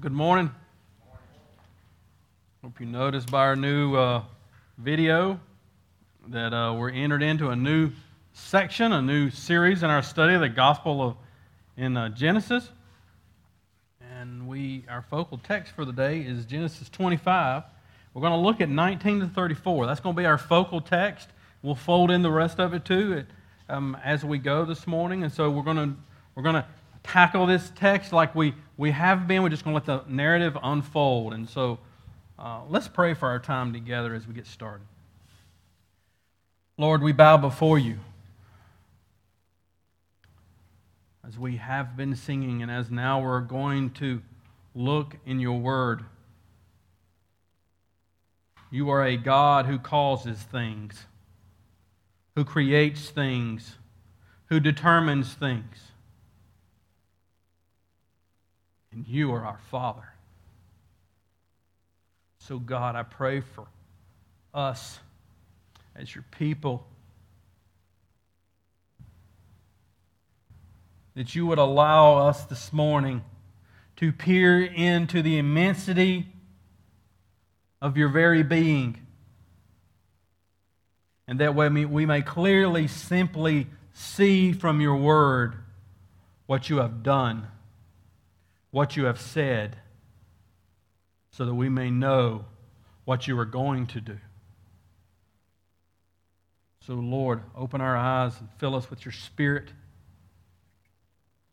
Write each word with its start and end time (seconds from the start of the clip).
Good 0.00 0.12
morning. 0.12 0.50
Hope 2.62 2.80
you 2.80 2.86
noticed 2.86 3.30
by 3.30 3.40
our 3.40 3.54
new 3.54 3.94
uh, 3.96 4.22
video 4.78 5.38
that 6.28 6.54
uh, 6.54 6.72
we're 6.72 6.88
entered 6.88 7.22
into 7.22 7.50
a 7.50 7.56
new 7.56 7.90
section, 8.32 8.92
a 8.92 9.02
new 9.02 9.28
series 9.28 9.82
in 9.82 9.90
our 9.90 10.00
study 10.00 10.32
of 10.32 10.40
the 10.40 10.48
Gospel 10.48 11.02
of 11.02 11.16
in 11.76 11.98
uh, 11.98 12.08
Genesis. 12.08 12.70
And 14.18 14.48
we, 14.48 14.86
our 14.88 15.02
focal 15.02 15.36
text 15.36 15.74
for 15.74 15.84
the 15.84 15.92
day 15.92 16.20
is 16.20 16.46
Genesis 16.46 16.88
25. 16.88 17.64
We're 18.14 18.22
going 18.22 18.32
to 18.32 18.38
look 18.38 18.62
at 18.62 18.70
19 18.70 19.20
to 19.20 19.26
34. 19.26 19.84
That's 19.84 20.00
going 20.00 20.16
to 20.16 20.22
be 20.22 20.24
our 20.24 20.38
focal 20.38 20.80
text. 20.80 21.28
We'll 21.60 21.74
fold 21.74 22.10
in 22.10 22.22
the 22.22 22.30
rest 22.30 22.58
of 22.58 22.72
it 22.72 22.86
too 22.86 23.26
um, 23.68 23.98
as 24.02 24.24
we 24.24 24.38
go 24.38 24.64
this 24.64 24.86
morning. 24.86 25.24
And 25.24 25.32
so 25.32 25.50
we're 25.50 25.62
going 25.62 25.76
to 25.76 25.94
we're 26.34 26.42
going 26.42 26.54
to 26.54 26.64
tackle 27.02 27.46
this 27.46 27.72
text 27.74 28.12
like 28.12 28.34
we, 28.34 28.54
we 28.76 28.90
have 28.90 29.26
been. 29.26 29.42
We're 29.42 29.48
just 29.48 29.64
going 29.64 29.78
to 29.80 29.92
let 29.92 30.04
the 30.04 30.10
narrative 30.10 30.56
unfold. 30.62 31.32
And 31.32 31.48
so 31.48 31.78
uh, 32.38 32.60
let's 32.68 32.88
pray 32.88 33.14
for 33.14 33.28
our 33.28 33.38
time 33.38 33.72
together 33.72 34.14
as 34.14 34.26
we 34.26 34.34
get 34.34 34.46
started. 34.46 34.86
Lord, 36.76 37.02
we 37.02 37.12
bow 37.12 37.36
before 37.36 37.78
you. 37.78 37.98
As 41.26 41.38
we 41.38 41.56
have 41.56 41.96
been 41.96 42.16
singing, 42.16 42.62
and 42.62 42.70
as 42.70 42.90
now 42.90 43.20
we're 43.20 43.40
going 43.40 43.90
to 43.90 44.22
look 44.74 45.16
in 45.26 45.38
your 45.38 45.58
word. 45.58 46.04
You 48.70 48.88
are 48.90 49.04
a 49.04 49.16
God 49.16 49.66
who 49.66 49.78
causes 49.78 50.38
things, 50.38 51.06
who 52.34 52.44
creates 52.44 53.10
things, 53.10 53.76
who 54.46 54.58
determines 54.58 55.34
things 55.34 55.89
and 58.92 59.06
you 59.06 59.32
are 59.32 59.44
our 59.44 59.58
Father. 59.70 60.08
So, 62.38 62.58
God, 62.58 62.96
I 62.96 63.02
pray 63.02 63.40
for 63.40 63.66
us 64.52 64.98
as 65.94 66.14
your 66.14 66.24
people 66.38 66.86
that 71.14 71.34
you 71.34 71.46
would 71.46 71.58
allow 71.58 72.28
us 72.28 72.44
this 72.44 72.72
morning 72.72 73.22
to 73.96 74.12
peer 74.12 74.64
into 74.64 75.22
the 75.22 75.38
immensity 75.38 76.26
of 77.82 77.96
your 77.96 78.08
very 78.08 78.42
being. 78.42 78.98
And 81.28 81.38
that 81.40 81.54
way 81.54 81.68
we 81.68 82.06
may 82.06 82.22
clearly, 82.22 82.88
simply 82.88 83.68
see 83.92 84.52
from 84.52 84.80
your 84.80 84.96
word 84.96 85.54
what 86.46 86.68
you 86.68 86.78
have 86.78 87.02
done 87.02 87.46
what 88.70 88.96
you 88.96 89.04
have 89.04 89.20
said 89.20 89.76
so 91.32 91.44
that 91.44 91.54
we 91.54 91.68
may 91.68 91.90
know 91.90 92.44
what 93.04 93.26
you 93.26 93.38
are 93.38 93.44
going 93.44 93.86
to 93.88 94.00
do. 94.00 94.18
So, 96.86 96.94
Lord, 96.94 97.42
open 97.56 97.80
our 97.80 97.96
eyes 97.96 98.32
and 98.40 98.48
fill 98.58 98.74
us 98.74 98.90
with 98.90 99.04
your 99.04 99.12
Spirit. 99.12 99.68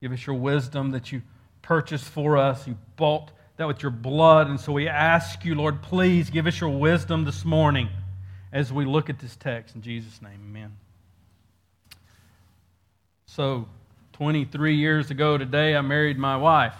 Give 0.02 0.12
us 0.12 0.26
your 0.26 0.36
wisdom 0.36 0.92
that 0.92 1.12
you 1.12 1.22
purchased 1.62 2.06
for 2.06 2.38
us. 2.38 2.68
You 2.68 2.78
bought 2.96 3.32
that 3.58 3.68
with 3.68 3.82
your 3.82 3.92
blood. 3.92 4.48
And 4.48 4.60
so 4.60 4.72
we 4.72 4.88
ask 4.88 5.44
you, 5.44 5.56
Lord, 5.56 5.82
please 5.82 6.30
give 6.30 6.48
us 6.48 6.60
your 6.60 6.70
wisdom 6.70 7.26
this 7.26 7.44
morning 7.44 7.90
as 8.54 8.72
we 8.72 8.86
look 8.86 9.10
at 9.10 9.20
this 9.20 9.36
text. 9.36 9.76
In 9.76 9.82
Jesus' 9.82 10.22
name, 10.22 10.40
amen. 10.50 10.78
So, 13.26 13.68
23 14.14 14.76
years 14.76 15.12
ago 15.12 15.38
today, 15.38 15.76
I 15.76 15.82
married 15.82 16.18
my 16.18 16.38
wife 16.38 16.74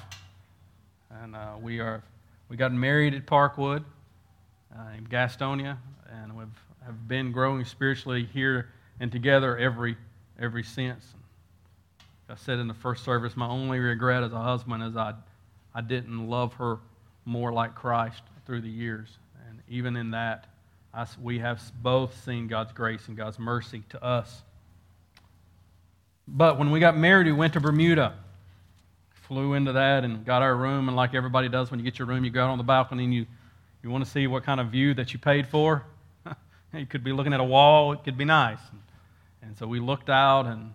and 1.24 1.36
uh, 1.36 1.54
we 1.62 1.80
are 1.80 2.04
we 2.50 2.58
got 2.58 2.72
married 2.74 3.14
at 3.14 3.26
Parkwood 3.26 3.84
uh, 4.78 4.98
in 4.98 5.06
Gastonia, 5.08 5.78
and 6.10 6.36
we've 6.36 6.48
have 6.86 7.08
been 7.08 7.32
growing 7.32 7.66
spiritually 7.66 8.28
here 8.34 8.70
and 9.00 9.12
together 9.12 9.58
every 9.58 9.98
every 10.40 10.64
since. 10.64 11.14
I 12.30 12.36
said 12.36 12.60
in 12.60 12.68
the 12.68 12.74
first 12.74 13.06
service, 13.06 13.38
my 13.38 13.48
only 13.48 13.80
regret 13.80 14.24
as 14.24 14.34
a 14.34 14.42
husband 14.42 14.84
is 14.84 14.96
I 14.96 15.14
I 15.74 15.82
didn't 15.82 16.28
love 16.28 16.54
her 16.56 16.80
more 17.26 17.52
like 17.52 17.76
Christ 17.76 18.24
through 18.46 18.62
the 18.62 18.70
years, 18.70 19.18
and 19.48 19.60
even 19.68 19.96
in 19.96 20.12
that, 20.12 20.48
I, 20.94 21.06
we 21.22 21.40
have 21.40 21.62
both 21.82 22.24
seen 22.24 22.48
God's 22.48 22.72
grace 22.72 23.08
and 23.08 23.18
God's 23.18 23.40
mercy 23.40 23.84
to 23.90 24.04
us. 24.04 24.44
But 26.28 26.58
when 26.58 26.72
we 26.72 26.80
got 26.80 26.98
married, 26.98 27.28
we 27.28 27.34
went 27.34 27.54
to 27.54 27.62
Bermuda 27.62 28.14
flew 29.28 29.54
into 29.54 29.74
that 29.74 30.04
and 30.04 30.26
got 30.26 30.42
our 30.42 30.56
room. 30.56 30.88
And 30.88 30.96
like 30.96 31.14
everybody 31.14 31.50
does 31.50 31.70
when 31.70 31.80
you 31.80 31.84
get 31.84 32.00
your 32.00 32.08
room, 32.08 32.24
you 32.24 32.32
go 32.32 32.44
out 32.44 32.50
on 32.50 32.58
the 32.58 32.64
balcony 32.64 33.04
and 33.04 33.14
you, 33.14 33.26
you 33.84 33.90
want 33.90 34.04
to 34.04 34.10
see 34.10 34.28
what 34.28 34.44
kind 34.44 34.60
of 34.60 34.68
view 34.68 34.94
that 34.94 35.14
you 35.14 35.20
paid 35.20 35.48
for. 35.48 35.86
you 36.74 36.86
could 36.86 37.04
be 37.04 37.12
looking 37.12 37.34
at 37.34 37.40
a 37.40 37.44
wall, 37.44 37.92
it 37.92 38.04
could 38.04 38.18
be 38.18 38.26
nice. 38.26 38.60
And, 38.72 38.82
and 39.42 39.58
so 39.58 39.68
we 39.68 39.80
looked 39.80 40.10
out, 40.10 40.46
and 40.46 40.74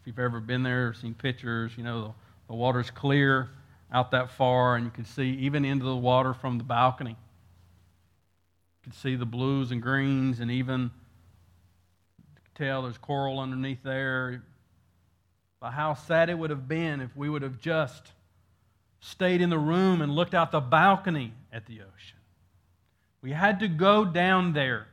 if 0.00 0.06
you've 0.06 0.18
ever 0.18 0.40
been 0.40 0.62
there 0.62 0.88
or 0.88 0.94
seen 0.94 1.14
pictures, 1.14 1.72
you 1.76 1.82
know, 1.82 2.02
the, 2.02 2.12
the 2.48 2.54
water's 2.54 2.90
clear 2.90 3.50
out 3.92 4.10
that 4.10 4.30
far, 4.30 4.76
and 4.76 4.84
you 4.84 4.90
can 4.90 5.04
see 5.04 5.30
even 5.40 5.64
into 5.64 5.84
the 5.84 5.96
water 5.96 6.34
from 6.34 6.58
the 6.58 6.64
balcony. 6.64 7.10
You 7.10 8.90
can 8.90 8.92
see 8.92 9.16
the 9.16 9.26
blues 9.26 9.70
and 9.70 9.80
greens, 9.80 10.40
and 10.40 10.50
even 10.50 10.90
tell 12.54 12.82
there's 12.82 12.98
coral 12.98 13.40
underneath 13.40 13.82
there 13.82 14.42
by 15.64 15.70
how 15.70 15.94
sad 15.94 16.28
it 16.28 16.34
would 16.34 16.50
have 16.50 16.68
been 16.68 17.00
if 17.00 17.16
we 17.16 17.26
would 17.26 17.40
have 17.40 17.58
just 17.58 18.12
stayed 19.00 19.40
in 19.40 19.48
the 19.48 19.56
room 19.58 20.02
and 20.02 20.14
looked 20.14 20.34
out 20.34 20.52
the 20.52 20.60
balcony 20.60 21.32
at 21.50 21.64
the 21.64 21.80
ocean. 21.80 22.18
We 23.22 23.30
had 23.30 23.60
to 23.60 23.68
go 23.68 24.04
down 24.04 24.52
there, 24.52 24.86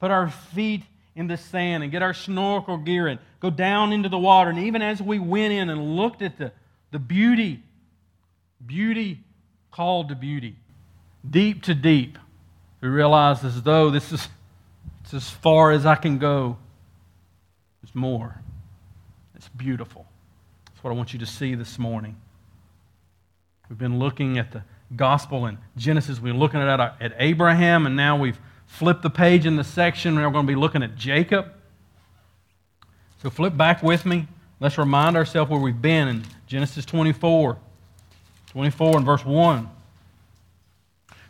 put 0.00 0.10
our 0.10 0.28
feet 0.28 0.82
in 1.14 1.28
the 1.28 1.36
sand, 1.36 1.84
and 1.84 1.92
get 1.92 2.02
our 2.02 2.12
snorkel 2.12 2.76
gear 2.76 3.06
and 3.06 3.20
go 3.38 3.50
down 3.50 3.92
into 3.92 4.08
the 4.08 4.18
water. 4.18 4.50
And 4.50 4.58
even 4.58 4.82
as 4.82 5.00
we 5.00 5.20
went 5.20 5.52
in 5.52 5.70
and 5.70 5.94
looked 5.94 6.22
at 6.22 6.38
the, 6.38 6.50
the 6.90 6.98
beauty, 6.98 7.62
beauty 8.66 9.20
called 9.70 10.08
to 10.08 10.16
beauty, 10.16 10.56
deep 11.30 11.62
to 11.62 11.74
deep, 11.76 12.18
we 12.80 12.88
realized 12.88 13.44
as 13.44 13.62
though 13.62 13.90
this 13.90 14.10
is 14.10 14.28
it's 15.04 15.14
as 15.14 15.30
far 15.30 15.70
as 15.70 15.86
I 15.86 15.94
can 15.94 16.18
go. 16.18 16.56
There's 17.80 17.94
more. 17.94 18.40
It's 19.36 19.48
beautiful 19.50 20.05
what 20.86 20.92
I 20.92 20.94
want 20.94 21.12
you 21.12 21.18
to 21.18 21.26
see 21.26 21.56
this 21.56 21.80
morning. 21.80 22.14
We've 23.68 23.76
been 23.76 23.98
looking 23.98 24.38
at 24.38 24.52
the 24.52 24.62
gospel 24.94 25.46
in 25.46 25.58
Genesis. 25.76 26.20
We've 26.20 26.32
been 26.32 26.38
looking 26.38 26.60
at, 26.60 26.78
at 26.78 27.12
Abraham, 27.18 27.86
and 27.86 27.96
now 27.96 28.16
we've 28.16 28.38
flipped 28.66 29.02
the 29.02 29.10
page 29.10 29.46
in 29.46 29.56
the 29.56 29.64
section. 29.64 30.14
We're 30.14 30.30
going 30.30 30.46
to 30.46 30.52
be 30.52 30.54
looking 30.54 30.84
at 30.84 30.94
Jacob. 30.94 31.46
So 33.20 33.30
flip 33.30 33.56
back 33.56 33.82
with 33.82 34.06
me. 34.06 34.28
Let's 34.60 34.78
remind 34.78 35.16
ourselves 35.16 35.50
where 35.50 35.58
we've 35.58 35.82
been 35.82 36.06
in 36.06 36.24
Genesis 36.46 36.84
24. 36.84 37.58
24 38.52 38.96
and 38.96 39.04
verse 39.04 39.24
1. 39.24 39.68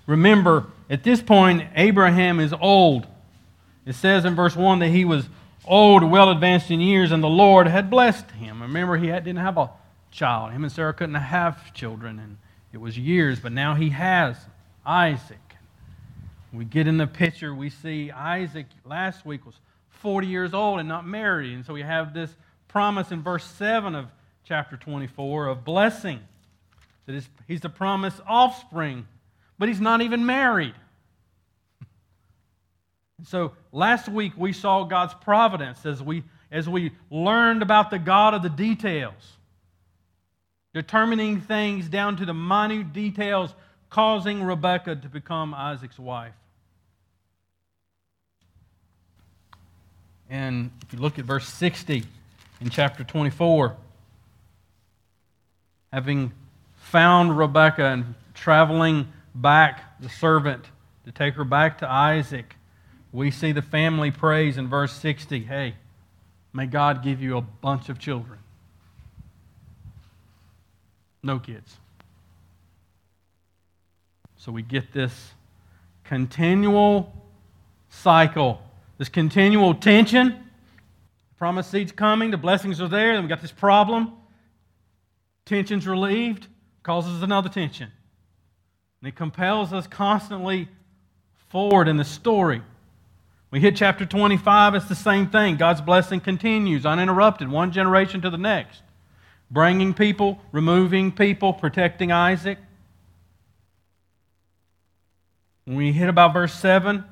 Remember, 0.06 0.66
at 0.90 1.02
this 1.02 1.22
point, 1.22 1.62
Abraham 1.76 2.40
is 2.40 2.52
old. 2.52 3.06
It 3.86 3.94
says 3.94 4.26
in 4.26 4.34
verse 4.34 4.54
1 4.54 4.80
that 4.80 4.88
he 4.88 5.06
was 5.06 5.30
old, 5.66 6.04
well 6.04 6.30
advanced 6.30 6.70
in 6.70 6.80
years, 6.80 7.12
and 7.12 7.22
the 7.22 7.28
Lord 7.28 7.66
had 7.66 7.90
blessed 7.90 8.30
him. 8.32 8.62
Remember, 8.62 8.96
he 8.96 9.08
had, 9.08 9.24
didn't 9.24 9.40
have 9.40 9.58
a 9.58 9.70
child. 10.10 10.52
Him 10.52 10.64
and 10.64 10.72
Sarah 10.72 10.94
couldn't 10.94 11.14
have 11.14 11.74
children, 11.74 12.18
and 12.18 12.38
it 12.72 12.78
was 12.78 12.98
years, 12.98 13.40
but 13.40 13.52
now 13.52 13.74
he 13.74 13.90
has 13.90 14.36
Isaac. 14.84 15.38
We 16.52 16.64
get 16.64 16.86
in 16.86 16.96
the 16.96 17.06
picture, 17.06 17.54
we 17.54 17.70
see 17.70 18.10
Isaac 18.10 18.66
last 18.84 19.26
week 19.26 19.44
was 19.44 19.54
40 20.00 20.26
years 20.26 20.54
old 20.54 20.78
and 20.78 20.88
not 20.88 21.06
married. 21.06 21.52
And 21.52 21.66
so 21.66 21.74
we 21.74 21.82
have 21.82 22.14
this 22.14 22.34
promise 22.68 23.10
in 23.10 23.22
verse 23.22 23.44
7 23.44 23.94
of 23.94 24.06
chapter 24.44 24.76
24 24.76 25.48
of 25.48 25.64
blessing. 25.64 26.20
That 27.06 27.22
he's 27.46 27.60
the 27.60 27.68
promised 27.68 28.20
offspring, 28.26 29.06
but 29.58 29.68
he's 29.68 29.80
not 29.80 30.02
even 30.02 30.26
married. 30.26 30.74
So 33.24 33.52
last 33.76 34.08
week 34.08 34.32
we 34.36 34.52
saw 34.52 34.84
God's 34.84 35.12
providence 35.14 35.84
as 35.84 36.02
we, 36.02 36.24
as 36.50 36.68
we 36.68 36.92
learned 37.10 37.60
about 37.60 37.90
the 37.90 37.98
God 37.98 38.32
of 38.32 38.42
the 38.42 38.48
details, 38.48 39.36
determining 40.72 41.42
things 41.42 41.86
down 41.88 42.16
to 42.16 42.24
the 42.24 42.34
minute 42.34 42.92
details, 42.92 43.54
causing 43.90 44.42
Rebekah 44.42 44.96
to 44.96 45.08
become 45.08 45.52
Isaac's 45.52 45.98
wife. 45.98 46.32
And 50.28 50.70
if 50.82 50.92
you 50.92 50.98
look 50.98 51.18
at 51.18 51.24
verse 51.26 51.46
60 51.46 52.02
in 52.60 52.70
chapter 52.70 53.04
24, 53.04 53.76
having 55.92 56.32
found 56.76 57.36
Rebekah 57.36 57.84
and 57.84 58.14
traveling 58.34 59.12
back, 59.34 60.00
the 60.00 60.08
servant, 60.08 60.64
to 61.04 61.12
take 61.12 61.34
her 61.34 61.44
back 61.44 61.78
to 61.78 61.88
Isaac, 61.88 62.56
we 63.12 63.30
see 63.30 63.52
the 63.52 63.62
family 63.62 64.10
praise 64.10 64.56
in 64.58 64.68
verse 64.68 64.92
60 64.92 65.40
hey, 65.44 65.74
may 66.52 66.66
God 66.66 67.02
give 67.02 67.22
you 67.22 67.36
a 67.36 67.40
bunch 67.40 67.88
of 67.88 67.98
children. 67.98 68.38
No 71.22 71.38
kids. 71.38 71.76
So 74.36 74.52
we 74.52 74.62
get 74.62 74.92
this 74.92 75.32
continual 76.04 77.12
cycle, 77.88 78.60
this 78.98 79.08
continual 79.08 79.74
tension. 79.74 80.42
The 81.38 81.62
seed's 81.62 81.92
coming, 81.92 82.30
the 82.30 82.36
blessings 82.36 82.80
are 82.80 82.88
there, 82.88 83.14
then 83.14 83.22
we 83.22 83.28
got 83.28 83.42
this 83.42 83.52
problem. 83.52 84.12
Tension's 85.44 85.86
relieved, 85.86 86.46
causes 86.82 87.22
another 87.22 87.48
tension. 87.48 87.90
And 89.00 89.08
it 89.08 89.16
compels 89.16 89.72
us 89.72 89.86
constantly 89.86 90.68
forward 91.48 91.88
in 91.88 91.96
the 91.96 92.04
story. 92.04 92.62
We 93.50 93.60
hit 93.60 93.76
chapter 93.76 94.04
25, 94.04 94.74
it's 94.74 94.88
the 94.88 94.94
same 94.94 95.28
thing. 95.30 95.56
God's 95.56 95.80
blessing 95.80 96.20
continues 96.20 96.84
uninterrupted, 96.84 97.48
one 97.48 97.70
generation 97.70 98.20
to 98.22 98.30
the 98.30 98.36
next. 98.36 98.82
Bringing 99.50 99.94
people, 99.94 100.40
removing 100.50 101.12
people, 101.12 101.52
protecting 101.52 102.10
Isaac. 102.10 102.58
When 105.64 105.76
we 105.76 105.92
hit 105.92 106.08
about 106.08 106.32
verse 106.32 106.54
7, 106.54 107.04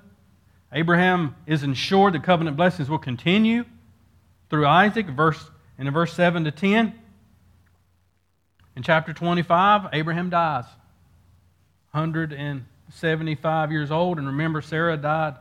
Abraham 0.72 1.36
is 1.46 1.62
ensured 1.62 2.14
the 2.14 2.18
covenant 2.18 2.56
blessings 2.56 2.90
will 2.90 2.98
continue 2.98 3.64
through 4.50 4.66
Isaac, 4.66 5.06
verse, 5.06 5.50
in 5.78 5.88
verse 5.92 6.12
7 6.14 6.44
to 6.44 6.50
10. 6.50 6.94
In 8.76 8.82
chapter 8.82 9.12
25, 9.12 9.90
Abraham 9.92 10.30
dies. 10.30 10.64
175 11.92 13.70
years 13.70 13.92
old. 13.92 14.18
And 14.18 14.26
remember, 14.26 14.60
Sarah 14.60 14.96
died 14.96 15.34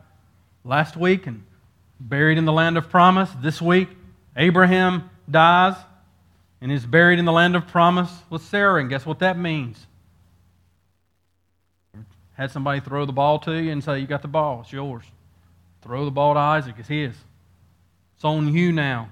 last 0.64 0.96
week 0.96 1.28
and 1.28 1.44
buried 2.00 2.38
in 2.38 2.46
the 2.46 2.54
land 2.54 2.78
of 2.78 2.90
promise. 2.90 3.30
This 3.42 3.62
week, 3.62 3.90
Abraham 4.36 5.10
dies 5.30 5.76
and 6.62 6.72
is 6.72 6.86
buried 6.86 7.20
in 7.20 7.26
the 7.26 7.32
land 7.32 7.56
of 7.56 7.68
promise 7.68 8.12
with 8.30 8.42
Sarah. 8.44 8.80
And 8.80 8.90
guess 8.90 9.06
what 9.06 9.20
that 9.20 9.38
means? 9.38 9.86
Had 12.34 12.52
somebody 12.52 12.80
throw 12.80 13.06
the 13.06 13.14
ball 13.14 13.40
to 13.40 13.54
you 13.54 13.72
and 13.72 13.84
say, 13.84 14.00
You 14.00 14.08
got 14.08 14.22
the 14.22 14.28
ball, 14.28 14.62
it's 14.62 14.74
yours. 14.74 15.04
Throw 15.82 16.06
the 16.06 16.12
ball 16.12 16.34
to 16.34 16.40
Isaac, 16.40 16.76
it's 16.80 16.88
his. 16.88 17.14
It's 18.16 18.26
on 18.26 18.54
you 18.54 18.72
now. 18.72 19.10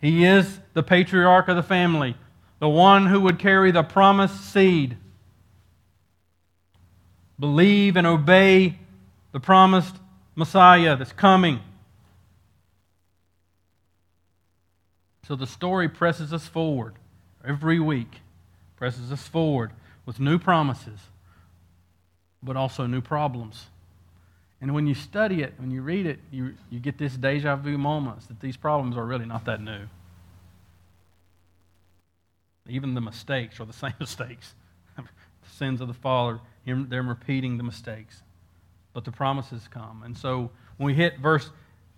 He 0.00 0.24
is 0.24 0.60
the 0.72 0.82
patriarch 0.82 1.48
of 1.48 1.56
the 1.56 1.62
family, 1.62 2.16
the 2.60 2.68
one 2.68 3.06
who 3.06 3.20
would 3.20 3.38
carry 3.38 3.70
the 3.72 3.82
promised 3.82 4.52
seed. 4.52 4.96
Believe 7.38 7.96
and 7.96 8.06
obey 8.06 8.78
the 9.32 9.40
promised 9.40 9.96
Messiah 10.34 10.96
that's 10.96 11.12
coming. 11.12 11.60
So 15.26 15.36
the 15.36 15.46
story 15.46 15.88
presses 15.88 16.32
us 16.32 16.46
forward 16.46 16.94
every 17.46 17.78
week, 17.78 18.20
presses 18.76 19.12
us 19.12 19.26
forward 19.28 19.72
with 20.06 20.18
new 20.18 20.38
promises, 20.38 20.98
but 22.42 22.56
also 22.56 22.86
new 22.86 23.00
problems. 23.00 23.66
And 24.60 24.74
when 24.74 24.86
you 24.86 24.94
study 24.94 25.42
it, 25.42 25.54
when 25.58 25.70
you 25.70 25.82
read 25.82 26.06
it, 26.06 26.20
you, 26.30 26.54
you 26.70 26.80
get 26.80 26.98
this 26.98 27.14
deja 27.14 27.56
vu 27.56 27.76
moments 27.76 28.26
that 28.26 28.40
these 28.40 28.56
problems 28.56 28.96
are 28.96 29.04
really 29.04 29.26
not 29.26 29.44
that 29.44 29.60
new. 29.60 29.86
Even 32.68 32.94
the 32.94 33.00
mistakes 33.00 33.60
are 33.60 33.66
the 33.66 33.72
same 33.72 33.94
mistakes. 34.00 34.54
the 34.96 35.04
sins 35.50 35.80
of 35.80 35.88
the 35.88 35.94
father, 35.94 36.40
they're 36.64 37.02
repeating 37.02 37.58
the 37.58 37.64
mistakes 37.64 38.22
but 38.92 39.04
the 39.04 39.12
promises 39.12 39.68
come. 39.68 40.02
And 40.04 40.16
so 40.16 40.50
when 40.76 40.86
we 40.86 40.94
hit 40.94 41.18
verse 41.18 41.50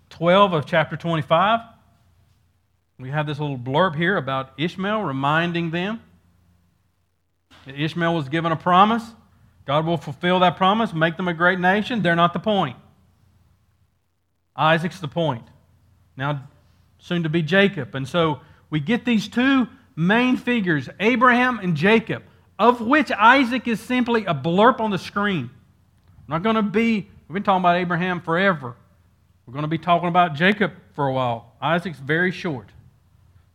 12 0.09 0.53
of 0.53 0.65
chapter 0.65 0.95
25, 0.95 1.59
we 2.99 3.09
have 3.09 3.27
this 3.27 3.39
little 3.39 3.57
blurb 3.57 3.95
here 3.95 4.15
about 4.15 4.53
Ishmael 4.57 5.01
reminding 5.01 5.71
them 5.71 6.01
that 7.65 7.79
Ishmael 7.79 8.15
was 8.15 8.29
given 8.29 8.51
a 8.51 8.55
promise. 8.55 9.03
God 9.65 9.85
will 9.85 9.97
fulfill 9.97 10.39
that 10.39 10.57
promise, 10.57 10.93
make 10.93 11.17
them 11.17 11.27
a 11.27 11.33
great 11.33 11.59
nation. 11.59 12.01
They're 12.01 12.15
not 12.15 12.33
the 12.33 12.39
point. 12.39 12.77
Isaac's 14.55 14.99
the 14.99 15.07
point. 15.07 15.43
Now, 16.15 16.47
soon 16.99 17.23
to 17.23 17.29
be 17.29 17.41
Jacob. 17.41 17.95
And 17.95 18.07
so 18.07 18.39
we 18.69 18.79
get 18.79 19.03
these 19.05 19.27
two 19.27 19.67
main 19.95 20.37
figures, 20.37 20.87
Abraham 20.99 21.59
and 21.59 21.75
Jacob, 21.75 22.23
of 22.57 22.79
which 22.79 23.11
Isaac 23.11 23.67
is 23.67 23.79
simply 23.81 24.25
a 24.25 24.33
blurb 24.33 24.79
on 24.79 24.91
the 24.91 24.97
screen. 24.97 25.49
I'm 26.27 26.33
not 26.33 26.43
going 26.43 26.55
to 26.55 26.63
be, 26.63 27.07
we've 27.27 27.33
been 27.33 27.43
talking 27.43 27.61
about 27.61 27.75
Abraham 27.75 28.19
forever. 28.19 28.75
We're 29.45 29.53
going 29.53 29.63
to 29.63 29.69
be 29.69 29.77
talking 29.77 30.09
about 30.09 30.33
Jacob 30.33 30.71
for 30.93 31.07
a 31.07 31.13
while. 31.13 31.53
Isaac's 31.61 31.99
very 31.99 32.31
short. 32.31 32.69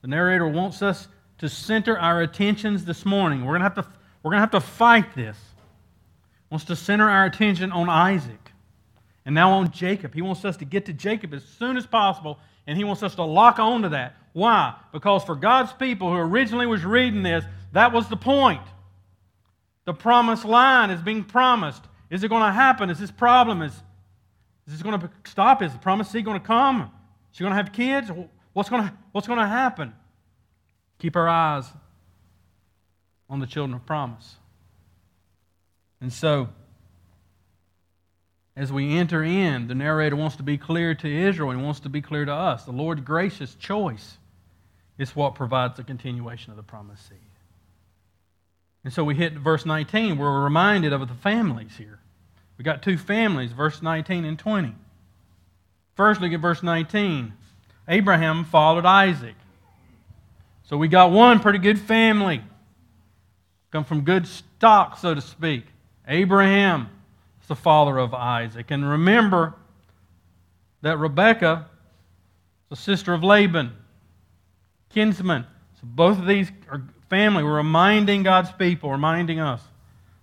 The 0.02 0.08
narrator 0.08 0.46
wants 0.46 0.80
us 0.82 1.08
to 1.38 1.48
center 1.48 1.98
our 1.98 2.22
attentions 2.22 2.84
this 2.84 3.04
morning. 3.04 3.40
We're 3.40 3.58
going 3.58 3.60
to 3.60 3.64
have 3.64 3.74
to, 3.74 3.86
we're 4.22 4.30
going 4.30 4.38
to, 4.38 4.42
have 4.42 4.50
to 4.52 4.60
fight 4.60 5.14
this. 5.14 5.36
He 5.36 6.46
wants 6.52 6.64
to 6.66 6.76
center 6.76 7.08
our 7.08 7.24
attention 7.24 7.72
on 7.72 7.88
Isaac 7.88 8.52
and 9.26 9.34
now 9.34 9.50
on 9.52 9.72
Jacob. 9.72 10.14
He 10.14 10.22
wants 10.22 10.44
us 10.44 10.56
to 10.58 10.64
get 10.64 10.86
to 10.86 10.92
Jacob 10.92 11.34
as 11.34 11.44
soon 11.44 11.76
as 11.76 11.86
possible, 11.86 12.38
and 12.66 12.78
he 12.78 12.84
wants 12.84 13.02
us 13.02 13.16
to 13.16 13.24
lock 13.24 13.58
on 13.58 13.82
to 13.82 13.88
that. 13.90 14.16
Why? 14.32 14.74
Because 14.92 15.24
for 15.24 15.34
God's 15.34 15.72
people 15.72 16.08
who 16.10 16.16
originally 16.16 16.66
was 16.66 16.84
reading 16.84 17.24
this, 17.24 17.44
that 17.72 17.92
was 17.92 18.08
the 18.08 18.16
point. 18.16 18.62
The 19.86 19.94
promised 19.94 20.44
line 20.44 20.90
is 20.90 21.00
being 21.00 21.24
promised. 21.24 21.82
Is 22.10 22.24
it 22.24 22.28
going 22.28 22.42
to 22.42 22.52
happen? 22.52 22.90
Is 22.90 22.98
this 22.98 23.10
problem? 23.10 23.62
Is, 23.62 23.72
is 24.66 24.74
this 24.74 24.82
going 24.82 25.00
to 25.00 25.10
stop? 25.24 25.62
Is 25.62 25.72
the 25.72 25.78
promised 25.78 26.10
seed 26.10 26.24
going 26.24 26.40
to 26.40 26.46
come? 26.46 26.82
Is 26.82 27.38
she 27.38 27.44
going 27.44 27.52
to 27.52 27.56
have 27.56 27.72
kids? 27.72 28.10
What's 28.52 28.68
going 28.68 28.82
to, 28.82 28.92
what's 29.12 29.28
going 29.28 29.38
to 29.38 29.46
happen? 29.46 29.94
Keep 30.98 31.16
our 31.16 31.28
eyes 31.28 31.66
on 33.28 33.38
the 33.38 33.46
children 33.46 33.74
of 33.74 33.86
promise. 33.86 34.34
And 36.00 36.12
so, 36.12 36.48
as 38.56 38.72
we 38.72 38.98
enter 38.98 39.22
in, 39.22 39.68
the 39.68 39.74
narrator 39.74 40.16
wants 40.16 40.36
to 40.36 40.42
be 40.42 40.58
clear 40.58 40.94
to 40.96 41.08
Israel 41.08 41.50
and 41.50 41.62
wants 41.62 41.80
to 41.80 41.88
be 41.88 42.02
clear 42.02 42.24
to 42.24 42.32
us. 42.32 42.64
The 42.64 42.72
Lord's 42.72 43.02
gracious 43.02 43.54
choice 43.54 44.18
is 44.98 45.14
what 45.14 45.34
provides 45.34 45.76
the 45.76 45.84
continuation 45.84 46.50
of 46.50 46.56
the 46.56 46.62
promised 46.62 47.08
seed. 47.08 47.18
And 48.84 48.92
so 48.92 49.04
we 49.04 49.14
hit 49.14 49.34
verse 49.34 49.66
19. 49.66 50.16
We're 50.16 50.42
reminded 50.42 50.92
of 50.92 51.06
the 51.06 51.14
families 51.14 51.72
here. 51.76 51.98
We 52.56 52.64
got 52.64 52.82
two 52.82 52.98
families, 52.98 53.52
verse 53.52 53.82
19 53.82 54.24
and 54.24 54.38
20. 54.38 54.74
First, 55.96 56.20
look 56.20 56.32
at 56.32 56.40
verse 56.40 56.62
19. 56.62 57.32
Abraham 57.88 58.44
followed 58.44 58.86
Isaac. 58.86 59.34
So 60.64 60.76
we 60.76 60.88
got 60.88 61.10
one 61.10 61.40
pretty 61.40 61.58
good 61.58 61.78
family. 61.78 62.42
Come 63.70 63.84
from 63.84 64.02
good 64.02 64.26
stock, 64.26 64.98
so 64.98 65.14
to 65.14 65.20
speak. 65.20 65.64
Abraham 66.06 66.88
is 67.42 67.48
the 67.48 67.56
father 67.56 67.98
of 67.98 68.14
Isaac. 68.14 68.70
And 68.70 68.88
remember 68.88 69.54
that 70.82 70.98
Rebekah 70.98 71.66
is 72.64 72.68
the 72.70 72.76
sister 72.76 73.12
of 73.12 73.22
Laban, 73.22 73.72
kinsman. 74.90 75.46
So 75.74 75.82
both 75.82 76.18
of 76.18 76.26
these 76.26 76.50
are 76.70 76.82
family. 77.10 77.44
We're 77.44 77.56
reminding 77.56 78.22
God's 78.22 78.50
people, 78.52 78.90
reminding 78.90 79.40
us 79.40 79.60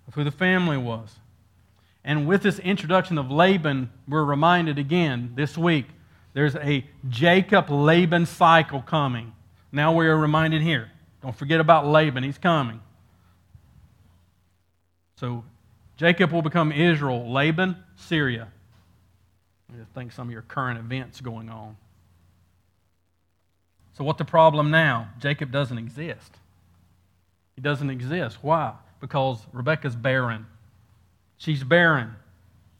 of 0.08 0.16
who 0.16 0.24
the 0.24 0.32
family 0.32 0.78
was. 0.78 1.16
And 2.04 2.26
with 2.28 2.42
this 2.42 2.58
introduction 2.60 3.18
of 3.18 3.30
Laban, 3.30 3.92
we're 4.08 4.24
reminded 4.24 4.80
again 4.80 5.34
this 5.36 5.58
week 5.58 5.86
there's 6.34 6.56
a 6.56 6.86
Jacob 7.10 7.70
Laban 7.70 8.26
cycle 8.26 8.82
coming. 8.82 9.34
Now 9.72 9.94
we 9.94 10.08
are 10.08 10.18
reminded 10.18 10.62
here. 10.62 10.90
Don't 11.22 11.36
forget 11.36 11.60
about 11.60 11.86
Laban, 11.86 12.24
he's 12.24 12.38
coming. 12.38 12.80
So 15.18 15.44
Jacob 15.98 16.32
will 16.32 16.42
become 16.42 16.72
Israel, 16.72 17.32
Laban, 17.32 17.76
Syria. 17.96 18.48
I 19.70 19.84
think 19.94 20.14
some 20.14 20.28
of 20.28 20.32
your 20.32 20.44
current 20.44 20.80
events 20.80 21.20
going 21.20 21.50
on. 21.50 21.76
So, 23.98 24.04
what's 24.04 24.20
the 24.20 24.26
problem 24.26 24.70
now? 24.70 25.10
Jacob 25.20 25.52
doesn't 25.52 25.78
exist. 25.78 26.38
He 27.58 27.62
doesn't 27.62 27.90
exist. 27.90 28.38
Why? 28.42 28.74
Because 29.02 29.40
Rebecca's 29.52 29.96
barren. 29.96 30.46
She's 31.38 31.64
barren. 31.64 32.16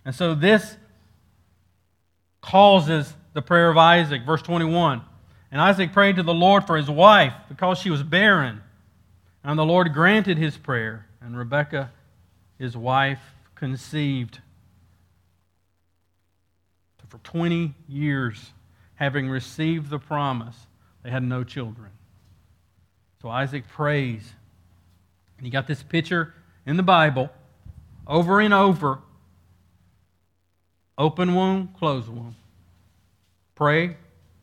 And 0.06 0.14
so 0.14 0.36
this 0.36 0.78
causes 2.42 3.12
the 3.34 3.42
prayer 3.42 3.72
of 3.72 3.78
Isaac. 3.78 4.24
Verse 4.24 4.44
21. 4.44 5.02
And 5.52 5.60
Isaac 5.60 5.94
prayed 5.94 6.18
to 6.18 6.24
the 6.24 6.34
Lord 6.34 6.66
for 6.66 6.78
his 6.78 6.90
wife 6.90 7.34
because 7.50 7.80
she 7.80 7.90
was 7.90 8.04
barren. 8.04 8.62
And 9.44 9.58
the 9.58 9.66
Lord 9.66 9.92
granted 9.94 10.38
his 10.38 10.56
prayer. 10.56 11.08
And 11.22 11.36
Rebekah, 11.36 11.92
his 12.60 12.78
wife, 12.78 13.20
conceived. 13.56 14.42
For 17.10 17.18
20 17.20 17.74
years, 17.88 18.52
having 18.96 19.28
received 19.28 19.90
the 19.90 19.98
promise, 19.98 20.68
they 21.02 21.10
had 21.10 21.24
no 21.24 21.44
children. 21.44 21.90
So 23.22 23.30
Isaac 23.30 23.68
prays 23.68 24.34
and 25.38 25.46
you 25.46 25.52
got 25.52 25.68
this 25.68 25.84
picture 25.84 26.34
in 26.66 26.78
the 26.78 26.84
Bible 26.84 27.30
over 28.06 28.40
and 28.40 28.54
over 28.54 29.00
open 30.98 31.36
womb, 31.36 31.70
closed 31.78 32.10
womb. 32.10 32.36
Pray, 33.56 33.98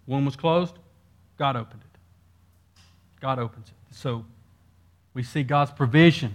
womb 0.07 0.25
was 0.25 0.37
closed, 0.37 0.75
God 1.39 1.57
opened 1.57 1.83
it. 1.83 2.81
God 3.21 3.39
opens 3.39 3.69
it. 3.69 3.75
So 3.95 4.25
we 5.15 5.23
see 5.23 5.43
God's 5.43 5.73
provision. 5.73 6.35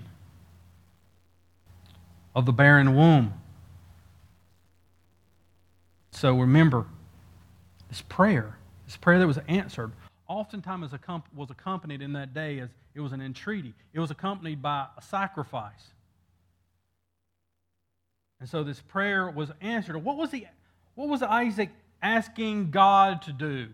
of 2.36 2.46
the 2.46 2.54
barren 2.54 2.96
womb. 2.96 3.34
So 6.12 6.38
remember, 6.40 6.86
this 7.90 8.02
prayer, 8.04 8.58
this 8.86 8.98
prayer 8.98 9.20
that 9.20 9.28
was 9.28 9.40
answered, 9.48 9.92
oftentimes 10.28 10.92
was 11.36 11.50
accompanied 11.50 12.02
in 12.02 12.14
that 12.14 12.34
day 12.34 12.60
as 12.60 12.70
it 13.00 13.02
was 13.02 13.14
an 13.14 13.22
entreaty. 13.22 13.74
It 13.94 14.00
was 14.02 14.12
accompanied 14.12 14.62
by 14.62 14.88
a 14.98 15.02
sacrifice. 15.02 15.94
And 18.42 18.50
so 18.50 18.64
this 18.64 18.82
prayer 18.82 19.30
was 19.30 19.50
answered. 19.62 19.98
What 19.98 20.18
was, 20.18 20.32
the, 20.32 20.46
what 20.96 21.08
was 21.08 21.24
Isaac 21.24 21.70
asking 22.02 22.72
God 22.72 23.22
to 23.24 23.32
do? 23.32 23.70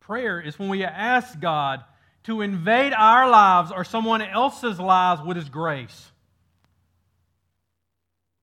Prayer 0.00 0.40
is 0.40 0.58
when 0.58 0.68
we 0.68 0.84
ask 0.84 1.38
God 1.38 1.84
to 2.24 2.40
invade 2.40 2.92
our 2.92 3.30
lives 3.30 3.70
or 3.70 3.84
someone 3.84 4.22
else's 4.22 4.80
lives 4.80 5.22
with 5.22 5.36
His 5.36 5.48
grace. 5.48 6.10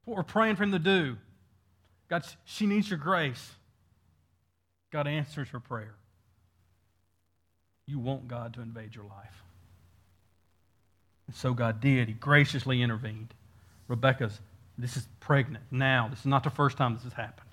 What 0.05 0.15
we're 0.15 0.23
praying 0.23 0.55
for 0.55 0.63
Him 0.63 0.71
to 0.71 0.79
do. 0.79 1.17
God, 2.09 2.23
she 2.45 2.65
needs 2.65 2.89
your 2.89 2.99
grace. 2.99 3.51
God 4.91 5.07
answers 5.07 5.49
her 5.49 5.59
prayer. 5.59 5.98
You 7.89 7.97
want 7.97 8.27
God 8.27 8.53
to 8.53 8.61
invade 8.61 8.93
your 8.93 9.05
life. 9.05 9.43
And 11.25 11.35
so 11.35 11.55
God 11.55 11.81
did. 11.81 12.07
He 12.07 12.13
graciously 12.13 12.83
intervened. 12.83 13.33
Rebecca's, 13.87 14.39
this 14.77 14.95
is 14.95 15.07
pregnant 15.19 15.63
now. 15.71 16.07
This 16.07 16.19
is 16.19 16.27
not 16.27 16.43
the 16.43 16.51
first 16.51 16.77
time 16.77 16.93
this 16.93 17.01
has 17.03 17.13
happened. 17.13 17.49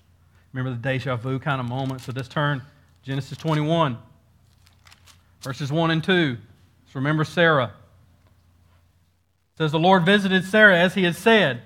Remember 0.53 0.77
the 0.79 0.81
deja 0.81 1.15
vu 1.15 1.39
kind 1.39 1.59
of 1.59 1.67
moment? 1.67 2.01
So 2.01 2.13
let's 2.15 2.27
turn 2.27 2.61
Genesis 3.01 3.35
21, 3.39 3.97
verses 5.41 5.71
1 5.71 5.89
and 5.89 6.03
2. 6.03 6.35
So 6.35 6.91
remember 6.93 7.23
Sarah. 7.23 7.73
It 9.55 9.57
says, 9.57 9.71
The 9.71 9.79
Lord 9.79 10.05
visited 10.05 10.45
Sarah 10.45 10.77
as 10.77 10.93
he 10.93 11.03
had 11.03 11.15
said. 11.15 11.63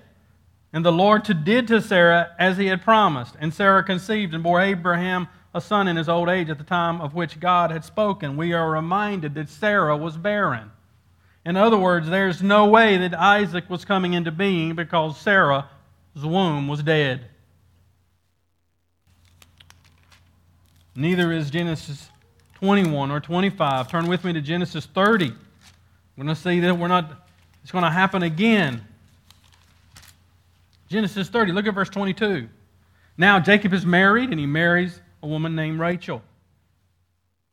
And 0.72 0.82
the 0.82 0.92
Lord 0.92 1.24
did 1.44 1.68
to 1.68 1.82
Sarah 1.82 2.30
as 2.38 2.56
he 2.56 2.68
had 2.68 2.80
promised. 2.80 3.34
And 3.38 3.52
Sarah 3.52 3.84
conceived 3.84 4.32
and 4.32 4.42
bore 4.42 4.62
Abraham 4.62 5.28
a 5.54 5.60
son 5.60 5.88
in 5.88 5.96
his 5.96 6.08
old 6.08 6.28
age 6.28 6.48
at 6.48 6.58
the 6.58 6.64
time 6.64 7.00
of 7.00 7.14
which 7.14 7.38
God 7.38 7.70
had 7.70 7.84
spoken. 7.84 8.36
We 8.36 8.52
are 8.52 8.70
reminded 8.70 9.34
that 9.34 9.48
Sarah 9.48 9.96
was 9.96 10.16
barren. 10.16 10.70
In 11.44 11.56
other 11.56 11.76
words, 11.76 12.08
there's 12.08 12.42
no 12.42 12.66
way 12.66 12.96
that 12.98 13.14
Isaac 13.14 13.68
was 13.68 13.84
coming 13.84 14.14
into 14.14 14.30
being 14.30 14.74
because 14.74 15.18
Sarah's 15.18 15.64
womb 16.16 16.68
was 16.68 16.82
dead. 16.82 17.26
Neither 20.94 21.32
is 21.32 21.50
Genesis 21.50 22.08
21 22.54 23.10
or 23.10 23.18
25. 23.18 23.88
Turn 23.88 24.06
with 24.06 24.24
me 24.24 24.32
to 24.34 24.40
Genesis 24.40 24.86
30. 24.86 25.30
We're 26.16 26.24
going 26.24 26.34
to 26.34 26.40
see 26.40 26.60
that 26.60 26.78
we're 26.78 26.88
not, 26.88 27.26
it's 27.62 27.72
going 27.72 27.84
to 27.84 27.90
happen 27.90 28.22
again. 28.22 28.86
Genesis 30.88 31.28
30, 31.28 31.52
look 31.52 31.66
at 31.66 31.74
verse 31.74 31.88
22. 31.88 32.48
Now 33.16 33.40
Jacob 33.40 33.72
is 33.72 33.84
married 33.84 34.30
and 34.30 34.38
he 34.38 34.46
marries 34.46 35.00
a 35.22 35.26
woman 35.26 35.54
named 35.54 35.78
Rachel. 35.78 36.22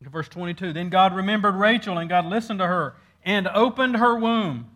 Verse 0.01 0.29
22. 0.29 0.73
Then 0.73 0.89
God 0.89 1.13
remembered 1.13 1.55
Rachel 1.55 1.97
and 1.97 2.09
God 2.09 2.25
listened 2.25 2.59
to 2.59 2.67
her 2.67 2.95
and 3.23 3.47
opened 3.47 3.97
her 3.97 4.17
womb. 4.17 4.69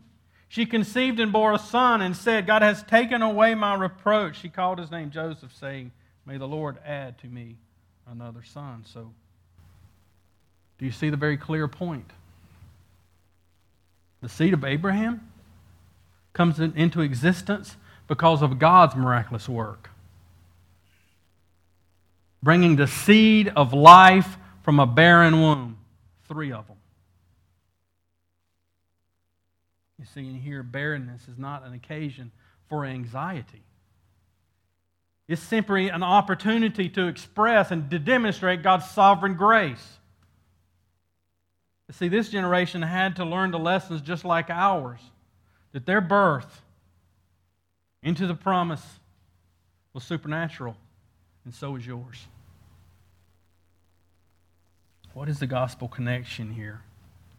She 0.50 0.66
conceived 0.66 1.20
and 1.20 1.34
bore 1.34 1.54
a 1.54 1.60
son 1.60 2.02
and 2.02 2.16
said, 2.16 2.46
God 2.46 2.62
has 2.62 2.84
taken 2.84 3.22
away 3.22 3.56
my 3.56 3.74
reproach. 3.74 4.40
She 4.40 4.50
called 4.50 4.78
his 4.78 4.92
name 4.92 5.10
Joseph, 5.10 5.52
saying, 5.60 5.92
May 6.26 6.38
the 6.38 6.48
Lord 6.48 6.78
add 6.86 7.18
to 7.20 7.28
me 7.28 7.58
another 8.08 8.44
son. 8.44 8.84
So, 8.86 9.12
do 10.78 10.86
you 10.86 10.92
see 10.92 11.10
the 11.10 11.18
very 11.18 11.38
clear 11.38 11.68
point? 11.68 12.12
The 14.22 14.30
seed 14.30 14.54
of 14.54 14.64
Abraham 14.64 15.28
comes 16.34 16.60
into 16.60 17.02
existence 17.02 17.76
because 18.08 18.42
of 18.42 18.60
God's 18.60 18.96
miraculous 18.96 19.50
work. 19.50 19.90
Bringing 22.44 22.76
the 22.76 22.88
seed 22.88 23.48
of 23.56 23.74
life 23.74 24.38
from 24.64 24.80
a 24.80 24.86
barren 24.86 25.42
womb, 25.42 25.78
three 26.28 26.52
of 26.52 26.68
them. 26.68 26.76
You 29.98 30.06
see, 30.14 30.28
in 30.28 30.36
here, 30.36 30.62
barrenness 30.62 31.30
is 31.30 31.38
not 31.38 31.66
an 31.66 31.74
occasion 31.74 32.34
for 32.68 32.86
anxiety. 32.86 33.64
It's 35.30 35.42
simply 35.42 35.88
an 35.88 36.04
opportunity 36.04 36.90
to 36.90 37.08
express 37.08 37.72
and 37.72 37.90
to 37.90 37.98
demonstrate 37.98 38.62
God's 38.62 38.90
sovereign 38.90 39.36
grace. 39.36 39.98
You 41.88 41.94
see, 41.94 42.10
this 42.10 42.28
generation 42.28 42.82
had 42.82 43.16
to 43.16 43.26
learn 43.26 43.52
the 43.52 43.60
lessons 43.60 44.02
just 44.02 44.26
like 44.26 44.50
ours 44.50 45.00
that 45.72 45.86
their 45.86 46.02
birth 46.02 46.62
into 48.02 48.28
the 48.28 48.36
promise 48.36 48.86
was 49.94 50.04
supernatural, 50.04 50.76
and 51.46 51.54
so 51.54 51.76
is 51.76 51.86
yours. 51.86 52.28
What 55.14 55.30
is 55.30 55.40
the 55.40 55.48
gospel 55.48 55.88
connection 55.88 56.52
here? 56.52 56.82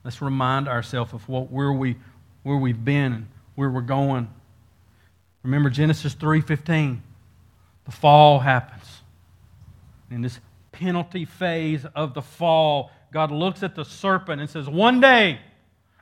Let's 0.04 0.22
remind 0.22 0.68
ourselves 0.68 1.12
of 1.12 1.28
what, 1.28 1.50
where 1.50 1.72
we 1.72 1.96
where 2.42 2.56
we've 2.56 2.84
been 2.84 3.12
and 3.12 3.28
where 3.54 3.70
we're 3.70 3.80
going. 3.80 4.28
Remember 5.42 5.70
Genesis 5.70 6.14
3:15. 6.14 7.00
The 7.84 7.92
fall 7.92 8.40
happens. 8.40 9.02
In 10.10 10.22
this 10.22 10.40
penalty 10.72 11.24
phase 11.24 11.84
of 11.94 12.14
the 12.14 12.22
fall, 12.22 12.90
God 13.12 13.30
looks 13.30 13.62
at 13.62 13.74
the 13.74 13.84
serpent 13.84 14.40
and 14.40 14.48
says, 14.48 14.68
"One 14.68 15.00
day 15.00 15.40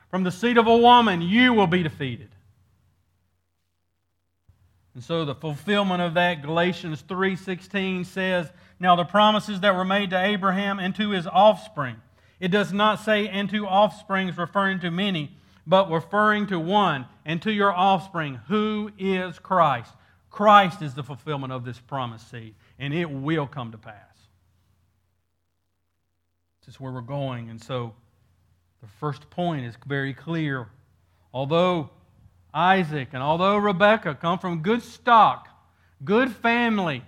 from 0.09 0.23
the 0.23 0.31
seed 0.31 0.57
of 0.57 0.67
a 0.67 0.77
woman 0.77 1.21
you 1.21 1.53
will 1.53 1.67
be 1.67 1.81
defeated." 1.81 2.32
And 4.93 5.03
so 5.03 5.25
the 5.25 5.35
fulfillment 5.35 6.01
of 6.01 6.13
that 6.13 6.41
Galatians 6.41 7.01
3:16 7.01 8.03
says, 8.03 8.51
"Now 8.79 8.95
the 8.95 9.05
promises 9.05 9.61
that 9.61 9.75
were 9.75 9.85
made 9.85 10.11
to 10.11 10.19
Abraham 10.21 10.79
and 10.79 10.95
to 10.95 11.09
his 11.09 11.27
offspring." 11.27 12.01
It 12.39 12.49
does 12.49 12.73
not 12.73 12.99
say 12.99 13.27
and 13.27 13.49
to 13.49 13.65
offsprings 13.65 14.37
referring 14.37 14.79
to 14.81 14.91
many, 14.91 15.37
but 15.65 15.89
referring 15.89 16.47
to 16.47 16.59
one 16.59 17.07
and 17.25 17.41
to 17.41 17.51
your 17.51 17.73
offspring, 17.73 18.35
who 18.47 18.91
is 18.97 19.39
Christ. 19.39 19.95
Christ 20.29 20.81
is 20.81 20.93
the 20.93 21.03
fulfillment 21.03 21.53
of 21.53 21.63
this 21.63 21.79
promise 21.79 22.23
seed, 22.23 22.55
and 22.77 22.93
it 22.93 23.09
will 23.09 23.47
come 23.47 23.71
to 23.71 23.77
pass. 23.77 24.29
This 26.59 26.75
is 26.75 26.81
where 26.81 26.91
we're 26.91 27.01
going. 27.01 27.49
And 27.49 27.61
so 27.61 27.95
the 28.81 28.87
first 28.87 29.29
point 29.29 29.65
is 29.65 29.77
very 29.85 30.13
clear. 30.13 30.69
Although 31.33 31.91
Isaac 32.53 33.09
and 33.13 33.23
although 33.23 33.57
Rebekah 33.57 34.15
come 34.15 34.39
from 34.39 34.61
good 34.61 34.83
stock, 34.83 35.47
good 36.03 36.31
family, 36.31 37.03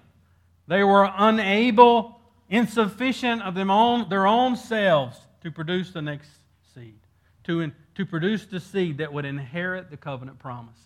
they 0.67 0.83
were 0.83 1.09
unable, 1.17 2.19
insufficient 2.49 3.41
of 3.43 3.53
them 3.53 3.69
own, 3.69 4.09
their 4.09 4.25
own 4.25 4.55
selves 4.55 5.17
to 5.43 5.51
produce 5.51 5.91
the 5.91 6.01
next 6.01 6.29
seed, 6.73 6.99
to 7.43 7.71
to 7.95 8.05
produce 8.05 8.45
the 8.45 8.59
seed 8.59 8.97
that 8.97 9.13
would 9.13 9.25
inherit 9.25 9.89
the 9.89 9.97
covenant 9.97 10.37
promises. 10.39 10.81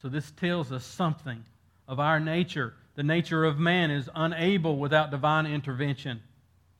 So, 0.00 0.08
this 0.08 0.30
tells 0.32 0.70
us 0.70 0.84
something 0.84 1.44
of 1.88 1.98
our 1.98 2.20
nature. 2.20 2.74
The 2.94 3.02
nature 3.02 3.44
of 3.44 3.58
man 3.58 3.90
is 3.90 4.08
unable, 4.14 4.76
without 4.76 5.10
divine 5.10 5.46
intervention, 5.46 6.22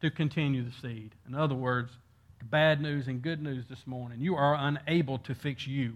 to 0.00 0.10
continue 0.10 0.62
the 0.62 0.72
seed. 0.82 1.14
In 1.26 1.34
other 1.34 1.54
words, 1.54 1.90
bad 2.50 2.80
news 2.80 3.08
and 3.08 3.22
good 3.22 3.42
news 3.42 3.64
this 3.68 3.86
morning 3.86 4.20
you 4.20 4.36
are 4.36 4.54
unable 4.54 5.18
to 5.18 5.34
fix 5.34 5.66
you. 5.66 5.94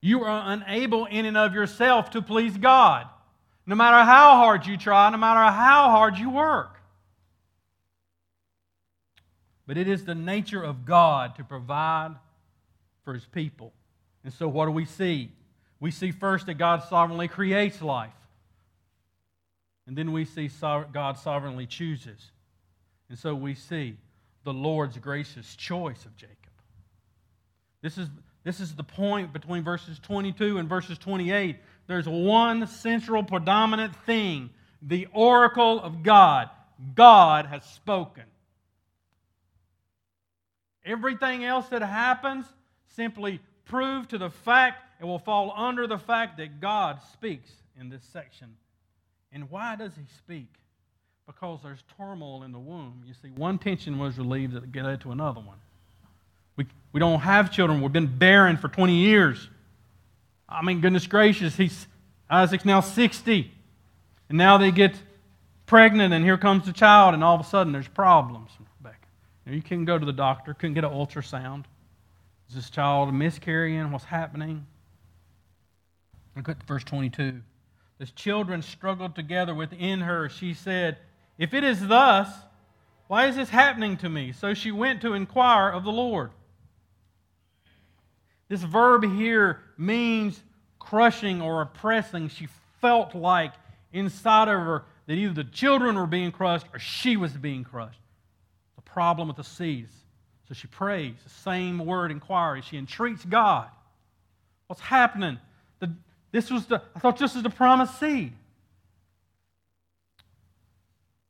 You 0.00 0.24
are 0.24 0.52
unable 0.52 1.06
in 1.06 1.24
and 1.24 1.36
of 1.36 1.54
yourself 1.54 2.10
to 2.10 2.20
please 2.20 2.56
God. 2.58 3.06
No 3.66 3.74
matter 3.74 4.04
how 4.04 4.36
hard 4.36 4.66
you 4.66 4.76
try, 4.76 5.08
no 5.08 5.16
matter 5.16 5.50
how 5.50 5.90
hard 5.90 6.18
you 6.18 6.28
work. 6.28 6.78
But 9.66 9.78
it 9.78 9.88
is 9.88 10.04
the 10.04 10.14
nature 10.14 10.62
of 10.62 10.84
God 10.84 11.36
to 11.36 11.44
provide 11.44 12.14
for 13.04 13.14
his 13.14 13.24
people. 13.24 13.72
And 14.24 14.32
so, 14.32 14.46
what 14.46 14.66
do 14.66 14.72
we 14.72 14.84
see? 14.84 15.30
We 15.80 15.90
see 15.90 16.10
first 16.10 16.46
that 16.46 16.54
God 16.54 16.82
sovereignly 16.84 17.28
creates 17.28 17.80
life. 17.80 18.12
And 19.86 19.96
then 19.96 20.12
we 20.12 20.24
see 20.24 20.50
God 20.92 21.18
sovereignly 21.18 21.66
chooses. 21.66 22.30
And 23.14 23.18
so 23.20 23.32
we 23.32 23.54
see 23.54 23.96
the 24.42 24.52
Lord's 24.52 24.98
gracious 24.98 25.54
choice 25.54 26.04
of 26.04 26.16
Jacob. 26.16 26.34
This 27.80 27.96
is, 27.96 28.08
this 28.42 28.58
is 28.58 28.74
the 28.74 28.82
point 28.82 29.32
between 29.32 29.62
verses 29.62 30.00
22 30.00 30.58
and 30.58 30.68
verses 30.68 30.98
28. 30.98 31.58
There's 31.86 32.08
one 32.08 32.66
central, 32.66 33.22
predominant 33.22 33.94
thing 34.04 34.50
the 34.82 35.06
oracle 35.12 35.80
of 35.80 36.02
God. 36.02 36.50
God 36.96 37.46
has 37.46 37.64
spoken. 37.66 38.24
Everything 40.84 41.44
else 41.44 41.68
that 41.68 41.82
happens 41.82 42.46
simply 42.96 43.38
prove 43.66 44.08
to 44.08 44.18
the 44.18 44.30
fact 44.30 44.82
it 45.00 45.04
will 45.04 45.20
fall 45.20 45.54
under 45.56 45.86
the 45.86 45.98
fact 45.98 46.38
that 46.38 46.60
God 46.60 46.98
speaks 47.12 47.52
in 47.78 47.90
this 47.90 48.02
section. 48.12 48.56
And 49.30 49.52
why 49.52 49.76
does 49.76 49.92
he 49.94 50.02
speak? 50.18 50.48
Because 51.26 51.60
there's 51.62 51.82
turmoil 51.96 52.42
in 52.42 52.52
the 52.52 52.58
womb. 52.58 53.02
You 53.06 53.14
see, 53.22 53.28
one 53.28 53.58
tension 53.58 53.98
was 53.98 54.18
relieved 54.18 54.54
that 54.54 54.74
led 54.74 55.00
to 55.02 55.12
another 55.12 55.40
one. 55.40 55.56
We, 56.56 56.66
we 56.92 57.00
don't 57.00 57.20
have 57.20 57.50
children. 57.50 57.80
We've 57.80 57.92
been 57.92 58.18
barren 58.18 58.56
for 58.56 58.68
20 58.68 58.94
years. 58.94 59.48
I 60.48 60.62
mean, 60.62 60.80
goodness 60.80 61.06
gracious, 61.06 61.56
he's, 61.56 61.86
Isaac's 62.28 62.64
now 62.64 62.80
60. 62.80 63.50
And 64.28 64.38
now 64.38 64.58
they 64.58 64.70
get 64.70 64.94
pregnant, 65.66 66.12
and 66.12 66.24
here 66.24 66.36
comes 66.36 66.66
the 66.66 66.72
child, 66.72 67.14
and 67.14 67.24
all 67.24 67.34
of 67.34 67.40
a 67.40 67.48
sudden 67.48 67.72
there's 67.72 67.88
problems. 67.88 68.50
You 69.46 69.62
couldn't 69.62 69.84
go 69.84 69.98
to 69.98 70.06
the 70.06 70.12
doctor, 70.12 70.54
couldn't 70.54 70.74
get 70.74 70.84
an 70.84 70.90
ultrasound. 70.90 71.64
Is 72.48 72.54
this 72.54 72.70
child 72.70 73.12
miscarrying? 73.12 73.90
What's 73.90 74.04
happening? 74.04 74.66
Look 76.36 76.48
at 76.48 76.62
verse 76.64 76.84
22. 76.84 77.40
As 78.00 78.10
children 78.12 78.62
struggled 78.62 79.14
together 79.14 79.54
within 79.54 80.00
her, 80.00 80.28
she 80.28 80.54
said, 80.54 80.98
If 81.38 81.54
it 81.54 81.64
is 81.64 81.86
thus, 81.86 82.28
why 83.08 83.26
is 83.26 83.36
this 83.36 83.50
happening 83.50 83.96
to 83.98 84.08
me? 84.08 84.32
So 84.32 84.54
she 84.54 84.70
went 84.70 85.02
to 85.02 85.14
inquire 85.14 85.70
of 85.70 85.84
the 85.84 85.92
Lord. 85.92 86.30
This 88.48 88.62
verb 88.62 89.04
here 89.04 89.60
means 89.76 90.40
crushing 90.78 91.40
or 91.40 91.62
oppressing. 91.62 92.28
She 92.28 92.48
felt 92.80 93.14
like 93.14 93.52
inside 93.92 94.48
of 94.48 94.60
her 94.60 94.84
that 95.06 95.14
either 95.14 95.34
the 95.34 95.44
children 95.44 95.96
were 95.96 96.06
being 96.06 96.32
crushed 96.32 96.66
or 96.72 96.78
she 96.78 97.16
was 97.16 97.32
being 97.32 97.64
crushed. 97.64 98.00
The 98.76 98.82
problem 98.82 99.28
with 99.28 99.36
the 99.36 99.44
seeds. 99.44 99.92
So 100.48 100.54
she 100.54 100.66
prays, 100.66 101.14
the 101.24 101.30
same 101.30 101.78
word 101.78 102.10
inquiry. 102.10 102.62
She 102.62 102.76
entreats 102.76 103.24
God. 103.24 103.68
What's 104.66 104.82
happening? 104.82 105.38
The, 105.80 105.90
this 106.32 106.50
was 106.50 106.66
the, 106.66 106.82
I 106.94 107.00
thought 107.00 107.18
this 107.18 107.34
was 107.34 107.42
the 107.42 107.50
promised 107.50 107.98
seed. 107.98 108.32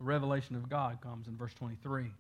The 0.05 0.11
revelation 0.11 0.55
of 0.55 0.69
God 0.69 1.01
comes 1.01 1.29
in 1.29 1.39
verse 1.39 1.55
23. 1.55 2.11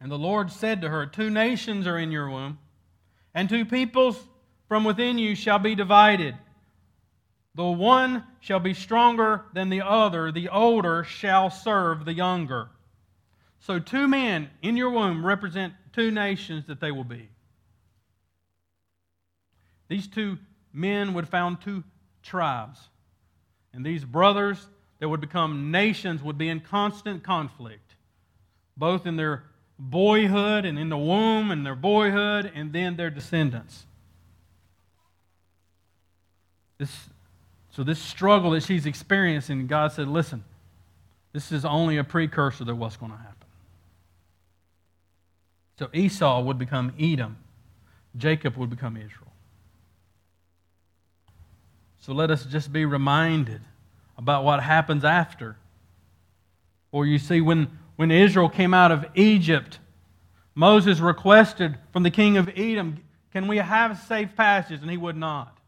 And 0.00 0.10
the 0.10 0.16
Lord 0.16 0.50
said 0.50 0.80
to 0.80 0.88
her, 0.88 1.04
Two 1.04 1.28
nations 1.28 1.86
are 1.86 1.98
in 1.98 2.10
your 2.10 2.30
womb, 2.30 2.58
and 3.34 3.46
two 3.46 3.66
peoples 3.66 4.18
from 4.68 4.84
within 4.84 5.18
you 5.18 5.34
shall 5.34 5.58
be 5.58 5.74
divided. 5.74 6.34
The 7.54 7.62
one 7.62 8.24
shall 8.40 8.58
be 8.58 8.72
stronger 8.72 9.44
than 9.52 9.68
the 9.68 9.82
other, 9.82 10.32
the 10.32 10.48
older 10.48 11.04
shall 11.04 11.50
serve 11.50 12.06
the 12.06 12.14
younger. 12.14 12.70
So, 13.60 13.78
two 13.78 14.08
men 14.08 14.48
in 14.62 14.78
your 14.78 14.88
womb 14.88 15.26
represent 15.26 15.74
two 15.92 16.10
nations 16.10 16.68
that 16.68 16.80
they 16.80 16.90
will 16.90 17.04
be. 17.04 17.28
These 19.88 20.06
two 20.06 20.38
men 20.72 21.12
would 21.12 21.28
found 21.28 21.60
two 21.60 21.84
tribes. 22.22 22.88
And 23.74 23.84
these 23.84 24.06
brothers 24.06 24.68
that 24.98 25.08
would 25.08 25.20
become 25.20 25.70
nations 25.70 26.22
would 26.22 26.38
be 26.38 26.48
in 26.48 26.60
constant 26.60 27.22
conflict, 27.22 27.94
both 28.76 29.06
in 29.06 29.16
their 29.16 29.44
boyhood 29.78 30.64
and 30.64 30.78
in 30.78 30.88
the 30.88 30.96
womb 30.96 31.50
and 31.50 31.66
their 31.66 31.74
boyhood 31.74 32.50
and 32.54 32.72
then 32.72 32.96
their 32.96 33.10
descendants. 33.10 33.86
This, 36.78 37.08
so, 37.70 37.82
this 37.82 37.98
struggle 37.98 38.52
that 38.52 38.62
she's 38.62 38.86
experiencing, 38.86 39.66
God 39.66 39.92
said, 39.92 40.08
listen, 40.08 40.44
this 41.32 41.50
is 41.50 41.64
only 41.64 41.96
a 41.96 42.04
precursor 42.04 42.64
to 42.64 42.74
what's 42.74 42.96
going 42.96 43.12
to 43.12 43.18
happen. 43.18 43.34
So, 45.78 45.88
Esau 45.92 46.42
would 46.42 46.58
become 46.58 46.92
Edom, 46.98 47.36
Jacob 48.16 48.56
would 48.56 48.70
become 48.70 48.96
Israel. 48.96 49.32
So, 52.00 52.12
let 52.12 52.30
us 52.30 52.44
just 52.44 52.72
be 52.72 52.84
reminded 52.84 53.60
about 54.16 54.44
what 54.44 54.62
happens 54.62 55.04
after. 55.04 55.56
Or 56.92 57.06
you 57.06 57.18
see, 57.18 57.40
when, 57.40 57.78
when 57.96 58.10
Israel 58.10 58.48
came 58.48 58.72
out 58.72 58.92
of 58.92 59.04
Egypt, 59.14 59.78
Moses 60.54 61.00
requested 61.00 61.76
from 61.92 62.02
the 62.04 62.10
king 62.10 62.36
of 62.36 62.48
Edom, 62.56 63.02
Can 63.32 63.48
we 63.48 63.56
have 63.56 63.98
safe 63.98 64.36
passage? 64.36 64.80
And 64.80 64.90
he 64.90 64.96
would 64.96 65.16
not. 65.16 65.58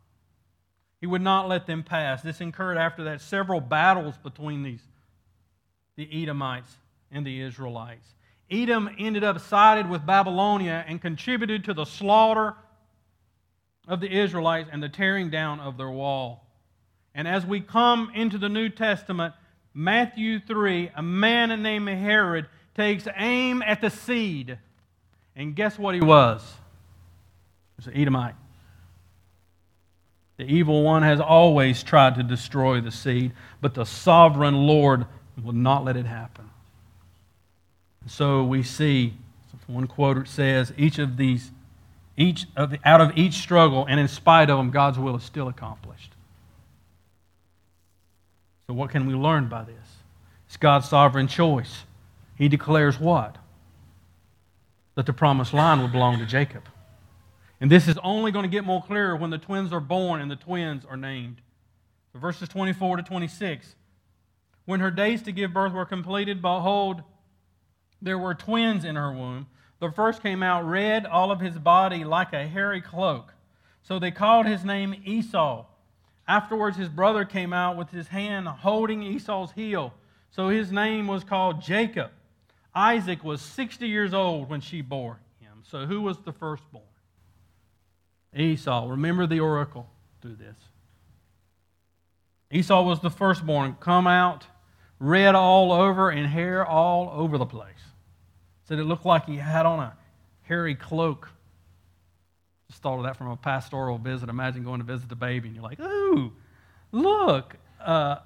He 1.01 1.07
would 1.07 1.23
not 1.23 1.49
let 1.49 1.67
them 1.67 1.83
pass. 1.83 2.23
This 2.23 2.41
incurred 2.41 2.79
after 2.79 3.05
that 3.05 3.21
several 3.21 3.61
battles 3.61 4.17
between 4.19 4.63
these, 4.63 4.83
the 5.97 6.09
Edomites 6.23 6.77
and 7.11 7.27
the 7.27 7.41
Israelites. 7.43 8.07
Edom 8.51 8.89
ended 8.99 9.25
up 9.25 9.41
sided 9.41 9.91
with 9.91 10.07
Babylonia 10.07 10.85
and 10.87 11.01
contributed 11.01 11.65
to 11.65 11.75
the 11.75 11.85
slaughter 11.85 12.55
of 13.89 14.01
the 14.01 14.11
Israelites 14.11 14.69
and 14.73 14.83
the 14.83 14.89
tearing 14.89 15.31
down 15.31 15.61
of 15.61 15.77
their 15.77 15.91
wall. 15.91 16.46
And 17.17 17.27
as 17.27 17.47
we 17.47 17.61
come 17.63 18.13
into 18.15 18.37
the 18.37 18.51
New 18.51 18.69
Testament, 18.69 19.35
Matthew 19.73 20.39
3, 20.39 20.91
a 20.95 21.03
man 21.03 21.63
named 21.63 21.89
Herod 21.89 22.47
takes 22.77 23.09
aim 23.17 23.63
at 23.63 23.81
the 23.81 23.89
seed. 23.89 24.59
And 25.35 25.57
guess 25.57 25.79
what 25.79 25.95
he 25.95 26.03
was? 26.03 26.43
Was 27.79 27.87
an 27.87 27.95
Edomite. 27.97 28.35
The 30.37 30.45
evil 30.45 30.83
one 30.83 31.03
has 31.03 31.19
always 31.19 31.83
tried 31.83 32.17
to 32.17 32.23
destroy 32.23 32.83
the 32.83 32.91
seed, 32.91 33.33
but 33.63 33.73
the 33.73 33.85
sovereign 33.85 34.67
Lord 34.67 35.07
will 35.43 35.55
not 35.55 35.87
let 35.87 35.97
it 35.97 36.05
happen. 36.05 36.51
So 38.07 38.45
we 38.45 38.63
see, 38.63 39.15
one 39.67 39.87
quote 39.87 40.29
says, 40.29 40.71
each 40.77 40.99
of 40.99 41.17
these, 41.17 41.51
each 42.19 42.47
of 42.57 42.71
the, 42.71 42.79
out 42.85 43.01
of 43.01 43.17
each 43.17 43.35
struggle, 43.35 43.87
and 43.89 43.99
in 43.99 44.07
spite 44.07 44.51
of 44.51 44.59
them, 44.59 44.71
God's 44.71 44.99
will 44.99 45.17
is 45.17 45.25
still 45.25 45.49
accomplished. 45.49 46.13
So 48.69 48.75
what 48.75 48.91
can 48.91 49.07
we 49.07 49.15
learn 49.15 49.49
by 49.49 49.63
this? 49.63 49.99
It's 50.47 50.57
God's 50.57 50.89
sovereign 50.89 51.29
choice. 51.29 51.85
He 52.37 52.49
declares 52.49 52.99
what? 52.99 53.37
That 54.97 55.07
the 55.07 55.13
promised 55.13 55.55
line 55.55 55.81
will 55.81 55.89
belong 55.89 56.19
to 56.19 56.27
Jacob. 56.27 56.65
And 57.61 57.71
this 57.71 57.87
is 57.87 57.97
only 58.03 58.33
going 58.33 58.43
to 58.43 58.51
get 58.51 58.65
more 58.65 58.83
clear 58.83 59.15
when 59.15 59.31
the 59.31 59.39
twins 59.39 59.73
are 59.73 59.81
born 59.81 60.21
and 60.21 60.31
the 60.31 60.37
twins 60.37 60.85
are 60.85 60.97
named. 60.97 61.41
So 62.13 62.19
verses 62.19 62.49
24 62.49 62.99
to 62.99 63.03
26. 63.03 63.77
When 64.65 64.81
her 64.81 64.91
days 64.91 65.23
to 65.23 65.33
give 65.33 65.53
birth 65.53 65.73
were 65.73 65.87
completed, 65.87 66.43
behold, 66.43 67.03
there 68.03 68.19
were 68.19 68.35
twins 68.35 68.85
in 68.85 68.97
her 68.97 69.13
womb. 69.13 69.47
The 69.79 69.93
first 69.93 70.23
came 70.23 70.43
out 70.43 70.67
red, 70.67 71.07
all 71.07 71.31
of 71.31 71.41
his 71.41 71.57
body 71.59 72.03
like 72.03 72.33
a 72.33 72.49
hairy 72.49 72.81
cloak. 72.81 73.33
So 73.83 73.99
they 73.99 74.11
called 74.11 74.47
his 74.47 74.65
name 74.65 75.01
Esau. 75.05 75.67
Afterwards, 76.29 76.77
his 76.77 76.89
brother 76.89 77.25
came 77.25 77.53
out 77.53 77.77
with 77.77 77.91
his 77.91 78.09
hand 78.09 78.49
holding 78.49 79.03
Esau's 79.03 79.53
heel. 79.53 79.95
So 80.31 80.49
his 80.49 80.73
name 80.73 81.07
was 81.07 81.25
called 81.25 81.63
Jacob. 81.63 82.11
Isaac 82.75 83.25
was 83.25 83.41
60 83.41 83.87
years 83.89 84.13
old 84.13 84.49
when 84.49 84.61
she 84.61 84.83
bore 84.83 85.21
him. 85.41 85.63
So 85.63 85.87
who 85.87 86.03
was 86.03 86.19
the 86.19 86.33
firstborn? 86.33 86.85
Esau. 88.35 88.89
Remember 88.89 89.27
the 89.27 89.41
oracle 89.41 89.89
through 90.21 90.37
this. 90.37 90.59
Esau 92.51 92.83
was 92.83 93.01
the 93.01 93.11
firstborn, 93.11 93.77
come 93.81 94.07
out 94.07 94.47
red 94.99 95.35
all 95.35 95.73
over 95.73 96.11
and 96.11 96.27
hair 96.27 96.65
all 96.65 97.11
over 97.13 97.39
the 97.39 97.47
place. 97.47 97.73
Said 98.65 98.79
it 98.79 98.85
looked 98.85 99.07
like 99.07 99.27
he 99.27 99.37
had 99.37 99.67
on 99.67 99.81
a 99.81 99.97
hairy 100.43 100.75
cloak. 100.75 101.31
Just 102.69 102.83
thought 102.83 102.99
of 102.99 103.05
that 103.05 103.17
from 103.17 103.29
a 103.29 103.37
pastoral 103.37 103.99
visit. 103.99 104.29
Imagine 104.29 104.65
going 104.65 104.81
to 104.81 104.87
visit 104.87 105.09
the 105.09 105.17
baby 105.17 105.49
and 105.49 105.57
you're 105.57 105.65
like, 105.65 105.81
ooh, 105.81 106.33
look, 106.91 107.57
uh, 107.81 108.17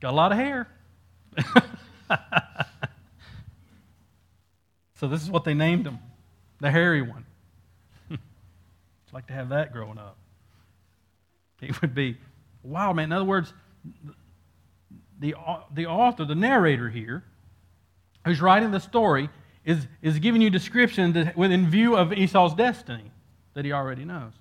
got 0.00 0.10
a 0.10 0.16
lot 0.16 0.32
of 0.32 0.38
hair. 0.38 0.68
so 4.96 5.06
this 5.06 5.22
is 5.22 5.30
what 5.30 5.44
they 5.44 5.54
named 5.54 5.86
him, 5.86 5.98
the 6.60 6.70
hairy 6.70 7.02
one. 7.02 7.24
I'd 8.10 8.18
like 9.12 9.28
to 9.28 9.32
have 9.32 9.50
that 9.50 9.72
growing 9.72 9.98
up. 9.98 10.16
It 11.62 11.80
would 11.82 11.94
be, 11.94 12.16
wow, 12.62 12.92
man. 12.92 13.04
In 13.04 13.12
other 13.12 13.24
words, 13.24 13.52
the, 15.20 15.36
the 15.72 15.86
author, 15.86 16.24
the 16.24 16.34
narrator 16.34 16.88
here, 16.88 17.22
who's 18.24 18.40
writing 18.40 18.72
the 18.72 18.80
story, 18.80 19.28
is, 19.64 19.86
is 20.02 20.18
giving 20.18 20.42
you 20.42 20.50
description 20.50 21.32
within 21.36 21.68
view 21.68 21.96
of 21.96 22.12
Esau's 22.12 22.54
destiny 22.54 23.12
that 23.60 23.66
he 23.66 23.72
already 23.72 24.06
knows. 24.06 24.32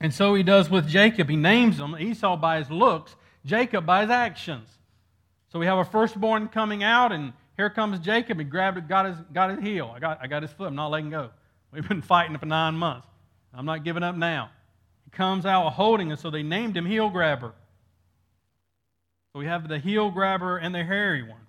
And 0.00 0.12
so 0.12 0.34
he 0.34 0.42
does 0.42 0.68
with 0.68 0.88
Jacob. 0.88 1.28
He 1.30 1.36
names 1.36 1.78
him 1.78 1.96
Esau 1.96 2.36
by 2.36 2.58
his 2.58 2.68
looks, 2.68 3.14
Jacob 3.44 3.86
by 3.86 4.00
his 4.02 4.10
actions. 4.10 4.68
So 5.52 5.60
we 5.60 5.66
have 5.66 5.78
a 5.78 5.84
firstborn 5.84 6.48
coming 6.48 6.82
out, 6.82 7.12
and 7.12 7.32
here 7.56 7.70
comes 7.70 8.00
Jacob. 8.00 8.40
He 8.40 8.44
grabbed, 8.44 8.88
got 8.88 9.06
his, 9.06 9.16
got 9.32 9.50
his 9.50 9.60
heel. 9.60 9.92
I 9.94 10.00
got, 10.00 10.18
I 10.20 10.26
got 10.26 10.42
his 10.42 10.50
foot. 10.50 10.66
I'm 10.66 10.74
not 10.74 10.88
letting 10.88 11.10
go. 11.10 11.30
We've 11.70 11.88
been 11.88 12.02
fighting 12.02 12.36
for 12.38 12.46
nine 12.46 12.74
months. 12.74 13.06
I'm 13.54 13.66
not 13.66 13.84
giving 13.84 14.02
up 14.02 14.16
now. 14.16 14.50
He 15.04 15.10
comes 15.12 15.46
out 15.46 15.70
holding 15.74 16.10
us, 16.10 16.20
so 16.20 16.30
they 16.30 16.42
named 16.42 16.76
him 16.76 16.86
Heel 16.86 17.08
Grabber. 17.08 17.52
So 19.32 19.38
we 19.38 19.46
have 19.46 19.68
the 19.68 19.78
heel 19.78 20.10
grabber 20.10 20.56
and 20.58 20.74
the 20.74 20.82
hairy 20.82 21.22
one. 21.22 21.46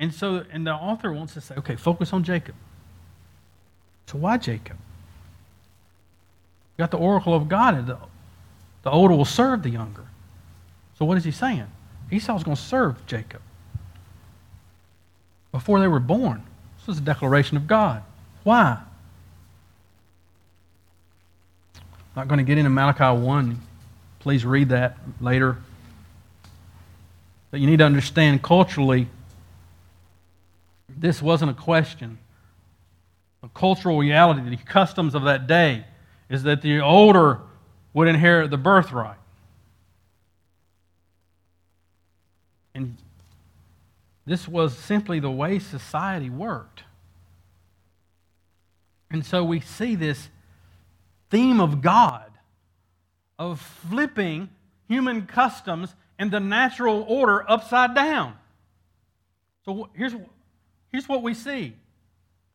And 0.00 0.12
so, 0.12 0.42
and 0.50 0.66
the 0.66 0.72
author 0.72 1.12
wants 1.12 1.34
to 1.34 1.42
say, 1.42 1.54
okay, 1.56 1.76
focus 1.76 2.12
on 2.12 2.24
Jacob. 2.24 2.56
So 4.06 4.18
why 4.18 4.36
Jacob? 4.38 4.76
You 6.76 6.82
got 6.82 6.90
the 6.90 6.98
oracle 6.98 7.34
of 7.34 7.48
God, 7.48 7.86
the, 7.86 7.98
the 8.82 8.90
older 8.90 9.14
will 9.14 9.24
serve 9.24 9.62
the 9.62 9.70
younger. 9.70 10.04
So 10.98 11.04
what 11.04 11.16
is 11.16 11.24
he 11.24 11.30
saying? 11.30 11.66
Esau's 12.10 12.42
going 12.42 12.56
to 12.56 12.62
serve 12.62 13.06
Jacob. 13.06 13.40
before 15.52 15.80
they 15.80 15.88
were 15.88 16.00
born. 16.00 16.42
This 16.78 16.86
was 16.86 16.98
a 16.98 17.02
declaration 17.02 17.56
of 17.56 17.66
God. 17.66 18.02
Why? 18.44 18.78
I'm 21.76 21.82
not 22.16 22.28
going 22.28 22.38
to 22.38 22.44
get 22.44 22.58
into 22.58 22.70
Malachi 22.70 23.20
1. 23.22 23.60
Please 24.20 24.44
read 24.44 24.70
that 24.70 24.98
later. 25.20 25.58
But 27.50 27.60
you 27.60 27.66
need 27.66 27.78
to 27.78 27.84
understand 27.84 28.42
culturally, 28.42 29.08
this 30.88 31.22
wasn't 31.22 31.50
a 31.50 31.54
question. 31.54 32.18
Cultural 33.54 33.98
reality, 33.98 34.48
the 34.48 34.56
customs 34.56 35.14
of 35.14 35.24
that 35.24 35.46
day, 35.46 35.84
is 36.28 36.44
that 36.44 36.62
the 36.62 36.80
older 36.80 37.40
would 37.92 38.08
inherit 38.08 38.50
the 38.50 38.56
birthright. 38.56 39.18
And 42.74 42.96
this 44.26 44.46
was 44.46 44.76
simply 44.76 45.18
the 45.20 45.30
way 45.30 45.58
society 45.58 46.30
worked. 46.30 46.84
And 49.10 49.26
so 49.26 49.42
we 49.42 49.60
see 49.60 49.96
this 49.96 50.28
theme 51.30 51.60
of 51.60 51.82
God 51.82 52.30
of 53.38 53.60
flipping 53.60 54.48
human 54.88 55.26
customs 55.26 55.94
and 56.18 56.30
the 56.30 56.40
natural 56.40 57.04
order 57.08 57.48
upside 57.50 57.94
down. 57.94 58.34
So 59.64 59.88
here's, 59.94 60.14
here's 60.92 61.08
what 61.08 61.22
we 61.22 61.34
see. 61.34 61.74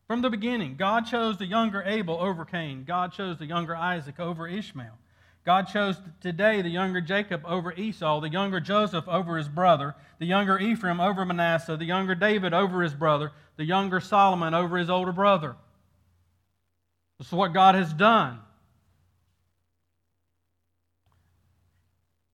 From 0.06 0.22
the 0.22 0.30
beginning, 0.30 0.76
God 0.76 1.06
chose 1.06 1.36
the 1.36 1.46
younger 1.46 1.82
Abel 1.82 2.16
over 2.20 2.44
Cain. 2.44 2.84
God 2.84 3.12
chose 3.12 3.38
the 3.38 3.46
younger 3.46 3.74
Isaac 3.74 4.20
over 4.20 4.46
Ishmael. 4.46 4.96
God 5.44 5.64
chose 5.64 5.96
today 6.20 6.62
the 6.62 6.68
younger 6.68 7.00
Jacob 7.00 7.42
over 7.44 7.72
Esau, 7.72 8.20
the 8.20 8.28
younger 8.28 8.60
Joseph 8.60 9.06
over 9.08 9.36
his 9.36 9.48
brother, 9.48 9.94
the 10.18 10.26
younger 10.26 10.58
Ephraim 10.58 11.00
over 11.00 11.24
Manasseh, 11.24 11.76
the 11.76 11.84
younger 11.84 12.14
David 12.14 12.52
over 12.52 12.82
his 12.82 12.94
brother, 12.94 13.32
the 13.56 13.64
younger 13.64 14.00
Solomon 14.00 14.54
over 14.54 14.76
his 14.76 14.90
older 14.90 15.12
brother. 15.12 15.56
This 17.18 17.28
is 17.28 17.32
what 17.32 17.52
God 17.52 17.74
has 17.74 17.92
done. 17.92 18.40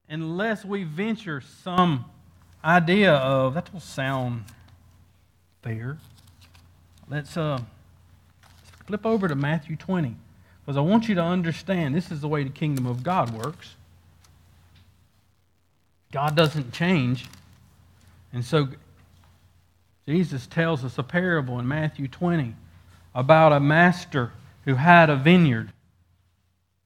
Unless 0.08 0.64
we 0.64 0.84
venture 0.84 1.40
some 1.40 2.06
idea 2.64 3.12
of, 3.14 3.54
that 3.54 3.72
will 3.72 3.80
sound 3.80 4.44
fair. 5.62 5.98
Let's 7.12 7.36
uh, 7.36 7.60
flip 8.86 9.04
over 9.04 9.28
to 9.28 9.34
Matthew 9.34 9.76
20. 9.76 10.16
Because 10.64 10.78
I 10.78 10.80
want 10.80 11.10
you 11.10 11.14
to 11.16 11.22
understand 11.22 11.94
this 11.94 12.10
is 12.10 12.22
the 12.22 12.28
way 12.28 12.42
the 12.42 12.48
kingdom 12.48 12.86
of 12.86 13.02
God 13.02 13.34
works. 13.34 13.74
God 16.10 16.34
doesn't 16.34 16.72
change. 16.72 17.26
And 18.32 18.42
so 18.42 18.68
Jesus 20.06 20.46
tells 20.46 20.86
us 20.86 20.96
a 20.96 21.02
parable 21.02 21.58
in 21.58 21.68
Matthew 21.68 22.08
20 22.08 22.54
about 23.14 23.52
a 23.52 23.60
master 23.60 24.32
who 24.64 24.76
had 24.76 25.10
a 25.10 25.16
vineyard. 25.16 25.70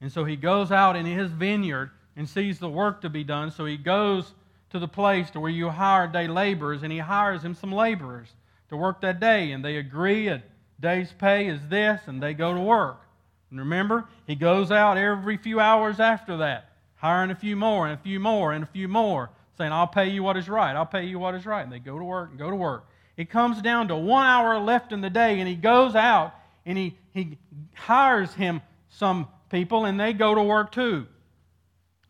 And 0.01 0.11
so 0.11 0.25
he 0.25 0.35
goes 0.35 0.73
out 0.73 0.97
in 0.97 1.05
his 1.05 1.31
vineyard 1.31 1.91
and 2.17 2.27
sees 2.27 2.59
the 2.59 2.69
work 2.69 2.99
to 2.99 3.09
be 3.09 3.23
done. 3.23 3.49
So 3.49 3.63
he 3.63 3.77
goes 3.77 4.33
to 4.71 4.79
the 4.79 4.89
place 4.89 5.29
to 5.29 5.39
where 5.39 5.49
you 5.49 5.69
hire 5.69 6.05
day 6.05 6.27
laborers 6.27 6.83
and 6.83 6.91
he 6.91 6.99
hires 6.99 7.43
him 7.43 7.55
some 7.55 7.71
laborers 7.71 8.27
to 8.69 8.77
work 8.77 9.01
that 9.01 9.19
day. 9.19 9.51
And 9.51 9.63
they 9.63 9.77
agree 9.77 10.27
a 10.27 10.43
day's 10.79 11.11
pay 11.13 11.47
is 11.47 11.59
this 11.69 12.01
and 12.07 12.21
they 12.21 12.33
go 12.33 12.53
to 12.53 12.59
work. 12.59 13.01
And 13.49 13.59
remember, 13.59 14.05
he 14.25 14.35
goes 14.35 14.71
out 14.71 14.97
every 14.97 15.37
few 15.37 15.59
hours 15.59 15.99
after 15.99 16.37
that, 16.37 16.71
hiring 16.95 17.31
a 17.31 17.35
few 17.35 17.55
more 17.55 17.87
and 17.87 17.97
a 17.97 18.01
few 18.01 18.19
more 18.19 18.51
and 18.51 18.63
a 18.63 18.67
few 18.67 18.87
more, 18.87 19.29
saying, 19.57 19.71
I'll 19.71 19.87
pay 19.87 20.09
you 20.09 20.21
what 20.21 20.35
is 20.35 20.49
right, 20.49 20.75
I'll 20.75 20.85
pay 20.85 21.05
you 21.05 21.17
what 21.17 21.33
is 21.33 21.45
right. 21.45 21.63
And 21.63 21.71
they 21.71 21.79
go 21.79 21.97
to 21.97 22.03
work 22.03 22.29
and 22.29 22.37
go 22.37 22.49
to 22.49 22.55
work. 22.55 22.87
It 23.15 23.29
comes 23.29 23.61
down 23.61 23.87
to 23.87 23.95
one 23.95 24.25
hour 24.25 24.59
left 24.59 24.91
in 24.91 25.01
the 25.01 25.09
day, 25.09 25.39
and 25.39 25.47
he 25.47 25.55
goes 25.55 25.95
out 25.95 26.33
and 26.65 26.77
he, 26.77 26.97
he 27.13 27.37
hires 27.73 28.33
him 28.33 28.61
some 28.89 29.27
people, 29.49 29.85
and 29.85 29.99
they 29.99 30.11
go 30.11 30.35
to 30.35 30.43
work 30.43 30.71
too. 30.71 31.07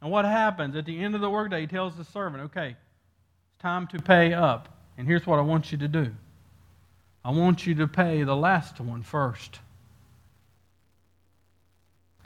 And 0.01 0.11
what 0.11 0.25
happens? 0.25 0.75
At 0.75 0.85
the 0.85 0.99
end 0.99 1.15
of 1.15 1.21
the 1.21 1.29
workday, 1.29 1.61
he 1.61 1.67
tells 1.67 1.95
the 1.95 2.03
servant, 2.03 2.43
okay, 2.45 2.69
it's 2.69 3.61
time 3.61 3.87
to 3.87 3.99
pay 3.99 4.33
up. 4.33 4.69
And 4.97 5.07
here's 5.07 5.27
what 5.27 5.37
I 5.37 5.43
want 5.43 5.71
you 5.71 5.77
to 5.77 5.87
do 5.87 6.11
I 7.27 7.31
want 7.31 7.67
you 7.67 7.75
to 7.75 7.87
pay 7.89 8.23
the 8.23 8.37
last 8.37 8.79
one 8.79 9.03
first. 9.03 9.59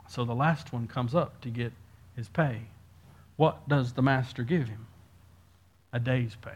So 0.07 0.25
the 0.25 0.35
last 0.35 0.71
one 0.71 0.87
comes 0.87 1.15
up 1.15 1.41
to 1.41 1.49
get 1.49 1.73
his 2.15 2.29
pay. 2.29 2.61
What 3.35 3.67
does 3.67 3.93
the 3.93 4.03
master 4.03 4.43
give 4.43 4.67
him? 4.67 4.85
A 5.91 5.99
day's 5.99 6.35
pay. 6.35 6.51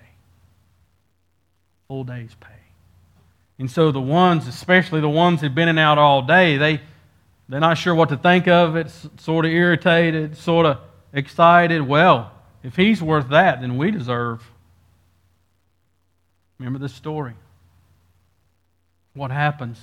Full 1.87 2.03
day's 2.03 2.35
pay. 2.39 2.49
And 3.57 3.71
so 3.71 3.91
the 3.91 3.99
ones, 3.99 4.47
especially 4.47 5.01
the 5.01 5.09
ones 5.09 5.41
who've 5.41 5.55
been 5.55 5.67
in 5.67 5.79
out 5.79 5.97
all 5.97 6.21
day, 6.21 6.57
they, 6.57 6.81
they're 7.49 7.59
not 7.59 7.79
sure 7.79 7.95
what 7.95 8.09
to 8.09 8.17
think 8.17 8.47
of 8.47 8.75
it, 8.75 8.91
sort 9.17 9.45
of 9.45 9.51
irritated, 9.51 10.37
sort 10.37 10.67
of 10.67 10.77
excited. 11.13 11.81
Well, 11.81 12.31
if 12.61 12.75
he's 12.75 13.01
worth 13.01 13.29
that, 13.29 13.61
then 13.61 13.77
we 13.77 13.89
deserve. 13.89 14.47
Remember 16.59 16.77
this 16.77 16.93
story. 16.93 17.33
What 19.15 19.31
happens? 19.31 19.79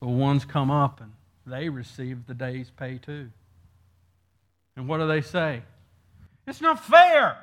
The 0.00 0.08
ones 0.08 0.44
come 0.44 0.70
up 0.70 1.00
and 1.00 1.12
they 1.46 1.68
receive 1.68 2.26
the 2.26 2.34
day's 2.34 2.70
pay 2.70 2.98
too. 2.98 3.30
And 4.76 4.88
what 4.88 4.98
do 4.98 5.06
they 5.06 5.22
say? 5.22 5.62
It's 6.46 6.60
not 6.60 6.84
fair. 6.84 7.38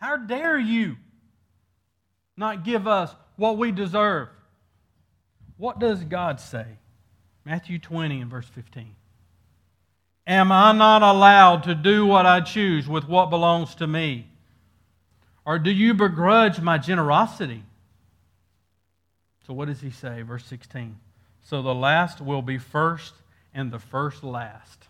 How 0.00 0.16
dare 0.16 0.58
you 0.58 0.96
not 2.36 2.64
give 2.64 2.86
us 2.86 3.14
what 3.36 3.58
we 3.58 3.70
deserve? 3.72 4.28
What 5.56 5.78
does 5.78 6.04
God 6.04 6.40
say? 6.40 6.66
Matthew 7.44 7.78
20 7.78 8.20
and 8.20 8.30
verse 8.30 8.48
15. 8.48 8.94
Am 10.26 10.50
I 10.50 10.72
not 10.72 11.02
allowed 11.02 11.64
to 11.64 11.74
do 11.74 12.06
what 12.06 12.26
I 12.26 12.40
choose 12.40 12.88
with 12.88 13.08
what 13.08 13.30
belongs 13.30 13.74
to 13.76 13.86
me? 13.86 14.26
Or 15.46 15.58
do 15.58 15.70
you 15.70 15.94
begrudge 15.94 16.60
my 16.60 16.76
generosity? 16.76 17.62
So, 19.46 19.54
what 19.54 19.68
does 19.68 19.80
he 19.80 19.90
say? 19.90 20.22
Verse 20.22 20.44
16. 20.44 20.98
So 21.42 21.62
the 21.62 21.74
last 21.74 22.20
will 22.20 22.42
be 22.42 22.58
first, 22.58 23.14
and 23.54 23.70
the 23.70 23.78
first 23.78 24.24
last. 24.24 24.88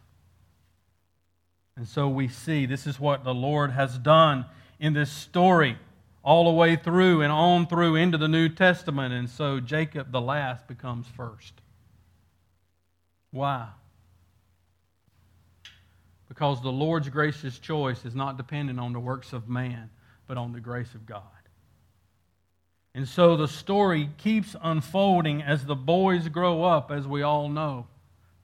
And 1.77 1.87
so 1.87 2.09
we 2.09 2.29
see 2.29 2.65
this 2.65 2.87
is 2.87 2.99
what 2.99 3.25
the 3.25 3.35
Lord 3.35 3.73
has 3.73 3.99
done 3.99 4.47
in 4.81 4.95
this 4.95 5.11
story 5.11 5.77
all 6.23 6.45
the 6.45 6.51
way 6.51 6.75
through 6.75 7.21
and 7.21 7.31
on 7.31 7.67
through 7.67 7.97
into 7.97 8.17
the 8.17 8.27
New 8.27 8.49
Testament. 8.49 9.13
And 9.13 9.29
so 9.29 9.61
Jacob, 9.61 10.11
the 10.11 10.21
last, 10.21 10.67
becomes 10.67 11.07
first. 11.15 11.53
Why? 13.31 13.69
Because 16.29 16.63
the 16.63 16.73
Lord's 16.73 17.11
gracious 17.11 17.59
choice 17.59 18.07
is 18.07 18.15
not 18.15 18.39
dependent 18.39 18.81
on 18.81 18.95
the 18.95 18.99
works 18.99 19.35
of 19.35 19.49
man, 19.49 19.91
but 20.27 20.37
on 20.37 20.53
the 20.53 20.61
grace 20.61 20.95
of 20.95 21.07
God. 21.07 21.23
And 22.95 23.07
so 23.07 23.37
the 23.37 23.47
story 23.47 24.09
keeps 24.17 24.57
unfolding 24.63 25.43
as 25.43 25.67
the 25.67 25.77
boys 25.77 26.29
grow 26.29 26.65
up, 26.65 26.91
as 26.91 27.07
we 27.07 27.23
all 27.23 27.49
know. 27.49 27.87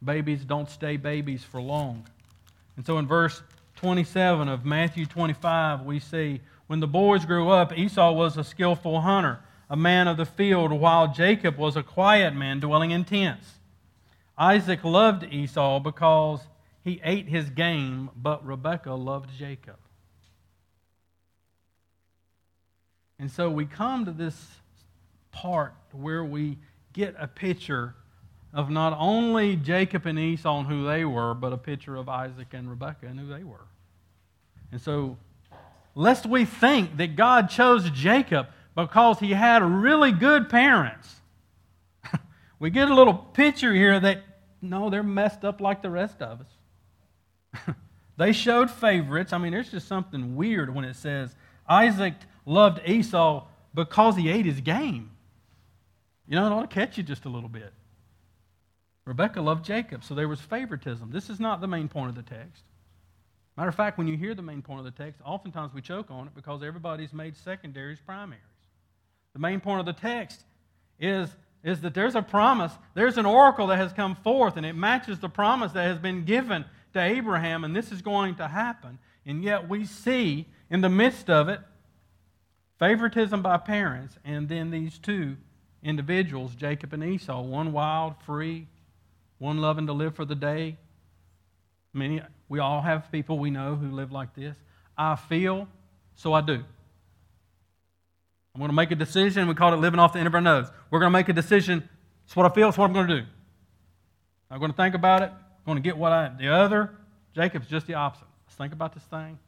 Babies 0.05 0.45
don't 0.45 0.69
stay 0.69 0.97
babies 0.97 1.43
for 1.43 1.61
long. 1.61 2.07
And 2.77 2.85
so 2.85 2.99
in 2.99 3.07
verse 3.07 3.43
27 3.77 4.49
of 4.49 4.65
Matthew 4.65 5.07
25, 5.07 5.83
we 5.83 5.99
see 5.99 6.41
when 6.67 6.81
the 6.81 6.87
boys 6.87 7.25
grew 7.25 7.49
up, 7.51 7.77
Esau 7.77 8.13
was 8.13 8.37
a 8.37 8.45
skillful 8.45 9.01
hunter, 9.01 9.41
a 9.69 9.77
man 9.77 10.07
of 10.07 10.17
the 10.17 10.27
field, 10.27 10.73
while 10.73 11.13
Jacob 11.13 11.57
was 11.57 11.77
a 11.77 11.83
quiet 11.83 12.35
man 12.35 12.61
dwelling 12.61 12.91
in 12.91 13.05
tents. 13.05 13.59
Isaac 14.37 14.85
loved 14.85 15.25
Esau 15.25 15.81
because 15.81 16.41
he 16.85 17.01
ate 17.05 17.29
his 17.29 17.51
game, 17.51 18.11
but 18.17 18.45
Rebekah 18.45 18.95
loved 18.95 19.31
Jacob. 19.39 19.77
And 23.23 23.31
so 23.31 23.49
we 23.49 23.67
come 23.67 24.05
to 24.07 24.11
this 24.11 24.49
part 25.31 25.75
where 25.93 26.25
we 26.25 26.59
get 26.93 27.15
a 27.17 27.29
picture 27.29 27.95
of 28.53 28.69
not 28.69 28.97
only 28.99 29.55
Jacob 29.55 30.07
and 30.07 30.19
Esau 30.19 30.59
and 30.59 30.67
who 30.67 30.85
they 30.85 31.05
were, 31.05 31.33
but 31.33 31.53
a 31.53 31.57
picture 31.57 31.95
of 31.95 32.09
Isaac 32.09 32.49
and 32.53 32.69
Rebekah 32.69 33.07
and 33.07 33.21
who 33.21 33.29
they 33.29 33.45
were. 33.45 33.69
And 34.73 34.81
so, 34.81 35.19
lest 35.95 36.27
we 36.27 36.45
think 36.45 36.97
that 36.97 37.15
God 37.15 37.49
chose 37.49 37.89
Jacob 37.91 38.49
because 38.75 39.21
he 39.21 39.35
had 39.35 39.63
really 39.63 40.11
good 40.11 40.49
parents, 40.49 41.21
we 42.59 42.71
get 42.71 42.91
a 42.91 42.95
little 42.95 43.15
picture 43.15 43.73
here 43.73 44.01
that, 44.01 44.19
no, 44.61 44.91
they're 44.91 45.05
messed 45.05 45.45
up 45.45 45.61
like 45.61 45.81
the 45.81 45.91
rest 45.91 46.21
of 46.21 46.41
us. 46.41 47.77
they 48.17 48.33
showed 48.33 48.69
favorites. 48.69 49.33
I 49.33 49.39
mean, 49.39 49.53
there's 49.53 49.71
just 49.71 49.87
something 49.87 50.35
weird 50.35 50.75
when 50.75 50.85
it 50.85 50.97
says 50.97 51.37
Isaac 51.69 52.15
loved 52.45 52.81
Esau 52.89 53.47
because 53.75 54.17
he 54.17 54.29
ate 54.29 54.47
his 54.47 54.61
game. 54.61 55.11
You 56.29 56.37
know, 56.37 56.47
it 56.47 56.53
ought 56.53 56.71
to 56.71 56.75
catch 56.75 56.97
you 56.97 57.03
just 57.03 57.25
a 57.25 57.29
little 57.29 57.49
bit. 57.49 57.73
Rebecca 59.05 59.41
loved 59.41 59.65
Jacob, 59.65 60.05
so 60.05 60.15
there 60.15 60.29
was 60.29 60.41
favoritism. 60.41 61.11
This 61.11 61.29
is 61.29 61.41
not 61.41 61.61
the 61.61 61.67
main 61.67 61.89
point 61.89 62.11
of 62.11 62.15
the 62.15 62.23
text. 62.23 62.63
Matter 63.57 63.69
of 63.69 63.75
fact, 63.75 63.99
when 63.99 64.07
you 64.07 64.17
hear 64.17 64.35
the 64.35 64.43
main 64.43 64.63
point 64.63 64.79
of 64.79 64.85
the 64.85 65.03
text, 65.03 65.21
oftentimes 65.25 65.75
we 65.75 65.83
choke 65.83 66.11
on 66.11 66.27
it 66.27 66.35
because 66.35 66.63
everybody's 66.63 67.13
made 67.13 67.37
secondaries 67.37 67.99
primaries. 68.01 68.41
The 69.35 69.41
main 69.41 69.61
point 69.61 69.81
of 69.81 69.87
the 69.87 69.93
text 69.93 70.41
is, 70.99 71.29
is 71.65 71.81
that 71.83 71.95
there's 71.95 72.15
a 72.15 72.23
promise, 72.23 72.73
there's 72.95 73.19
an 73.19 73.27
oracle 73.27 73.67
that 73.67 73.77
has 73.77 73.93
come 73.93 74.15
forth, 74.17 74.57
and 74.57 74.65
it 74.65 74.75
matches 74.75 75.19
the 75.19 75.29
promise 75.29 75.73
that 75.73 75.85
has 75.85 75.99
been 75.99 76.25
given 76.25 76.65
to 76.95 77.01
Abraham, 77.01 77.65
and 77.65 77.75
this 77.75 77.93
is 77.93 78.03
going 78.03 78.37
to 78.37 78.49
happen. 78.49 78.99
And 79.27 79.43
yet 79.43 79.69
we 79.69 79.85
see 79.85 80.47
in 80.71 80.81
the 80.81 80.89
midst 80.89 81.29
of 81.29 81.49
it 81.49 81.61
favoritism 82.83 83.43
by 83.43 83.57
parents, 83.59 84.19
and 84.25 84.49
then 84.49 84.73
these 84.73 84.99
two 84.99 85.37
individuals, 85.85 86.53
Jacob 86.57 86.93
and 86.93 87.05
Esau, 87.05 87.41
one 87.41 87.73
wild, 87.73 88.15
free, 88.27 88.67
one 89.39 89.59
loving 89.59 89.87
to 89.87 89.93
live 89.93 90.17
for 90.17 90.25
the 90.25 90.35
day. 90.35 90.77
Many, 91.93 92.21
we 92.49 92.59
all 92.59 92.81
have 92.81 93.13
people 93.13 93.39
we 93.39 93.51
know 93.51 93.77
who 93.77 93.93
live 93.93 94.11
like 94.11 94.35
this. 94.35 94.57
I 94.99 95.15
feel, 95.15 95.69
so 96.17 96.33
I 96.33 96.41
do. 96.41 96.55
I'm 96.55 98.59
going 98.59 98.69
to 98.69 98.75
make 98.75 98.91
a 98.91 98.97
decision. 98.97 99.47
We 99.47 99.55
call 99.55 99.73
it 99.73 99.77
living 99.77 100.01
off 100.01 100.15
the 100.15 100.19
end 100.19 100.27
of 100.27 100.35
our 100.35 100.41
nose. 100.41 100.67
We're 100.91 100.99
going 100.99 101.13
to 101.13 101.17
make 101.17 101.29
a 101.29 101.33
decision. 101.33 101.89
It's 102.25 102.35
what 102.35 102.51
I 102.51 102.53
feel. 102.53 102.69
It's 102.69 102.79
what 102.79 102.87
I'm 102.87 102.93
going 102.93 103.07
to 103.07 103.21
do. 103.21 103.27
I'm 104.51 104.59
going 104.59 104.73
to 104.73 104.77
think 104.77 104.97
about 104.97 105.23
it. 105.23 105.31
I'm 105.31 105.67
going 105.67 105.77
to 105.77 105.89
get 105.89 105.97
what 105.97 106.11
I. 106.11 106.33
The 106.37 106.49
other, 106.49 106.91
Jacob's 107.33 107.69
just 107.69 107.87
the 107.87 107.95
opposite. 107.95 108.27
Let's 108.45 108.57
think 108.57 108.73
about 108.73 108.93
this 108.93 109.05
thing. 109.05 109.39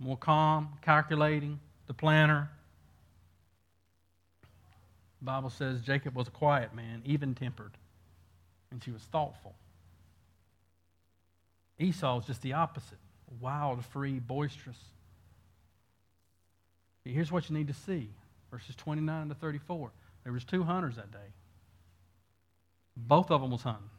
More 0.00 0.16
calm, 0.16 0.70
calculating, 0.82 1.60
the 1.86 1.94
planner. 1.94 2.50
Bible 5.26 5.50
says 5.50 5.82
Jacob 5.82 6.14
was 6.14 6.28
a 6.28 6.30
quiet 6.30 6.74
man, 6.74 7.02
even 7.04 7.34
tempered, 7.34 7.72
and 8.70 8.82
she 8.82 8.92
was 8.92 9.02
thoughtful. 9.02 9.54
Esau 11.78 12.20
is 12.20 12.26
just 12.26 12.40
the 12.40 12.54
opposite 12.54 12.98
wild, 13.40 13.84
free, 13.84 14.20
boisterous. 14.20 14.78
Here's 17.04 17.30
what 17.30 17.50
you 17.50 17.56
need 17.56 17.68
to 17.68 17.74
see 17.74 18.08
verses 18.50 18.74
29 18.76 19.28
to 19.28 19.34
34. 19.34 19.90
There 20.24 20.32
was 20.32 20.44
two 20.44 20.62
hunters 20.62 20.96
that 20.96 21.10
day. 21.10 21.18
Both 22.96 23.30
of 23.30 23.40
them 23.42 23.50
was 23.50 23.62
hunting. 23.62 23.90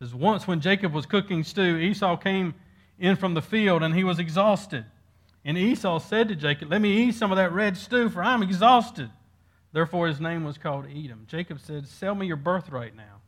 It 0.00 0.04
says, 0.04 0.14
Once 0.14 0.46
when 0.46 0.60
Jacob 0.60 0.92
was 0.92 1.06
cooking 1.06 1.44
stew, 1.44 1.76
Esau 1.78 2.16
came 2.16 2.54
in 2.98 3.16
from 3.16 3.34
the 3.34 3.42
field 3.42 3.82
and 3.82 3.94
he 3.94 4.04
was 4.04 4.18
exhausted. 4.18 4.84
And 5.46 5.56
Esau 5.56 6.00
said 6.00 6.28
to 6.28 6.34
Jacob, 6.34 6.72
Let 6.72 6.80
me 6.80 7.04
eat 7.04 7.14
some 7.14 7.30
of 7.30 7.36
that 7.36 7.52
red 7.52 7.76
stew, 7.76 8.08
for 8.10 8.22
I'm 8.22 8.42
exhausted. 8.42 9.08
Therefore 9.72 10.08
his 10.08 10.20
name 10.20 10.42
was 10.42 10.58
called 10.58 10.86
Edom. 10.86 11.24
Jacob 11.28 11.60
said, 11.60 11.86
Sell 11.86 12.16
me 12.16 12.26
your 12.26 12.36
birthright 12.36 12.96
now. 12.96 13.20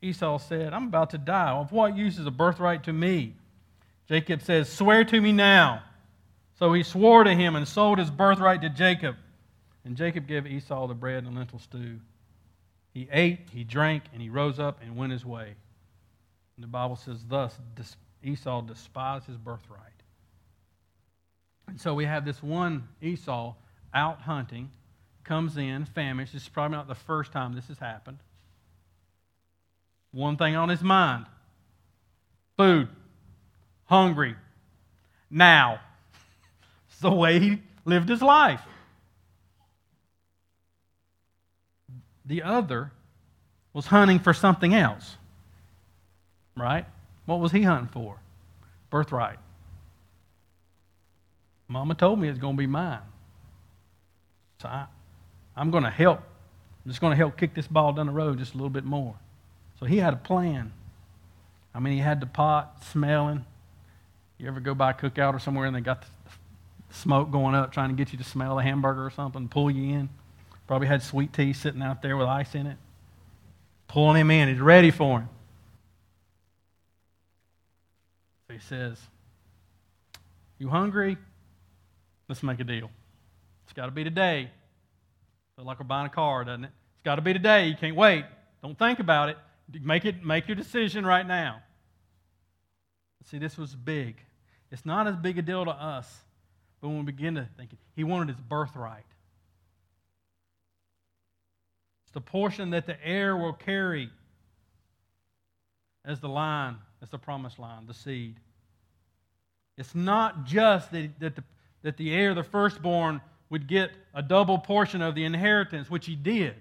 Esau 0.00 0.38
said, 0.38 0.72
I'm 0.72 0.86
about 0.86 1.10
to 1.10 1.18
die. 1.18 1.50
Of 1.50 1.70
what 1.70 1.94
use 1.94 2.18
is 2.18 2.24
a 2.24 2.30
birthright 2.30 2.84
to 2.84 2.94
me? 2.94 3.34
Jacob 4.08 4.40
says, 4.40 4.70
Swear 4.70 5.04
to 5.04 5.20
me 5.20 5.32
now. 5.32 5.82
So 6.58 6.72
he 6.72 6.82
swore 6.82 7.24
to 7.24 7.34
him 7.34 7.56
and 7.56 7.68
sold 7.68 7.98
his 7.98 8.10
birthright 8.10 8.62
to 8.62 8.70
Jacob. 8.70 9.16
And 9.84 9.96
Jacob 9.98 10.26
gave 10.26 10.46
Esau 10.46 10.86
the 10.86 10.94
bread 10.94 11.24
and 11.24 11.36
lentil 11.36 11.58
stew. 11.58 12.00
He 12.94 13.06
ate, 13.12 13.48
he 13.52 13.64
drank, 13.64 14.04
and 14.14 14.22
he 14.22 14.30
rose 14.30 14.58
up 14.58 14.80
and 14.82 14.96
went 14.96 15.12
his 15.12 15.26
way. 15.26 15.54
And 16.56 16.62
the 16.64 16.68
Bible 16.68 16.96
says, 16.96 17.22
Thus 17.28 17.54
Esau 18.22 18.62
despised 18.62 19.26
his 19.26 19.36
birthright. 19.36 19.97
And 21.68 21.80
so 21.80 21.94
we 21.94 22.06
have 22.06 22.24
this 22.24 22.42
one 22.42 22.88
Esau 23.02 23.54
out 23.92 24.20
hunting, 24.22 24.70
comes 25.22 25.56
in, 25.56 25.84
famished. 25.84 26.32
This 26.32 26.42
is 26.42 26.48
probably 26.48 26.76
not 26.76 26.88
the 26.88 26.94
first 26.94 27.30
time 27.30 27.54
this 27.54 27.68
has 27.68 27.78
happened. 27.78 28.18
One 30.10 30.36
thing 30.36 30.56
on 30.56 30.70
his 30.70 30.82
mind 30.82 31.26
food, 32.56 32.88
hungry, 33.84 34.34
now. 35.30 35.80
It's 36.90 37.02
the 37.02 37.12
way 37.12 37.38
he 37.38 37.62
lived 37.84 38.08
his 38.08 38.20
life. 38.20 38.60
The 42.24 42.42
other 42.42 42.90
was 43.72 43.86
hunting 43.86 44.18
for 44.18 44.34
something 44.34 44.74
else. 44.74 45.16
Right? 46.56 46.86
What 47.24 47.38
was 47.38 47.52
he 47.52 47.62
hunting 47.62 47.88
for? 47.92 48.16
Birthright. 48.90 49.38
Mama 51.68 51.94
told 51.94 52.18
me 52.18 52.28
it's 52.28 52.38
going 52.38 52.56
to 52.56 52.58
be 52.58 52.66
mine. 52.66 53.00
So 54.60 54.68
I, 54.68 54.86
I'm 55.56 55.70
going 55.70 55.84
to 55.84 55.90
help. 55.90 56.18
I'm 56.18 56.90
just 56.90 57.00
going 57.00 57.10
to 57.12 57.16
help 57.16 57.36
kick 57.36 57.54
this 57.54 57.66
ball 57.66 57.92
down 57.92 58.06
the 58.06 58.12
road 58.12 58.38
just 58.38 58.54
a 58.54 58.56
little 58.56 58.70
bit 58.70 58.84
more. 58.84 59.14
So 59.78 59.86
he 59.86 59.98
had 59.98 60.14
a 60.14 60.16
plan. 60.16 60.72
I 61.74 61.80
mean, 61.80 61.92
he 61.92 61.98
had 62.00 62.20
the 62.20 62.26
pot 62.26 62.82
smelling. 62.90 63.44
You 64.38 64.48
ever 64.48 64.60
go 64.60 64.74
by 64.74 64.92
a 64.92 64.94
cookout 64.94 65.34
or 65.34 65.38
somewhere 65.38 65.66
and 65.66 65.76
they 65.76 65.80
got 65.80 66.02
the 66.02 66.08
smoke 66.90 67.30
going 67.30 67.54
up 67.54 67.72
trying 67.72 67.90
to 67.90 67.94
get 67.94 68.12
you 68.12 68.18
to 68.18 68.24
smell 68.24 68.58
a 68.58 68.62
hamburger 68.62 69.04
or 69.04 69.10
something, 69.10 69.48
pull 69.48 69.70
you 69.70 69.94
in? 69.94 70.08
Probably 70.66 70.88
had 70.88 71.02
sweet 71.02 71.32
tea 71.32 71.52
sitting 71.52 71.82
out 71.82 72.02
there 72.02 72.16
with 72.16 72.26
ice 72.26 72.54
in 72.54 72.66
it. 72.66 72.76
Pulling 73.86 74.20
him 74.20 74.30
in. 74.30 74.48
He's 74.48 74.60
ready 74.60 74.90
for 74.90 75.20
him. 75.20 75.28
So 78.46 78.54
he 78.54 78.60
says, 78.60 78.98
You 80.58 80.68
hungry? 80.68 81.16
Let's 82.28 82.42
make 82.42 82.60
a 82.60 82.64
deal. 82.64 82.90
It's 83.64 83.72
got 83.72 83.86
to 83.86 83.92
be 83.92 84.04
today. 84.04 84.50
Feel 85.56 85.64
like 85.64 85.80
we're 85.80 85.86
buying 85.86 86.06
a 86.06 86.10
car, 86.10 86.44
doesn't 86.44 86.64
it? 86.64 86.70
It's 86.94 87.04
got 87.04 87.16
to 87.16 87.22
be 87.22 87.32
today. 87.32 87.66
You 87.66 87.76
can't 87.76 87.96
wait. 87.96 88.24
Don't 88.62 88.78
think 88.78 88.98
about 88.98 89.30
it. 89.30 89.38
Make, 89.82 90.04
it, 90.04 90.24
make 90.24 90.48
your 90.48 90.56
decision 90.56 91.04
right 91.04 91.26
now. 91.26 91.62
See, 93.30 93.38
this 93.38 93.58
was 93.58 93.74
big. 93.74 94.16
It's 94.70 94.86
not 94.86 95.06
as 95.06 95.16
big 95.16 95.38
a 95.38 95.42
deal 95.42 95.64
to 95.64 95.70
us, 95.70 96.10
but 96.80 96.88
when 96.88 96.98
we 96.98 97.04
begin 97.04 97.34
to 97.34 97.48
think, 97.56 97.72
it, 97.72 97.78
he 97.94 98.04
wanted 98.04 98.28
his 98.28 98.40
birthright. 98.40 99.04
It's 102.04 102.12
the 102.14 102.20
portion 102.20 102.70
that 102.70 102.86
the 102.86 102.96
heir 103.06 103.36
will 103.36 103.52
carry 103.52 104.10
as 106.06 106.20
the 106.20 106.28
line, 106.28 106.76
as 107.02 107.10
the 107.10 107.18
promised 107.18 107.58
line, 107.58 107.86
the 107.86 107.92
seed. 107.92 108.36
It's 109.76 109.94
not 109.94 110.44
just 110.44 110.90
that, 110.92 111.20
that, 111.20 111.36
the, 111.36 111.44
that 111.82 111.96
the 111.96 112.12
heir, 112.12 112.34
the 112.34 112.42
firstborn, 112.42 113.20
would 113.50 113.66
get 113.66 113.90
a 114.14 114.22
double 114.22 114.58
portion 114.58 115.00
of 115.02 115.14
the 115.14 115.24
inheritance, 115.24 115.90
which 115.90 116.06
he 116.06 116.14
did. 116.14 116.56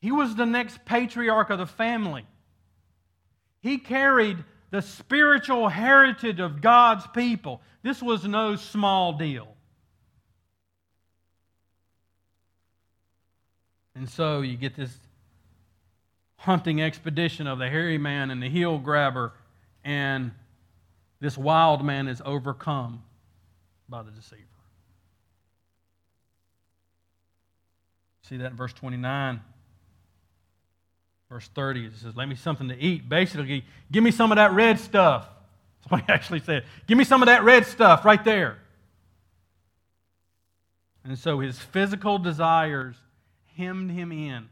He 0.00 0.12
was 0.12 0.34
the 0.34 0.46
next 0.46 0.84
patriarch 0.84 1.50
of 1.50 1.58
the 1.58 1.66
family. 1.66 2.26
He 3.60 3.78
carried 3.78 4.38
the 4.70 4.82
spiritual 4.82 5.68
heritage 5.68 6.40
of 6.40 6.60
God's 6.60 7.06
people. 7.08 7.60
This 7.82 8.02
was 8.02 8.24
no 8.24 8.56
small 8.56 9.14
deal. 9.14 9.48
And 13.94 14.08
so 14.08 14.40
you 14.40 14.56
get 14.56 14.74
this 14.74 14.94
hunting 16.36 16.82
expedition 16.82 17.46
of 17.46 17.58
the 17.58 17.68
hairy 17.68 17.96
man 17.96 18.30
and 18.30 18.42
the 18.42 18.50
heel 18.50 18.78
grabber, 18.78 19.32
and 19.84 20.32
this 21.20 21.38
wild 21.38 21.84
man 21.84 22.08
is 22.08 22.20
overcome 22.24 23.02
by 23.88 24.02
the 24.02 24.10
deceiver. 24.10 24.42
See 28.22 28.38
that 28.38 28.52
in 28.52 28.56
verse 28.56 28.72
29. 28.72 29.40
Verse 31.28 31.48
30, 31.54 31.86
it 31.86 31.92
says, 31.96 32.16
Let 32.16 32.28
me 32.28 32.34
something 32.34 32.68
to 32.68 32.78
eat. 32.78 33.08
Basically, 33.08 33.64
give 33.90 34.04
me 34.04 34.10
some 34.10 34.32
of 34.32 34.36
that 34.36 34.52
red 34.52 34.78
stuff. 34.78 35.28
He 35.90 36.02
actually 36.08 36.40
said. 36.40 36.64
Give 36.86 36.96
me 36.96 37.04
some 37.04 37.22
of 37.22 37.26
that 37.26 37.44
red 37.44 37.66
stuff 37.66 38.06
right 38.06 38.22
there. 38.24 38.58
And 41.04 41.18
so 41.18 41.40
his 41.40 41.58
physical 41.58 42.18
desires 42.18 42.96
hemmed 43.56 43.90
him 43.90 44.10
in. 44.10 44.48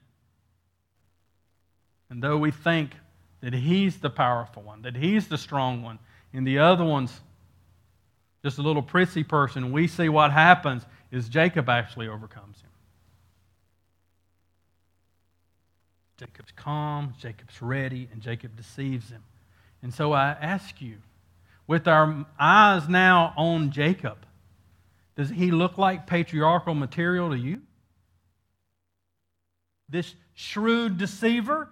And 2.11 2.23
though 2.23 2.37
we 2.37 2.51
think 2.51 2.95
that 3.41 3.55
he's 3.55 3.99
the 3.99 4.11
powerful 4.11 4.63
one, 4.63 4.83
that 4.83 4.95
he's 4.95 5.29
the 5.29 5.39
strong 5.39 5.83
one, 5.83 5.99
and 6.35 6.47
the 6.47 6.59
other 6.59 6.85
one's 6.85 7.21
just 8.43 8.59
a 8.59 8.63
little 8.63 8.83
prissy 8.83 9.23
person, 9.23 9.73
we 9.73 9.87
see 9.87 10.09
what 10.09 10.33
happens 10.33 10.85
is 11.11 11.29
Jacob 11.29 11.69
actually 11.69 12.09
overcomes 12.09 12.61
him. 12.61 12.71
Jacob's 16.19 16.53
calm, 16.53 17.15
Jacob's 17.19 17.61
ready, 17.61 18.09
and 18.13 18.21
Jacob 18.21 18.57
deceives 18.57 19.11
him. 19.11 19.23
And 19.83 19.93
so 19.93 20.13
I 20.13 20.37
ask 20.41 20.81
you, 20.81 20.99
with 21.67 21.89
our 21.89 22.27
eyes 22.39 22.89
now 22.89 23.35
on 23.37 23.71
Jacob, 23.71 24.19
does 25.17 25.31
he 25.31 25.51
look 25.51 25.79
like 25.79 26.07
patriarchal 26.07 26.75
material 26.75 27.31
to 27.31 27.37
you? 27.37 27.61
This 29.89 30.15
shrewd 30.35 30.97
deceiver? 30.97 31.69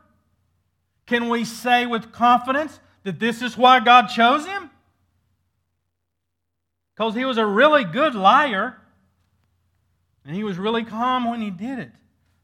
Can 1.07 1.29
we 1.29 1.45
say 1.45 1.87
with 1.87 2.13
confidence 2.13 2.79
that 3.05 3.19
this 3.19 3.43
is 3.43 3.57
why 3.57 3.81
God 3.81 4.09
chose 4.09 4.47
him? 4.47 4.60
Because 7.01 7.15
he 7.15 7.25
was 7.25 7.39
a 7.39 7.47
really 7.47 7.85
good 7.85 8.15
liar, 8.15 8.77
and 10.27 10.37
he 10.37 10.45
was 10.45 10.59
really 10.59 10.85
calm 10.85 11.31
when 11.31 11.41
he 11.41 11.51
did 11.51 11.79
it. 11.79 11.93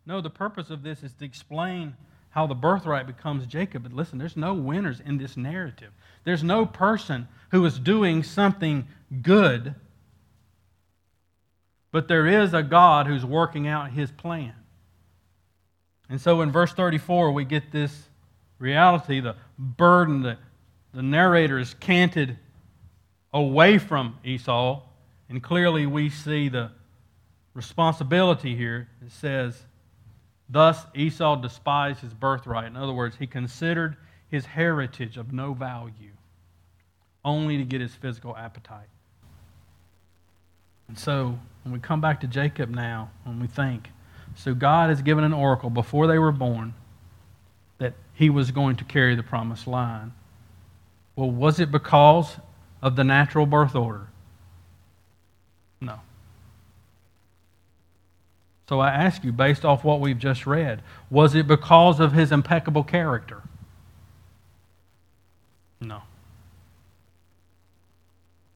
No, 0.07 0.23
the 0.23 0.31
purpose 0.31 0.71
of 0.71 0.83
this 0.83 1.03
is 1.03 1.13
to 1.17 1.27
explain 1.27 1.95
how 2.31 2.47
the 2.47 2.55
birthright 2.55 3.07
becomes 3.07 3.45
Jacob. 3.45 3.83
But 3.83 3.93
listen, 3.93 4.17
there's 4.17 4.35
no 4.35 4.55
winners 4.55 4.99
in 5.05 5.19
this 5.19 5.37
narrative. 5.37 5.93
There's 6.25 6.43
no 6.43 6.65
person 6.65 7.29
who 7.51 7.67
is 7.67 7.79
doing 7.79 8.23
something 8.23 8.89
good, 9.21 9.75
but 11.93 12.09
there 12.09 12.27
is 12.27 12.55
a 12.55 12.63
God 12.63 13.07
who's 13.07 13.27
working 13.27 13.69
out 13.69 13.91
his 13.91 14.11
plan. 14.11 14.55
And 16.09 16.19
so 16.19 16.41
in 16.41 16.51
verse 16.51 16.73
34, 16.73 17.31
we 17.33 17.45
get 17.45 17.73
this 17.73 18.09
reality 18.59 19.21
the 19.21 19.37
burden 19.59 20.23
that 20.23 20.39
the 20.95 21.03
narrator 21.03 21.59
is 21.59 21.75
canted 21.75 22.39
away 23.37 23.77
from 23.77 24.19
Esau, 24.25 24.81
and 25.29 25.43
clearly 25.43 25.85
we 25.85 26.09
see 26.09 26.49
the 26.49 26.71
responsibility 27.53 28.57
here. 28.57 28.89
It 29.05 29.13
says, 29.13 29.63
Thus 30.49 30.87
Esau 30.95 31.37
despised 31.37 32.01
his 32.01 32.15
birthright. 32.15 32.67
In 32.67 32.77
other 32.77 32.95
words, 32.95 33.17
he 33.19 33.27
considered 33.27 33.97
his 34.31 34.47
heritage 34.47 35.19
of 35.19 35.35
no 35.35 35.53
value, 35.53 36.13
only 37.27 37.59
to 37.59 37.65
get 37.65 37.83
his 37.83 37.95
physical 37.95 38.35
appetite. 38.35 38.89
And 40.89 40.99
so, 40.99 41.39
when 41.63 41.75
we 41.75 41.79
come 41.79 42.01
back 42.01 42.21
to 42.23 42.27
Jacob 42.27 42.71
now, 42.71 43.11
when 43.25 43.39
we 43.39 43.49
think, 43.49 43.91
so 44.35 44.55
God 44.55 44.89
has 44.89 45.03
given 45.03 45.25
an 45.25 45.35
oracle 45.35 45.69
before 45.69 46.07
they 46.07 46.19
were 46.19 46.33
born 46.33 46.73
that 47.77 47.93
he 48.15 48.31
was 48.31 48.51
going 48.51 48.77
to 48.77 48.85
carry 48.85 49.15
the 49.15 49.23
promised 49.23 49.67
line. 49.67 50.15
Well, 51.17 51.31
was 51.31 51.61
it 51.61 51.71
because 51.71 52.39
of 52.83 52.97
the 52.97 53.05
natural 53.05 53.47
birth 53.47 53.75
order? 53.75 54.09
No. 55.81 56.01
So 58.69 58.81
I 58.81 58.91
ask 58.91 59.25
you, 59.25 59.33
based 59.33 59.65
off 59.65 59.85
what 59.85 60.01
we've 60.01 60.19
just 60.19 60.47
read, 60.47 60.83
was 61.11 61.35
it 61.35 61.47
because 61.47 62.01
of 62.01 62.13
his 62.13 62.33
impeccable 62.33 62.85
character? 62.85 63.43
No. 65.81 66.03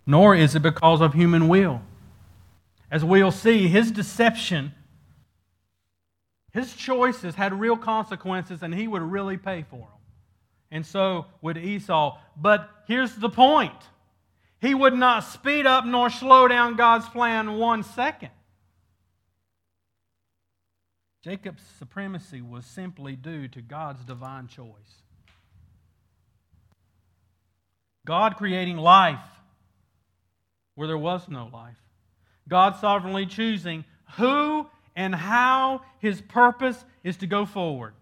Nor 0.07 0.35
is 0.35 0.55
it 0.55 0.63
because 0.63 1.01
of 1.01 1.15
human 1.15 1.49
will. 1.49 1.83
As 2.91 3.05
we'll 3.05 3.31
see, 3.31 3.69
his 3.69 3.91
deception 3.91 4.75
his 6.53 6.75
choices 6.75 7.35
had 7.35 7.59
real 7.59 7.77
consequences, 7.77 8.63
and 8.63 8.75
he 8.75 8.89
would 8.89 9.03
really 9.03 9.37
pay 9.37 9.65
for 9.71 9.77
them. 9.77 9.87
And 10.73 10.87
so 10.87 11.27
would 11.43 11.57
Esau. 11.57 12.19
But 12.37 12.69
here's 12.87 13.15
the 13.15 13.29
point 13.29 13.73
he 14.61 14.75
would 14.75 14.95
not 14.95 15.21
speed 15.21 15.67
up 15.67 15.85
nor 15.85 16.11
slow 16.11 16.47
down 16.47 16.77
God's 16.77 17.09
plan 17.09 17.59
one 17.59 17.83
second. 17.83 18.31
Jacob's 21.23 21.63
supremacy 21.79 22.41
was 22.41 22.65
simply 22.65 23.15
due 23.15 23.49
to 23.49 23.61
God's 23.61 24.05
divine 24.05 24.49
choice. 24.49 25.03
God 28.07 28.37
creating 28.37 28.79
life 28.79 29.19
where 30.75 30.89
there 30.89 30.99
was 30.99 31.29
no 31.29 31.51
life. 31.53 31.77
God 32.49 32.77
sovereignly 32.77 33.27
choosing 33.27 33.85
who 34.17 34.67
and 34.97 35.15
how 35.15 35.83
his 35.99 36.21
purpose 36.21 36.85
is 37.05 37.19
to 37.19 37.27
go 37.27 37.45
forward. 37.45 37.95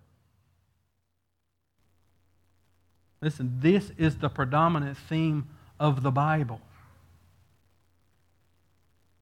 Listen, 3.21 3.59
this 3.61 3.90
is 3.99 4.18
the 4.18 4.29
predominant 4.29 4.97
theme 4.97 5.49
of 5.79 6.03
the 6.03 6.11
Bible. 6.11 6.61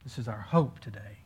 This 0.03 0.17
is 0.17 0.27
our 0.27 0.39
hope 0.39 0.79
today. 0.79 1.17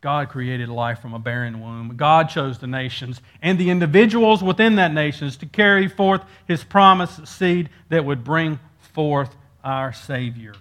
God 0.00 0.28
created 0.28 0.68
life 0.68 1.00
from 1.00 1.14
a 1.14 1.18
barren 1.18 1.60
womb. 1.60 1.96
God 1.96 2.28
chose 2.28 2.58
the 2.58 2.66
nations 2.66 3.22
and 3.40 3.58
the 3.58 3.70
individuals 3.70 4.42
within 4.42 4.74
that 4.76 4.92
nations 4.92 5.36
to 5.38 5.46
carry 5.46 5.88
forth 5.88 6.22
his 6.46 6.62
promised 6.62 7.26
seed 7.26 7.70
that 7.88 8.04
would 8.04 8.22
bring 8.22 8.60
forth 8.80 9.34
our 9.62 9.92
Savior. 9.94 10.54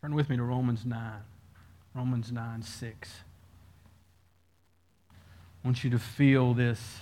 Turn 0.00 0.14
with 0.14 0.30
me 0.30 0.36
to 0.36 0.42
Romans 0.42 0.86
9. 0.86 1.12
Romans 1.94 2.30
9 2.30 2.62
6. 2.62 3.14
I 5.10 5.14
want 5.66 5.82
you 5.82 5.90
to 5.90 5.98
feel 5.98 6.54
this 6.54 7.00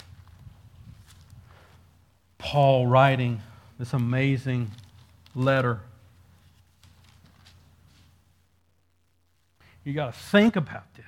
Paul 2.44 2.86
writing 2.86 3.40
this 3.78 3.94
amazing 3.94 4.70
letter. 5.34 5.80
You 9.82 9.94
got 9.94 10.12
to 10.12 10.18
think 10.18 10.54
about 10.54 10.94
this. 10.94 11.04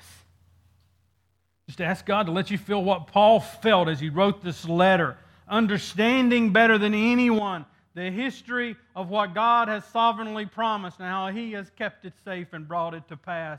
Just 1.67 1.81
ask 1.81 2.07
God 2.07 2.27
to 2.27 2.33
let 2.33 2.51
you 2.51 2.57
feel 2.57 2.83
what 2.83 3.07
Paul 3.09 3.41
felt 3.41 3.89
as 3.89 4.01
he 4.01 4.09
wrote 4.09 4.43
this 4.43 4.67
letter, 4.67 5.19
understanding 5.47 6.53
better 6.53 6.79
than 6.79 6.95
anyone 6.95 7.67
the 7.95 8.11
history 8.11 8.77
of 8.95 9.09
what 9.09 9.35
God 9.35 9.69
has 9.69 9.85
sovereignly 9.87 10.45
promised 10.45 11.01
and 11.01 11.09
how 11.09 11.29
He 11.29 11.53
has 11.53 11.71
kept 11.71 12.05
it 12.05 12.13
safe 12.25 12.53
and 12.53 12.69
brought 12.69 12.93
it 12.93 13.09
to 13.09 13.17
pass. 13.17 13.59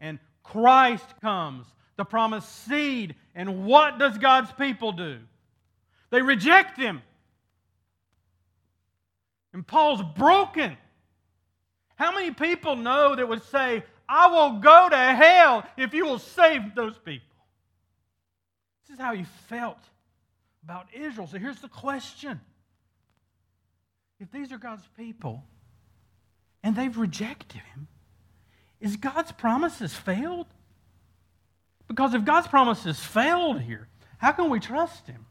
And 0.00 0.18
Christ 0.42 1.06
comes, 1.20 1.66
the 1.96 2.04
promised 2.04 2.66
seed. 2.66 3.14
And 3.36 3.64
what 3.64 3.98
does 4.00 4.18
God's 4.18 4.50
people 4.52 4.90
do? 4.90 5.20
They 6.10 6.20
reject 6.20 6.76
Him. 6.76 7.00
And 9.56 9.66
Paul's 9.66 10.02
broken. 10.18 10.76
How 11.94 12.12
many 12.12 12.30
people 12.30 12.76
know 12.76 13.16
that 13.16 13.26
would 13.26 13.42
say, 13.44 13.82
I 14.06 14.26
will 14.26 14.58
go 14.60 14.90
to 14.90 14.96
hell 14.96 15.64
if 15.78 15.94
you 15.94 16.04
will 16.04 16.18
save 16.18 16.74
those 16.74 16.98
people? 16.98 17.38
This 18.86 18.96
is 18.96 19.00
how 19.00 19.14
he 19.14 19.24
felt 19.48 19.78
about 20.62 20.88
Israel. 20.92 21.26
So 21.26 21.38
here's 21.38 21.62
the 21.62 21.68
question 21.68 22.38
if 24.20 24.30
these 24.30 24.52
are 24.52 24.58
God's 24.58 24.86
people 24.94 25.42
and 26.62 26.76
they've 26.76 26.98
rejected 26.98 27.62
him, 27.74 27.88
is 28.78 28.96
God's 28.96 29.32
promises 29.32 29.94
failed? 29.94 30.48
Because 31.88 32.12
if 32.12 32.26
God's 32.26 32.48
promises 32.48 33.00
failed 33.00 33.62
here, 33.62 33.88
how 34.18 34.32
can 34.32 34.50
we 34.50 34.60
trust 34.60 35.06
him? 35.06 35.24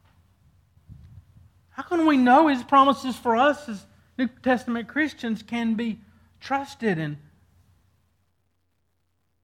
How 1.70 1.84
can 1.84 2.06
we 2.06 2.16
know 2.16 2.48
his 2.48 2.64
promises 2.64 3.14
for 3.14 3.36
us 3.36 3.68
as 3.68 3.86
New 4.18 4.28
Testament 4.42 4.88
Christians 4.88 5.42
can 5.42 5.74
be 5.74 6.00
trusted? 6.40 6.98
And, 6.98 7.18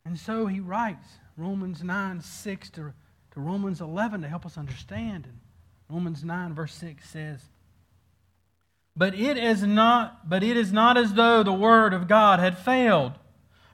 and 0.05 0.19
so 0.19 0.47
he 0.47 0.61
writes 0.61 1.07
Romans 1.37 1.83
9 1.83 2.21
6 2.21 2.71
to, 2.71 2.93
to 3.33 3.41
Romans 3.41 3.81
11 3.81 4.23
to 4.23 4.29
help 4.29 4.47
us 4.47 4.57
understand. 4.57 5.25
And 5.27 5.39
Romans 5.89 6.25
9, 6.25 6.55
verse 6.55 6.75
6 6.75 7.09
says, 7.09 7.41
but 8.97 9.15
it 9.15 9.39
is 9.39 9.63
not, 9.63 10.29
but 10.29 10.43
it 10.43 10.57
is 10.57 10.73
not 10.73 10.99
as 10.99 11.15
though 11.15 11.43
the 11.43 11.53
word 11.53 11.95
of 11.95 12.09
God 12.09 12.41
had 12.41 12.59
failed. 12.59 13.13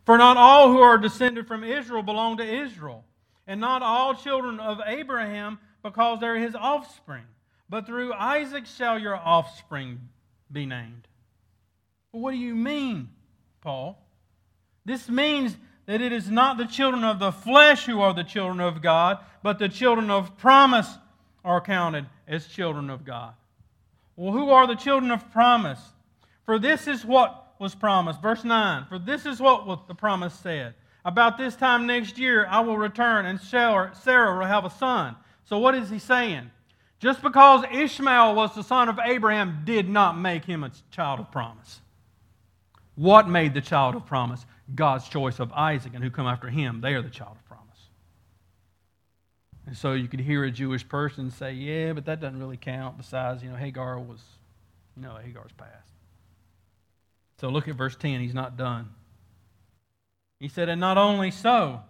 For 0.06 0.16
not 0.16 0.36
all 0.36 0.68
who 0.68 0.78
are 0.78 0.96
descended 0.96 1.46
from 1.46 1.64
Israel 1.64 2.02
belong 2.02 2.38
to 2.38 2.62
Israel, 2.62 3.04
and 3.46 3.60
not 3.60 3.82
all 3.82 4.14
children 4.14 4.60
of 4.60 4.80
Abraham 4.86 5.58
because 5.82 6.20
they're 6.20 6.38
his 6.38 6.54
offspring. 6.54 7.24
But 7.68 7.86
through 7.86 8.14
Isaac 8.14 8.64
shall 8.66 8.98
your 8.98 9.16
offspring 9.16 10.08
be 10.52 10.66
named. 10.66 11.06
Well, 12.12 12.22
what 12.22 12.30
do 12.32 12.38
you 12.38 12.54
mean, 12.54 13.10
Paul? 13.60 14.02
This 14.84 15.08
means 15.08 15.56
that 15.86 16.00
it 16.00 16.12
is 16.12 16.30
not 16.30 16.58
the 16.58 16.66
children 16.66 17.04
of 17.04 17.18
the 17.18 17.32
flesh 17.32 17.86
who 17.86 18.00
are 18.00 18.14
the 18.14 18.24
children 18.24 18.60
of 18.60 18.82
God, 18.82 19.18
but 19.42 19.58
the 19.58 19.68
children 19.68 20.10
of 20.10 20.36
promise 20.38 20.88
are 21.44 21.60
counted 21.60 22.06
as 22.26 22.46
children 22.46 22.90
of 22.90 23.04
God. 23.04 23.34
Well, 24.16 24.32
who 24.32 24.50
are 24.50 24.66
the 24.66 24.74
children 24.74 25.10
of 25.10 25.30
promise? 25.30 25.80
For 26.44 26.58
this 26.58 26.86
is 26.86 27.04
what 27.04 27.54
was 27.58 27.74
promised. 27.74 28.20
Verse 28.20 28.44
9. 28.44 28.86
For 28.88 28.98
this 28.98 29.26
is 29.26 29.40
what 29.40 29.86
the 29.86 29.94
promise 29.94 30.34
said. 30.34 30.74
About 31.04 31.38
this 31.38 31.56
time 31.56 31.86
next 31.86 32.18
year, 32.18 32.46
I 32.46 32.60
will 32.60 32.76
return, 32.76 33.26
and 33.26 33.40
Sarah 33.40 33.92
will 34.38 34.44
have 34.44 34.64
a 34.64 34.70
son. 34.70 35.16
So, 35.44 35.58
what 35.58 35.74
is 35.74 35.88
he 35.88 35.98
saying? 35.98 36.50
Just 37.00 37.22
because 37.22 37.64
Ishmael 37.70 38.34
was 38.34 38.54
the 38.54 38.62
son 38.62 38.88
of 38.88 38.98
Abraham 39.04 39.62
did 39.64 39.88
not 39.88 40.18
make 40.18 40.44
him 40.44 40.64
a 40.64 40.72
child 40.90 41.20
of 41.20 41.30
promise. 41.30 41.80
What 42.96 43.28
made 43.28 43.54
the 43.54 43.60
child 43.60 43.94
of 43.94 44.04
promise? 44.06 44.44
God's 44.74 45.08
choice 45.08 45.38
of 45.38 45.52
Isaac 45.52 45.92
and 45.94 46.02
who 46.02 46.10
come 46.10 46.26
after 46.26 46.48
him. 46.48 46.80
They 46.80 46.94
are 46.94 47.02
the 47.02 47.08
child 47.08 47.36
of 47.36 47.44
promise. 47.44 47.64
And 49.66 49.76
so 49.76 49.92
you 49.92 50.08
could 50.08 50.20
hear 50.20 50.42
a 50.44 50.50
Jewish 50.50 50.88
person 50.88 51.30
say, 51.30 51.52
yeah, 51.52 51.92
but 51.92 52.06
that 52.06 52.20
doesn't 52.20 52.40
really 52.40 52.56
count. 52.56 52.96
Besides, 52.96 53.42
you 53.42 53.50
know, 53.50 53.56
Hagar 53.56 54.00
was, 54.00 54.20
you 54.96 55.02
know, 55.02 55.14
Hagar's 55.22 55.52
past. 55.52 55.92
So 57.40 57.50
look 57.50 57.68
at 57.68 57.76
verse 57.76 57.94
10. 57.94 58.20
He's 58.20 58.34
not 58.34 58.56
done. 58.56 58.88
He 60.40 60.48
said, 60.48 60.68
and 60.68 60.80
not 60.80 60.98
only 60.98 61.30
so, 61.30 61.80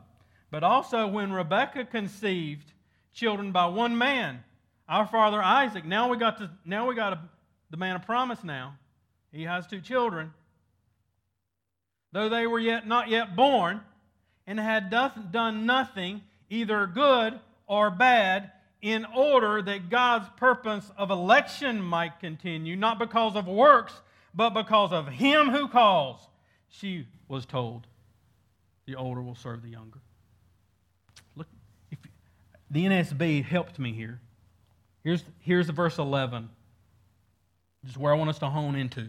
but 0.51 0.63
also 0.63 1.07
when 1.07 1.33
Rebekah 1.33 1.87
conceived 1.87 2.73
children 3.15 3.53
by 3.53 3.67
one 3.67 3.97
man, 3.97 4.45
our 4.89 5.07
father 5.07 5.43
Isaac. 5.43 5.85
Now 5.85 6.09
we 6.09 6.17
got 6.17 6.39
to, 6.39 6.51
now 6.65 6.89
we 6.89 6.95
got 6.95 7.13
a, 7.13 7.21
the 7.71 7.77
man 7.77 7.97
of 7.97 8.07
promise 8.07 8.43
now. 8.43 8.77
He 9.33 9.45
has 9.45 9.67
two 9.67 9.81
children. 9.81 10.33
Though 12.13 12.29
they 12.29 12.47
were 12.47 12.59
yet 12.59 12.87
not 12.87 13.09
yet 13.09 13.37
born, 13.37 13.83
and 14.47 14.59
had 14.59 14.91
done 14.91 15.67
nothing, 15.67 16.23
either 16.49 16.87
good 16.87 17.39
or 17.67 17.91
bad, 17.91 18.51
in 18.81 19.05
order 19.05 19.61
that 19.61 19.91
God's 19.91 20.29
purpose 20.37 20.91
of 20.97 21.11
election 21.11 21.83
might 21.83 22.19
continue, 22.19 22.75
not 22.75 22.99
because 22.99 23.37
of 23.37 23.47
works, 23.47 23.93
but 24.35 24.51
because 24.51 24.91
of 24.91 25.09
him 25.09 25.51
who 25.51 25.69
calls, 25.69 26.29
she 26.69 27.07
was 27.29 27.45
told, 27.45 27.87
the 28.87 28.95
older 28.95 29.21
will 29.21 29.35
serve 29.35 29.63
the 29.63 29.69
younger. 29.69 29.99
Look, 31.37 31.49
if, 31.91 31.99
the 32.71 32.87
NASB 32.87 33.45
helped 33.45 33.79
me 33.79 33.93
here. 33.93 34.21
Here's, 35.09 35.25
here's 35.41 35.71
verse 35.71 35.97
11. 35.97 36.51
This 37.83 37.93
is 37.93 37.97
where 37.97 38.13
I 38.13 38.17
want 38.19 38.29
us 38.29 38.41
to 38.41 38.51
hone 38.51 38.75
into. 38.75 39.09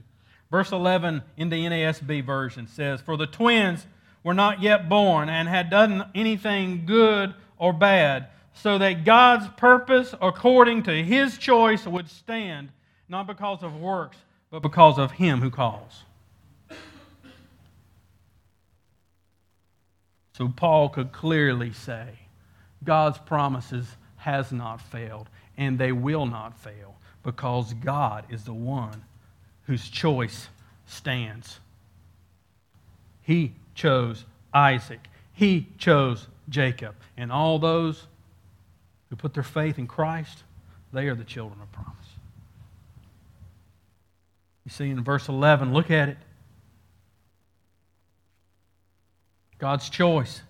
Verse 0.50 0.72
11 0.72 1.22
in 1.36 1.50
the 1.50 1.66
NASB 1.66 2.26
version 2.26 2.68
says, 2.68 3.02
For 3.02 3.18
the 3.18 3.28
twins 3.28 3.86
were 4.24 4.34
not 4.34 4.62
yet 4.62 4.88
born 4.88 5.28
and 5.28 5.50
had 5.50 5.70
done 5.70 6.10
anything 6.16 6.86
good 6.86 7.34
or 7.58 7.74
bad, 7.74 8.30
so 8.54 8.78
that 8.78 9.04
God's 9.04 9.50
purpose 9.58 10.16
according 10.22 10.84
to 10.84 11.04
his 11.04 11.38
choice 11.38 11.86
would 11.86 12.10
stand, 12.10 12.70
not 13.10 13.28
because 13.28 13.62
of 13.62 13.76
works, 13.76 14.16
but 14.52 14.62
because 14.62 14.98
of 14.98 15.12
him 15.12 15.42
who 15.42 15.50
calls. 15.50 16.06
So 20.32 20.48
Paul 20.48 20.88
could 20.88 21.12
clearly 21.12 21.74
say, 21.74 22.08
God's 22.86 23.18
promises 23.18 23.98
has 24.16 24.54
not 24.54 24.80
failed, 24.80 25.28
and 25.60 25.78
they 25.78 25.92
will 25.92 26.26
not 26.26 26.58
fail, 26.58 26.96
because 27.22 27.74
God 27.76 28.26
is 28.30 28.46
the 28.46 28.54
one 28.54 29.04
whose 29.68 29.90
choice 29.90 30.48
stands. 30.88 31.60
He 33.22 33.52
chose 33.76 34.26
Isaac. 34.54 35.02
He 35.34 35.68
chose 35.78 36.28
Jacob. 36.48 36.96
And 37.18 37.32
all 37.32 37.60
those 37.60 38.08
who 39.10 39.18
put 39.18 39.34
their 39.34 39.44
faith 39.44 39.78
in 39.78 39.86
Christ, 39.86 40.44
they 40.94 41.08
are 41.08 41.16
the 41.16 41.24
children 41.26 41.60
of 41.62 41.72
promise. 41.72 41.94
You 44.64 44.72
see 44.72 44.90
in 44.90 45.04
verse 45.04 45.28
11, 45.28 45.74
look 45.74 45.92
at 45.92 46.10
it. 46.10 46.18
God's 49.58 49.90
choice, 49.90 50.42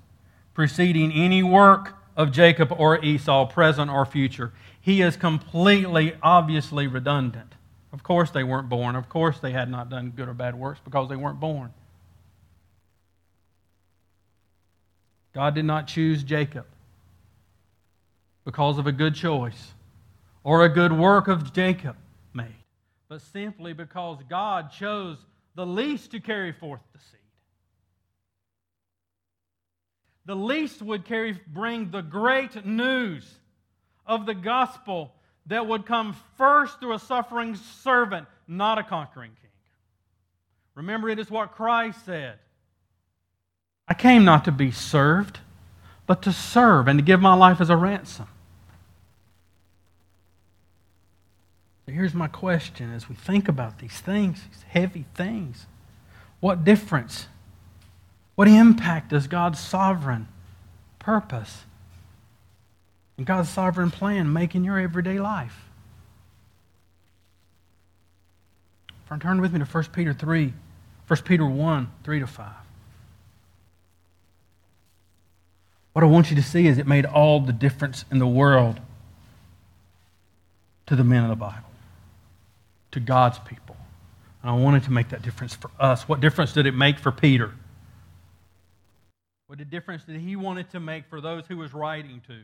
preceding 0.53 1.11
any 1.11 1.41
work 1.41 1.95
of 2.15 2.31
Jacob 2.31 2.71
or 2.77 3.03
Esau, 3.03 3.47
present 3.47 3.89
or 3.89 4.05
future. 4.05 4.51
He 4.89 5.03
is 5.03 5.15
completely, 5.15 6.15
obviously 6.23 6.87
redundant. 6.87 7.53
Of 7.93 8.01
course, 8.01 8.31
they 8.31 8.43
weren't 8.43 8.69
born. 8.69 8.95
Of 8.95 9.07
course, 9.07 9.39
they 9.39 9.51
had 9.51 9.69
not 9.69 9.91
done 9.91 10.09
good 10.15 10.27
or 10.27 10.33
bad 10.33 10.55
works 10.55 10.79
because 10.83 11.07
they 11.09 11.15
weren't 11.15 11.39
born. 11.39 11.71
God 15.31 15.53
did 15.53 15.65
not 15.65 15.85
choose 15.85 16.23
Jacob 16.23 16.65
because 18.45 18.79
of 18.79 18.87
a 18.87 18.91
good 18.91 19.13
choice 19.13 19.73
or 20.43 20.65
a 20.65 20.69
good 20.69 20.91
work 20.91 21.27
of 21.27 21.53
Jacob 21.53 21.95
made 22.33 22.47
but 23.09 23.21
simply 23.21 23.73
because 23.73 24.17
God 24.27 24.71
chose 24.71 25.19
the 25.53 25.67
least 25.67 26.09
to 26.13 26.19
carry 26.19 26.51
forth 26.51 26.81
the 26.93 26.99
seed. 26.99 27.19
The 30.25 30.35
least 30.35 30.81
would 30.81 31.05
carry, 31.05 31.39
bring 31.45 31.91
the 31.91 32.01
great 32.01 32.65
news 32.65 33.38
of 34.09 34.25
the 34.25 34.33
gospel 34.33 35.13
that 35.45 35.67
would 35.67 35.85
come 35.85 36.15
first 36.35 36.79
through 36.79 36.93
a 36.93 36.99
suffering 36.99 37.55
servant, 37.55 38.27
not 38.47 38.79
a 38.79 38.83
conquering 38.83 39.31
king. 39.39 39.51
Remember, 40.73 41.09
it 41.09 41.19
is 41.19 41.29
what 41.29 41.51
Christ 41.51 42.05
said 42.05 42.39
I 43.87 43.93
came 43.93 44.25
not 44.25 44.45
to 44.45 44.51
be 44.51 44.71
served, 44.71 45.39
but 46.05 46.21
to 46.23 46.33
serve 46.33 46.87
and 46.87 46.99
to 46.99 47.03
give 47.03 47.21
my 47.21 47.33
life 47.33 47.61
as 47.61 47.69
a 47.69 47.77
ransom. 47.77 48.27
So 51.85 51.91
here's 51.91 52.13
my 52.13 52.27
question 52.27 52.93
as 52.93 53.09
we 53.09 53.15
think 53.15 53.47
about 53.47 53.79
these 53.79 53.99
things, 53.99 54.41
these 54.51 54.63
heavy 54.63 55.05
things. 55.15 55.65
What 56.39 56.63
difference, 56.63 57.27
what 58.35 58.47
impact 58.47 59.09
does 59.09 59.27
God's 59.27 59.59
sovereign 59.59 60.27
purpose 60.99 61.65
and 63.19 63.25
God's 63.25 63.49
sovereign 63.49 63.91
plan 63.91 64.31
making 64.31 64.63
your 64.63 64.79
everyday 64.79 65.19
life? 65.19 65.65
Turn 69.19 69.41
with 69.41 69.51
me 69.51 69.59
to 69.59 69.65
1 69.65 69.83
Peter 69.91 70.13
3, 70.13 70.53
1 71.07 71.21
Peter 71.25 71.45
1, 71.45 71.91
3 72.05 72.19
to 72.21 72.27
5. 72.27 72.47
What 75.91 76.03
I 76.05 76.07
want 76.07 76.29
you 76.29 76.37
to 76.37 76.43
see 76.43 76.65
is 76.67 76.77
it 76.77 76.87
made 76.87 77.05
all 77.05 77.41
the 77.41 77.51
difference 77.51 78.05
in 78.09 78.19
the 78.19 78.27
world 78.27 78.79
to 80.85 80.95
the 80.95 81.03
men 81.03 81.23
of 81.23 81.29
the 81.29 81.35
Bible 81.35 81.69
to 82.91 83.01
God's 83.01 83.39
people. 83.39 83.75
And 84.43 84.51
I 84.51 84.53
wanted 84.53 84.83
to 84.83 84.91
make 84.93 85.09
that 85.09 85.23
difference 85.23 85.55
for 85.55 85.71
us. 85.77 86.07
What 86.07 86.21
difference 86.21 86.53
did 86.53 86.67
it 86.67 86.73
make 86.73 86.99
for 86.99 87.11
Peter? 87.11 87.51
What 89.47 89.69
difference 89.69 90.05
did 90.05 90.21
he 90.21 90.37
want 90.37 90.59
it 90.59 90.69
to 90.69 90.79
make 90.79 91.09
for 91.09 91.19
those 91.19 91.45
who 91.47 91.57
was 91.57 91.73
writing 91.73 92.21
to? 92.27 92.37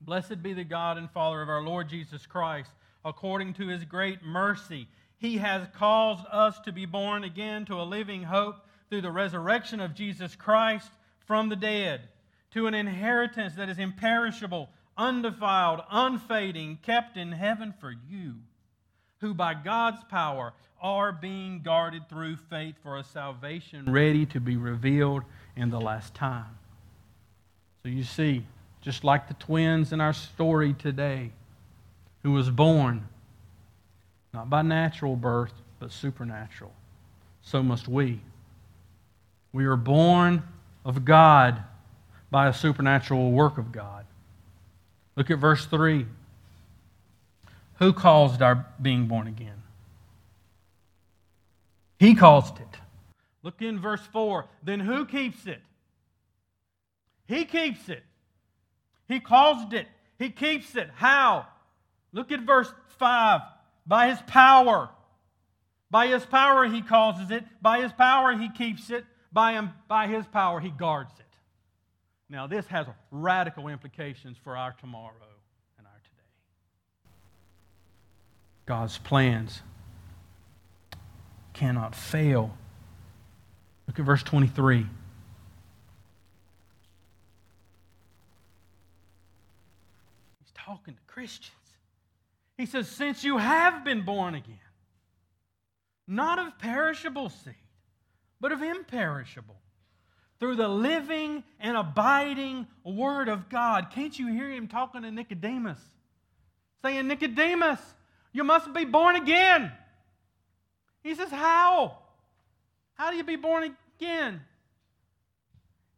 Blessed 0.00 0.42
be 0.42 0.52
the 0.52 0.64
God 0.64 0.98
and 0.98 1.10
Father 1.10 1.42
of 1.42 1.48
our 1.48 1.62
Lord 1.62 1.88
Jesus 1.88 2.26
Christ. 2.26 2.70
According 3.04 3.54
to 3.54 3.68
his 3.68 3.84
great 3.84 4.22
mercy, 4.22 4.88
he 5.18 5.38
has 5.38 5.66
caused 5.74 6.24
us 6.30 6.58
to 6.60 6.72
be 6.72 6.86
born 6.86 7.24
again 7.24 7.64
to 7.66 7.80
a 7.80 7.82
living 7.82 8.22
hope 8.22 8.56
through 8.88 9.02
the 9.02 9.10
resurrection 9.10 9.80
of 9.80 9.94
Jesus 9.94 10.34
Christ 10.36 10.90
from 11.26 11.48
the 11.48 11.56
dead, 11.56 12.02
to 12.52 12.66
an 12.66 12.74
inheritance 12.74 13.54
that 13.54 13.68
is 13.68 13.78
imperishable 13.78 14.68
undefiled, 15.00 15.80
unfading, 15.90 16.78
kept 16.82 17.16
in 17.16 17.32
heaven 17.32 17.72
for 17.80 17.90
you, 18.08 18.34
who 19.20 19.34
by 19.34 19.54
God's 19.54 20.04
power 20.04 20.52
are 20.80 21.10
being 21.10 21.62
guarded 21.62 22.08
through 22.08 22.36
faith 22.36 22.74
for 22.82 22.96
a 22.98 23.04
salvation 23.04 23.90
ready 23.90 24.24
to 24.26 24.40
be 24.40 24.56
revealed 24.56 25.24
in 25.56 25.70
the 25.70 25.80
last 25.80 26.14
time. 26.14 26.58
So 27.82 27.88
you 27.88 28.04
see, 28.04 28.44
just 28.80 29.04
like 29.04 29.28
the 29.28 29.34
twins 29.34 29.92
in 29.92 30.00
our 30.00 30.12
story 30.12 30.72
today, 30.74 31.30
who 32.22 32.32
was 32.32 32.50
born 32.50 33.06
not 34.32 34.48
by 34.48 34.62
natural 34.62 35.16
birth, 35.16 35.52
but 35.78 35.90
supernatural, 35.90 36.72
so 37.42 37.62
must 37.62 37.88
we. 37.88 38.20
We 39.52 39.64
are 39.64 39.76
born 39.76 40.42
of 40.84 41.04
God 41.04 41.62
by 42.30 42.46
a 42.46 42.54
supernatural 42.54 43.32
work 43.32 43.58
of 43.58 43.72
God. 43.72 44.04
Look 45.16 45.30
at 45.30 45.38
verse 45.38 45.66
3. 45.66 46.06
Who 47.80 47.92
caused 47.92 48.42
our 48.42 48.66
being 48.80 49.06
born 49.06 49.26
again? 49.26 49.62
He 51.98 52.14
caused 52.14 52.58
it. 52.58 52.78
Look 53.42 53.60
in 53.62 53.80
verse 53.80 54.06
4. 54.12 54.46
Then 54.62 54.80
who 54.80 55.04
keeps 55.06 55.46
it? 55.46 55.60
He 57.26 57.44
keeps 57.44 57.88
it. 57.88 58.04
He 59.10 59.20
caused 59.20 59.74
it. 59.74 59.88
He 60.18 60.30
keeps 60.30 60.76
it. 60.76 60.88
How? 60.94 61.46
Look 62.12 62.32
at 62.32 62.40
verse 62.40 62.72
5. 62.98 63.40
By 63.86 64.08
his 64.08 64.20
power. 64.26 64.88
By 65.90 66.06
his 66.06 66.24
power 66.24 66.66
he 66.66 66.80
causes 66.80 67.30
it. 67.30 67.44
By 67.60 67.80
his 67.82 67.92
power 67.92 68.32
he 68.32 68.48
keeps 68.48 68.88
it. 68.90 69.04
By, 69.32 69.52
him, 69.52 69.70
by 69.88 70.06
his 70.06 70.26
power 70.26 70.60
he 70.60 70.70
guards 70.70 71.12
it. 71.18 71.26
Now, 72.28 72.46
this 72.46 72.64
has 72.66 72.86
radical 73.10 73.66
implications 73.66 74.36
for 74.44 74.56
our 74.56 74.72
tomorrow 74.80 75.12
and 75.76 75.86
our 75.86 75.92
today. 75.92 77.10
God's 78.66 78.98
plans 78.98 79.62
cannot 81.52 81.96
fail. 81.96 82.56
Look 83.88 83.98
at 83.98 84.04
verse 84.04 84.22
23. 84.22 84.86
He's 90.38 90.52
talking 90.80 90.94
to 90.94 91.12
Christians. 91.12 91.56
He 92.56 92.66
says, 92.66 92.88
Since 92.88 93.24
you 93.24 93.38
have 93.38 93.84
been 93.84 94.02
born 94.02 94.34
again, 94.34 94.56
not 96.06 96.38
of 96.38 96.58
perishable 96.58 97.28
seed, 97.28 97.54
but 98.40 98.52
of 98.52 98.62
imperishable 98.62 99.56
through 100.38 100.56
the 100.56 100.68
living 100.68 101.44
and 101.60 101.76
abiding 101.76 102.66
Word 102.82 103.28
of 103.28 103.48
God. 103.48 103.90
Can't 103.90 104.18
you 104.18 104.28
hear 104.28 104.50
him 104.50 104.68
talking 104.68 105.02
to 105.02 105.10
Nicodemus? 105.10 105.80
Saying, 106.82 107.06
Nicodemus, 107.06 107.80
you 108.32 108.42
must 108.42 108.72
be 108.72 108.84
born 108.84 109.16
again. 109.16 109.70
He 111.02 111.14
says, 111.14 111.30
How? 111.30 111.98
How 112.94 113.10
do 113.10 113.16
you 113.16 113.24
be 113.24 113.36
born 113.36 113.74
again? 113.98 114.40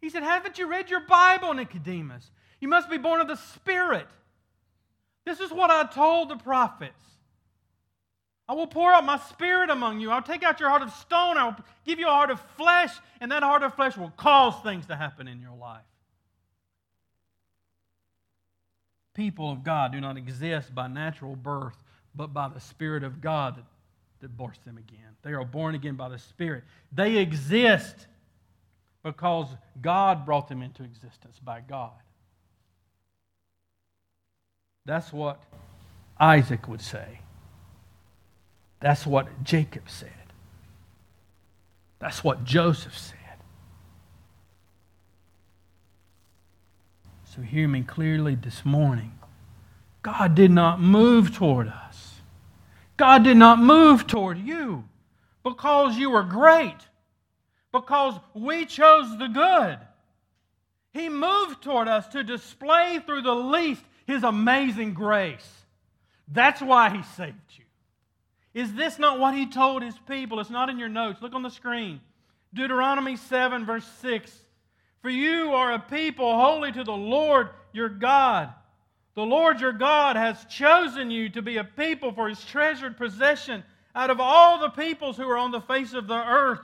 He 0.00 0.10
said, 0.10 0.24
Haven't 0.24 0.58
you 0.58 0.68
read 0.68 0.90
your 0.90 1.00
Bible, 1.00 1.54
Nicodemus? 1.54 2.28
You 2.60 2.68
must 2.68 2.90
be 2.90 2.98
born 2.98 3.20
of 3.20 3.28
the 3.28 3.36
Spirit. 3.36 4.08
This 5.24 5.40
is 5.40 5.50
what 5.50 5.70
I 5.70 5.84
told 5.84 6.28
the 6.28 6.36
prophets. 6.36 6.98
I 8.48 8.54
will 8.54 8.66
pour 8.66 8.92
out 8.92 9.04
my 9.04 9.18
spirit 9.18 9.70
among 9.70 10.00
you. 10.00 10.10
I'll 10.10 10.22
take 10.22 10.42
out 10.42 10.60
your 10.60 10.68
heart 10.68 10.82
of 10.82 10.92
stone. 10.92 11.38
I'll 11.38 11.56
give 11.86 11.98
you 11.98 12.08
a 12.08 12.10
heart 12.10 12.30
of 12.30 12.40
flesh, 12.56 12.90
and 13.20 13.30
that 13.30 13.42
heart 13.42 13.62
of 13.62 13.74
flesh 13.74 13.96
will 13.96 14.12
cause 14.16 14.54
things 14.62 14.86
to 14.86 14.96
happen 14.96 15.28
in 15.28 15.40
your 15.40 15.56
life. 15.56 15.82
people 19.14 19.50
of 19.50 19.62
God 19.62 19.92
do 19.92 20.00
not 20.00 20.16
exist 20.16 20.74
by 20.74 20.88
natural 20.88 21.36
birth, 21.36 21.76
but 22.14 22.32
by 22.32 22.48
the 22.48 22.60
Spirit 22.60 23.04
of 23.04 23.20
God 23.20 23.56
that, 23.56 23.64
that 24.20 24.36
births 24.36 24.60
them 24.64 24.78
again. 24.78 25.16
They 25.22 25.32
are 25.32 25.44
born 25.44 25.74
again 25.74 25.94
by 25.94 26.08
the 26.08 26.18
Spirit. 26.18 26.64
They 26.92 27.18
exist 27.18 28.06
because 29.02 29.48
God 29.80 30.24
brought 30.24 30.48
them 30.48 30.62
into 30.62 30.84
existence 30.84 31.38
by 31.42 31.60
God. 31.60 31.92
That's 34.84 35.12
what 35.12 35.42
Isaac 36.18 36.68
would 36.68 36.80
say. 36.80 37.20
That's 38.80 39.06
what 39.06 39.44
Jacob 39.44 39.88
said. 39.88 40.10
That's 42.00 42.24
what 42.24 42.44
Joseph 42.44 42.98
said. 42.98 43.16
So 47.24 47.42
hear 47.42 47.68
me 47.68 47.82
clearly 47.82 48.34
this 48.34 48.64
morning. 48.64 49.12
God 50.02 50.34
did 50.34 50.50
not 50.50 50.80
move 50.80 51.34
toward 51.34 51.68
us. 51.68 52.20
God 52.96 53.22
did 53.22 53.36
not 53.36 53.60
move 53.60 54.06
toward 54.06 54.38
you 54.38 54.84
because 55.44 55.96
you 55.96 56.10
were 56.10 56.24
great, 56.24 56.76
because 57.72 58.14
we 58.34 58.66
chose 58.66 59.16
the 59.18 59.28
good. 59.28 59.78
He 60.92 61.08
moved 61.08 61.62
toward 61.62 61.88
us 61.88 62.08
to 62.08 62.22
display 62.22 63.00
through 63.06 63.22
the 63.22 63.34
least 63.34 63.82
his 64.12 64.22
amazing 64.22 64.94
grace. 64.94 65.48
That's 66.28 66.60
why 66.60 66.90
he 66.90 67.02
saved 67.16 67.36
you. 67.56 67.64
Is 68.54 68.72
this 68.74 68.98
not 68.98 69.18
what 69.18 69.34
he 69.34 69.46
told 69.46 69.82
his 69.82 69.98
people? 70.06 70.40
It's 70.40 70.50
not 70.50 70.68
in 70.68 70.78
your 70.78 70.88
notes. 70.88 71.22
Look 71.22 71.34
on 71.34 71.42
the 71.42 71.50
screen. 71.50 72.00
Deuteronomy 72.54 73.16
7, 73.16 73.64
verse 73.64 73.86
6. 74.00 74.30
For 75.00 75.10
you 75.10 75.52
are 75.52 75.72
a 75.72 75.78
people 75.78 76.38
holy 76.38 76.70
to 76.72 76.84
the 76.84 76.92
Lord 76.92 77.48
your 77.72 77.88
God. 77.88 78.52
The 79.14 79.22
Lord 79.22 79.60
your 79.60 79.72
God 79.72 80.16
has 80.16 80.44
chosen 80.46 81.10
you 81.10 81.28
to 81.30 81.42
be 81.42 81.56
a 81.56 81.64
people 81.64 82.12
for 82.12 82.28
his 82.28 82.42
treasured 82.44 82.96
possession 82.96 83.64
out 83.94 84.10
of 84.10 84.20
all 84.20 84.58
the 84.58 84.70
peoples 84.70 85.16
who 85.16 85.28
are 85.28 85.36
on 85.36 85.50
the 85.50 85.60
face 85.60 85.92
of 85.92 86.06
the 86.06 86.14
earth. 86.14 86.60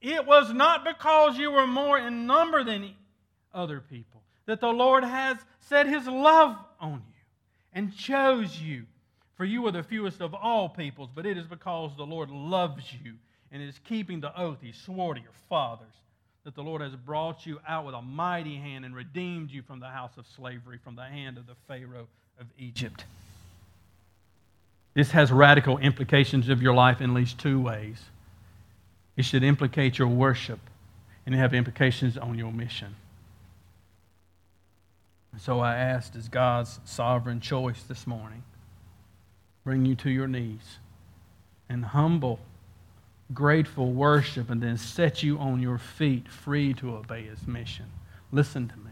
It 0.00 0.24
was 0.26 0.52
not 0.52 0.84
because 0.84 1.36
you 1.36 1.50
were 1.50 1.66
more 1.66 1.98
in 1.98 2.26
number 2.26 2.62
than 2.62 2.92
other 3.52 3.80
people 3.80 4.22
that 4.46 4.60
the 4.60 4.68
Lord 4.72 5.04
has 5.04 5.36
set 5.60 5.86
his 5.86 6.06
love 6.06 6.56
on 6.80 7.02
you 7.06 7.20
and 7.72 7.94
chose 7.96 8.58
you. 8.60 8.84
For 9.36 9.44
you 9.44 9.66
are 9.66 9.72
the 9.72 9.82
fewest 9.82 10.20
of 10.20 10.34
all 10.34 10.68
peoples, 10.68 11.08
but 11.14 11.24
it 11.24 11.38
is 11.38 11.46
because 11.46 11.92
the 11.96 12.04
Lord 12.04 12.30
loves 12.30 12.84
you 13.02 13.14
and 13.50 13.62
is 13.62 13.78
keeping 13.84 14.20
the 14.20 14.38
oath 14.38 14.58
he 14.60 14.72
swore 14.72 15.14
to 15.14 15.20
your 15.20 15.30
fathers 15.48 15.88
that 16.44 16.54
the 16.54 16.62
Lord 16.62 16.80
has 16.82 16.94
brought 16.94 17.46
you 17.46 17.58
out 17.68 17.86
with 17.86 17.94
a 17.94 18.02
mighty 18.02 18.56
hand 18.56 18.84
and 18.84 18.94
redeemed 18.94 19.50
you 19.50 19.62
from 19.62 19.80
the 19.80 19.88
house 19.88 20.16
of 20.16 20.26
slavery, 20.36 20.78
from 20.82 20.96
the 20.96 21.04
hand 21.04 21.36
of 21.36 21.46
the 21.46 21.54
Pharaoh 21.68 22.06
of 22.38 22.46
Egypt. 22.58 23.04
This 24.94 25.10
has 25.12 25.30
radical 25.30 25.78
implications 25.78 26.48
of 26.48 26.62
your 26.62 26.74
life 26.74 27.00
in 27.00 27.10
at 27.10 27.16
least 27.16 27.38
two 27.38 27.60
ways. 27.60 28.02
It 29.16 29.24
should 29.24 29.42
implicate 29.42 29.98
your 29.98 30.08
worship, 30.08 30.60
and 31.26 31.34
it 31.34 31.38
have 31.38 31.52
implications 31.52 32.16
on 32.16 32.38
your 32.38 32.52
mission. 32.52 32.96
So 35.38 35.60
I 35.60 35.76
asked, 35.76 36.16
as 36.16 36.28
God's 36.28 36.80
sovereign 36.84 37.40
choice 37.40 37.82
this 37.84 38.06
morning, 38.06 38.42
bring 39.64 39.86
you 39.86 39.94
to 39.96 40.10
your 40.10 40.28
knees 40.28 40.78
and 41.68 41.84
humble 41.84 42.40
grateful 43.32 43.92
worship 43.92 44.50
and 44.50 44.62
then 44.62 44.76
set 44.76 45.22
you 45.22 45.38
on 45.38 45.60
your 45.60 45.78
feet 45.78 46.28
free 46.28 46.74
to 46.74 46.96
obey 46.96 47.22
his 47.24 47.46
mission. 47.46 47.86
Listen 48.32 48.68
to 48.68 48.76
me. 48.76 48.90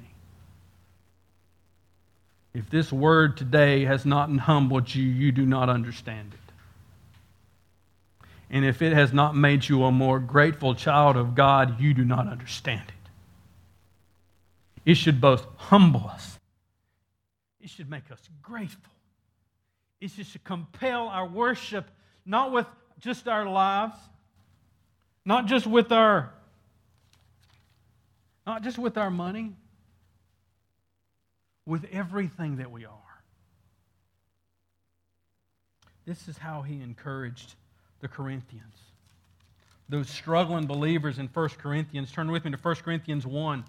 If 2.54 2.70
this 2.70 2.92
word 2.92 3.36
today 3.36 3.84
has 3.84 4.06
not 4.06 4.30
humbled 4.30 4.94
you, 4.94 5.04
you 5.04 5.32
do 5.32 5.44
not 5.44 5.68
understand 5.68 6.32
it. 6.34 6.52
And 8.50 8.64
if 8.64 8.80
it 8.80 8.92
has 8.94 9.12
not 9.12 9.36
made 9.36 9.68
you 9.68 9.84
a 9.84 9.92
more 9.92 10.18
grateful 10.18 10.74
child 10.74 11.16
of 11.16 11.34
God, 11.34 11.80
you 11.80 11.92
do 11.92 12.04
not 12.04 12.26
understand 12.26 12.82
it. 12.88 12.94
It 14.88 14.96
should 14.96 15.20
both 15.20 15.46
humble 15.58 16.06
us, 16.08 16.38
it 17.60 17.68
should 17.68 17.90
make 17.90 18.10
us 18.10 18.20
grateful. 18.40 18.90
It 20.00 20.10
should 20.10 20.42
compel 20.44 21.08
our 21.08 21.26
worship, 21.26 21.90
not 22.24 22.52
with 22.52 22.64
just 22.98 23.28
our 23.28 23.44
lives, 23.44 23.98
not 25.26 25.44
just 25.44 25.66
with 25.66 25.92
our 25.92 26.32
not 28.46 28.62
just 28.62 28.78
with 28.78 28.96
our 28.96 29.10
money, 29.10 29.52
with 31.66 31.84
everything 31.92 32.56
that 32.56 32.70
we 32.70 32.86
are. 32.86 33.22
This 36.06 36.28
is 36.28 36.38
how 36.38 36.62
he 36.62 36.80
encouraged 36.80 37.56
the 38.00 38.08
Corinthians. 38.08 38.76
Those 39.90 40.08
struggling 40.08 40.64
believers 40.64 41.18
in 41.18 41.26
1 41.26 41.48
Corinthians. 41.58 42.10
Turn 42.10 42.30
with 42.30 42.46
me 42.46 42.52
to 42.52 42.56
1 42.56 42.74
Corinthians 42.76 43.26
1. 43.26 43.64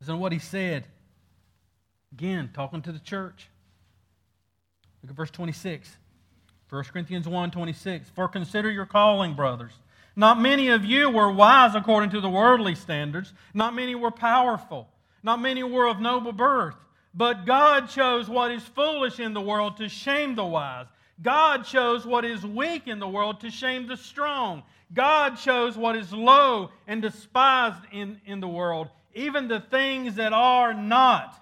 Listen 0.00 0.14
to 0.14 0.20
what 0.20 0.32
he 0.32 0.38
said. 0.38 0.86
Again, 2.12 2.50
talking 2.54 2.82
to 2.82 2.92
the 2.92 2.98
church. 2.98 3.48
Look 5.02 5.10
at 5.10 5.16
verse 5.16 5.30
26. 5.30 5.96
1 6.68 6.84
Corinthians 6.84 7.28
1 7.28 7.50
26. 7.50 8.10
For 8.10 8.28
consider 8.28 8.70
your 8.70 8.86
calling, 8.86 9.34
brothers. 9.34 9.72
Not 10.16 10.40
many 10.40 10.68
of 10.68 10.84
you 10.84 11.10
were 11.10 11.30
wise 11.30 11.74
according 11.74 12.10
to 12.10 12.20
the 12.20 12.28
worldly 12.28 12.74
standards. 12.74 13.32
Not 13.54 13.74
many 13.74 13.94
were 13.94 14.10
powerful. 14.10 14.88
Not 15.22 15.40
many 15.40 15.62
were 15.62 15.86
of 15.86 16.00
noble 16.00 16.32
birth. 16.32 16.76
But 17.14 17.44
God 17.44 17.88
chose 17.88 18.28
what 18.28 18.50
is 18.50 18.62
foolish 18.62 19.18
in 19.18 19.34
the 19.34 19.40
world 19.40 19.78
to 19.78 19.88
shame 19.88 20.34
the 20.34 20.44
wise. 20.44 20.86
God 21.22 21.64
chose 21.64 22.06
what 22.06 22.24
is 22.24 22.44
weak 22.44 22.86
in 22.86 22.98
the 22.98 23.08
world 23.08 23.40
to 23.40 23.50
shame 23.50 23.86
the 23.86 23.96
strong. 23.96 24.62
God 24.92 25.36
chose 25.36 25.76
what 25.76 25.96
is 25.96 26.12
low 26.12 26.70
and 26.86 27.02
despised 27.02 27.82
in, 27.92 28.20
in 28.24 28.40
the 28.40 28.48
world, 28.48 28.88
even 29.14 29.48
the 29.48 29.60
things 29.60 30.16
that 30.16 30.32
are 30.32 30.74
not, 30.74 31.36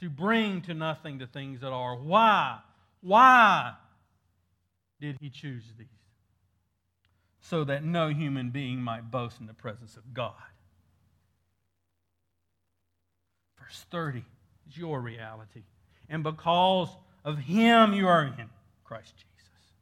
to 0.00 0.08
bring 0.08 0.60
to 0.62 0.74
nothing 0.74 1.18
the 1.18 1.26
things 1.26 1.60
that 1.60 1.72
are. 1.72 1.96
Why? 1.96 2.58
Why 3.00 3.74
did 5.00 5.16
he 5.20 5.30
choose 5.30 5.64
these? 5.76 5.86
So 7.40 7.64
that 7.64 7.84
no 7.84 8.08
human 8.08 8.50
being 8.50 8.80
might 8.80 9.10
boast 9.10 9.40
in 9.40 9.46
the 9.46 9.54
presence 9.54 9.96
of 9.96 10.14
God. 10.14 10.34
Verse 13.58 13.86
30 13.90 14.24
is 14.68 14.76
your 14.76 15.00
reality. 15.00 15.62
And 16.08 16.22
because 16.22 16.88
of 17.24 17.38
him 17.38 17.92
you 17.92 18.06
are 18.06 18.24
in 18.24 18.50
Christ 18.84 19.14
Jesus, 19.16 19.72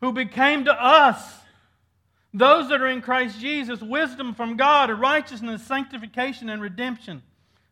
who 0.00 0.12
became 0.12 0.64
to 0.64 0.72
us, 0.72 1.20
those 2.34 2.68
that 2.70 2.80
are 2.80 2.88
in 2.88 3.02
Christ 3.02 3.38
Jesus, 3.40 3.80
wisdom 3.80 4.34
from 4.34 4.56
God, 4.56 4.90
righteousness, 4.90 5.62
sanctification, 5.62 6.48
and 6.48 6.62
redemption, 6.62 7.22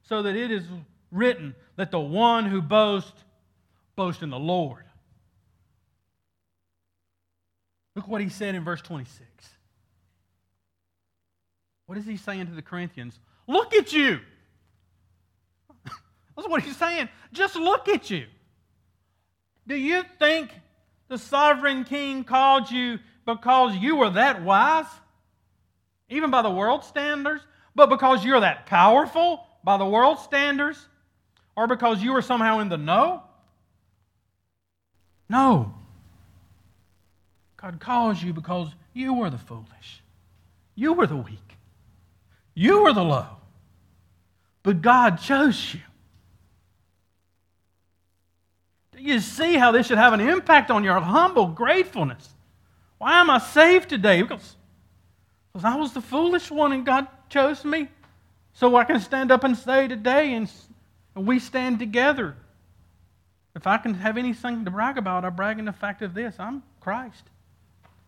so 0.02 0.22
that 0.22 0.36
it 0.36 0.50
is 0.50 0.64
written, 1.10 1.54
Let 1.78 1.90
the 1.90 2.00
one 2.00 2.46
who 2.46 2.60
boasts 2.60 3.24
boast 3.96 4.22
in 4.22 4.30
the 4.30 4.38
Lord. 4.38 4.84
Look 7.96 8.06
what 8.06 8.20
he 8.20 8.28
said 8.28 8.54
in 8.54 8.64
verse 8.64 8.82
26. 8.82 9.26
What 11.86 11.98
is 11.98 12.06
he 12.06 12.16
saying 12.16 12.46
to 12.46 12.52
the 12.52 12.62
Corinthians? 12.62 13.18
Look 13.46 13.74
at 13.74 13.92
you. 13.92 14.20
That's 16.36 16.48
what 16.48 16.62
he's 16.62 16.76
saying. 16.76 17.08
Just 17.32 17.56
look 17.56 17.88
at 17.88 18.10
you. 18.10 18.26
Do 19.66 19.74
you 19.74 20.04
think 20.18 20.50
the 21.08 21.18
sovereign 21.18 21.84
king 21.84 22.24
called 22.24 22.70
you 22.70 23.00
because 23.26 23.76
you 23.76 23.96
were 23.96 24.10
that 24.10 24.42
wise? 24.42 24.86
Even 26.08 26.30
by 26.30 26.42
the 26.42 26.50
world 26.50 26.84
standards? 26.84 27.42
But 27.74 27.88
because 27.88 28.24
you're 28.24 28.40
that 28.40 28.66
powerful 28.66 29.46
by 29.62 29.76
the 29.76 29.86
world 29.86 30.18
standards? 30.18 30.88
Or 31.56 31.66
because 31.66 32.02
you 32.02 32.12
were 32.12 32.22
somehow 32.22 32.60
in 32.60 32.68
the 32.68 32.78
know? 32.78 33.22
No. 35.28 35.74
God 37.56 37.78
calls 37.78 38.22
you 38.22 38.32
because 38.32 38.68
you 38.92 39.14
were 39.14 39.30
the 39.30 39.38
foolish. 39.38 40.02
You 40.74 40.94
were 40.94 41.06
the 41.06 41.16
weak. 41.16 41.56
You 42.54 42.82
were 42.82 42.92
the 42.92 43.04
low. 43.04 43.26
But 44.62 44.82
God 44.82 45.20
chose 45.20 45.74
you. 45.74 45.80
Do 48.96 49.02
you 49.02 49.20
see 49.20 49.54
how 49.54 49.72
this 49.72 49.86
should 49.86 49.98
have 49.98 50.12
an 50.12 50.20
impact 50.20 50.70
on 50.70 50.84
your 50.84 51.00
humble 51.00 51.46
gratefulness? 51.46 52.34
Why 53.00 53.20
am 53.20 53.30
I 53.30 53.38
saved 53.38 53.88
today? 53.88 54.22
Because, 54.22 54.56
because 55.52 55.64
I 55.64 55.74
was 55.74 55.92
the 55.92 56.00
foolish 56.00 56.50
one 56.50 56.72
and 56.72 56.86
God 56.86 57.08
chose 57.28 57.64
me. 57.64 57.88
So 58.52 58.76
I 58.76 58.84
can 58.84 59.00
stand 59.00 59.32
up 59.32 59.42
and 59.42 59.56
say 59.56 59.88
today, 59.88 60.34
and 60.34 60.48
we 61.14 61.38
stand 61.38 61.78
together 61.78 62.36
if 63.56 63.66
I 63.66 63.78
can 63.78 63.94
have 63.94 64.16
anything 64.16 64.64
to 64.64 64.70
brag 64.70 64.98
about, 64.98 65.24
I 65.24 65.30
brag 65.30 65.58
in 65.58 65.64
the 65.64 65.72
fact 65.72 66.02
of 66.02 66.14
this 66.14 66.36
I'm 66.38 66.62
Christ, 66.80 67.24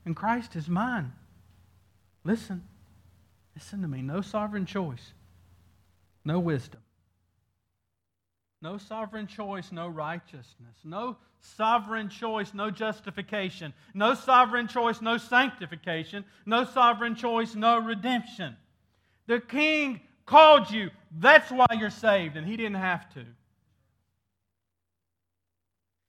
and 0.04 0.14
Christ 0.14 0.54
is 0.56 0.68
mine. 0.68 1.12
Listen, 2.22 2.62
listen 3.56 3.82
to 3.82 3.88
me. 3.88 4.02
No 4.02 4.20
sovereign 4.20 4.66
choice 4.66 5.12
no 6.24 6.38
wisdom. 6.38 6.80
No 8.62 8.78
sovereign 8.78 9.26
choice, 9.26 9.72
no 9.72 9.88
righteousness. 9.88 10.76
No 10.84 11.16
sovereign 11.40 12.08
choice, 12.08 12.54
no 12.54 12.70
justification. 12.70 13.74
No 13.92 14.14
sovereign 14.14 14.68
choice, 14.68 15.02
no 15.02 15.18
sanctification. 15.18 16.24
No 16.46 16.64
sovereign 16.64 17.16
choice, 17.16 17.56
no 17.56 17.80
redemption. 17.80 18.56
The 19.26 19.40
king 19.40 20.00
called 20.26 20.70
you. 20.70 20.90
That's 21.18 21.50
why 21.50 21.66
you're 21.76 21.90
saved, 21.90 22.36
and 22.36 22.46
he 22.46 22.56
didn't 22.56 22.76
have 22.76 23.12
to. 23.14 23.24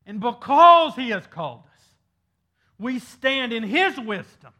And 0.05 0.19
because 0.19 0.95
he 0.95 1.09
has 1.09 1.25
called 1.25 1.63
us, 1.75 1.83
we 2.77 2.99
stand 2.99 3.51
in 3.51 3.63
his 3.63 3.99
wisdom. 3.99 4.53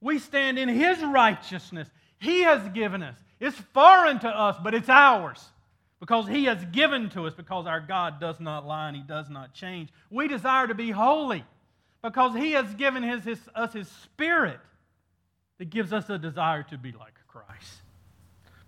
We 0.00 0.18
stand 0.18 0.58
in 0.58 0.68
his 0.68 1.00
righteousness. 1.00 1.88
He 2.18 2.40
has 2.40 2.68
given 2.70 3.04
us. 3.04 3.16
It's 3.38 3.58
foreign 3.72 4.18
to 4.20 4.28
us, 4.28 4.56
but 4.62 4.74
it's 4.74 4.88
ours 4.88 5.51
because 6.02 6.26
He 6.26 6.46
has 6.46 6.64
given 6.72 7.10
to 7.10 7.28
us, 7.28 7.32
because 7.32 7.68
our 7.68 7.78
God 7.78 8.18
does 8.18 8.40
not 8.40 8.66
lie 8.66 8.88
and 8.88 8.96
He 8.96 9.04
does 9.04 9.30
not 9.30 9.54
change. 9.54 9.88
We 10.10 10.26
desire 10.26 10.66
to 10.66 10.74
be 10.74 10.90
holy 10.90 11.44
because 12.02 12.34
He 12.34 12.50
has 12.52 12.74
given 12.74 13.04
his, 13.04 13.22
his, 13.22 13.38
us 13.54 13.72
His 13.72 13.86
Spirit 13.86 14.58
that 15.58 15.70
gives 15.70 15.92
us 15.92 16.10
a 16.10 16.18
desire 16.18 16.64
to 16.64 16.76
be 16.76 16.90
like 16.90 17.14
Christ. 17.28 17.82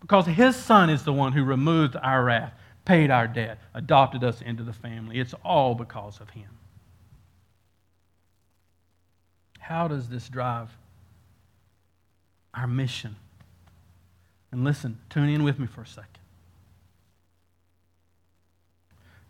Because 0.01 0.27
His 0.27 0.55
Son 0.55 0.89
is 0.89 1.03
the 1.03 1.13
one 1.13 1.33
who 1.33 1.43
removed 1.43 1.97
our 2.01 2.23
wrath, 2.23 2.55
paid 2.85 3.11
our 3.11 3.27
debt, 3.27 3.59
adopted 3.75 4.23
us 4.23 4.41
into 4.41 4.63
the 4.63 4.73
family. 4.73 5.19
It's 5.19 5.35
all 5.45 5.75
because 5.75 6.21
of 6.21 6.31
Him. 6.31 6.51
How 9.59 9.89
does 9.89 10.09
this 10.09 10.29
drive 10.29 10.71
our 12.55 12.69
mission? 12.69 13.17
And 14.53 14.63
listen, 14.63 15.01
tune 15.11 15.31
in 15.31 15.43
with 15.43 15.59
me 15.59 15.67
for 15.67 15.81
a 15.81 15.87
second. 15.87 16.21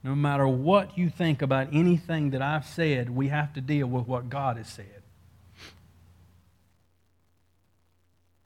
No 0.05 0.15
matter 0.15 0.47
what 0.47 0.99
you 0.99 1.09
think 1.09 1.41
about 1.41 1.69
anything 1.73 2.31
that 2.31 2.43
I've 2.43 2.67
said, 2.67 3.09
we 3.09 3.29
have 3.29 3.55
to 3.55 3.63
deal 3.63 3.87
with 3.87 4.07
what 4.07 4.29
God 4.29 4.59
has 4.59 4.69
said. 4.69 5.03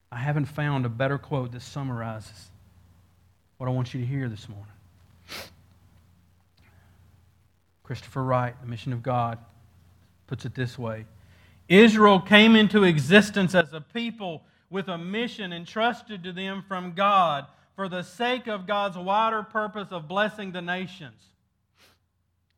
I 0.09 0.19
haven't 0.19 0.45
found 0.45 0.85
a 0.85 0.89
better 0.89 1.17
quote 1.17 1.51
that 1.51 1.61
summarizes 1.61 2.49
what 3.57 3.67
I 3.67 3.71
want 3.71 3.93
you 3.93 3.99
to 3.99 4.05
hear 4.05 4.29
this 4.29 4.47
morning. 4.47 4.65
Christopher 7.83 8.23
Wright, 8.23 8.55
The 8.61 8.67
Mission 8.67 8.93
of 8.93 9.03
God, 9.03 9.37
puts 10.27 10.45
it 10.45 10.55
this 10.55 10.79
way 10.79 11.05
Israel 11.67 12.21
came 12.21 12.55
into 12.55 12.85
existence 12.85 13.53
as 13.53 13.73
a 13.73 13.81
people 13.81 14.43
with 14.69 14.87
a 14.87 14.97
mission 14.97 15.51
entrusted 15.51 16.23
to 16.23 16.31
them 16.31 16.63
from 16.67 16.93
God 16.93 17.47
for 17.75 17.89
the 17.89 18.03
sake 18.03 18.47
of 18.47 18.65
God's 18.65 18.97
wider 18.97 19.43
purpose 19.43 19.89
of 19.91 20.07
blessing 20.07 20.51
the 20.51 20.61
nations. 20.61 21.19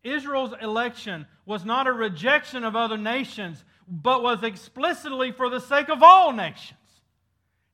Israel's 0.03 0.53
election 0.61 1.25
was 1.45 1.63
not 1.63 1.87
a 1.87 1.91
rejection 1.91 2.63
of 2.63 2.75
other 2.75 2.97
nations, 2.97 3.63
but 3.87 4.23
was 4.23 4.43
explicitly 4.43 5.31
for 5.31 5.49
the 5.49 5.59
sake 5.59 5.89
of 5.89 6.01
all 6.01 6.31
nations. 6.33 6.79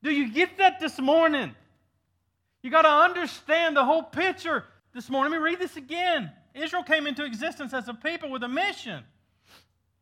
Do 0.04 0.12
you 0.12 0.32
get 0.32 0.58
that 0.58 0.80
this 0.80 1.00
morning? 1.00 1.56
You 2.62 2.72
got 2.72 2.84
to 2.84 2.90
understand 2.90 3.78
the 3.78 3.86
whole 3.86 4.04
picture 4.04 4.66
this 4.94 5.10
morning. 5.10 5.32
Let 5.32 5.40
me 5.40 5.44
read 5.44 5.60
this 5.60 5.78
again. 5.78 6.32
Israel 6.54 6.84
came 6.84 7.08
into 7.08 7.24
existence 7.24 7.74
as 7.74 7.88
a 7.88 7.94
people 7.94 8.30
with 8.30 8.44
a 8.44 8.48
mission 8.48 9.04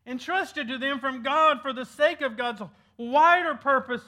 entrusted 0.06 0.68
to 0.68 0.78
them 0.78 1.00
from 1.00 1.22
God 1.22 1.60
for 1.60 1.72
the 1.72 1.84
sake 1.84 2.20
of 2.20 2.36
God's 2.36 2.62
wider 2.96 3.54
purpose 3.54 4.02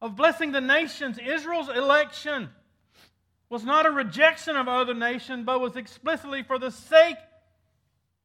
of 0.00 0.16
blessing 0.16 0.52
the 0.52 0.60
nations. 0.60 1.18
Israel's 1.18 1.68
election 1.68 2.48
was 3.48 3.64
not 3.64 3.86
a 3.86 3.90
rejection 3.90 4.56
of 4.56 4.68
other 4.68 4.94
nations, 4.94 5.44
but 5.44 5.60
was 5.60 5.76
explicitly 5.76 6.42
for 6.42 6.58
the 6.58 6.70
sake 6.70 7.16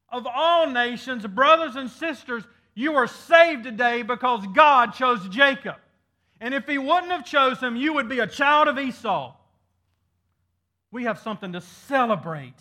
of 0.09 0.25
all 0.25 0.69
nations. 0.69 1.25
Brothers 1.27 1.75
and 1.75 1.89
sisters, 1.89 2.43
you 2.73 2.95
are 2.95 3.07
saved 3.07 3.63
today 3.63 4.01
because 4.01 4.45
God 4.53 4.93
chose 4.93 5.27
Jacob. 5.29 5.75
And 6.41 6.53
if 6.53 6.65
he 6.65 6.77
wouldn't 6.77 7.11
have 7.11 7.25
chosen 7.25 7.67
him, 7.69 7.75
you 7.75 7.93
would 7.93 8.07
be 8.07 8.19
a 8.19 8.27
child 8.27 8.67
of 8.67 8.79
Esau. 8.79 9.35
We 10.91 11.03
have 11.03 11.19
something 11.19 11.53
to 11.53 11.61
celebrate. 11.61 12.55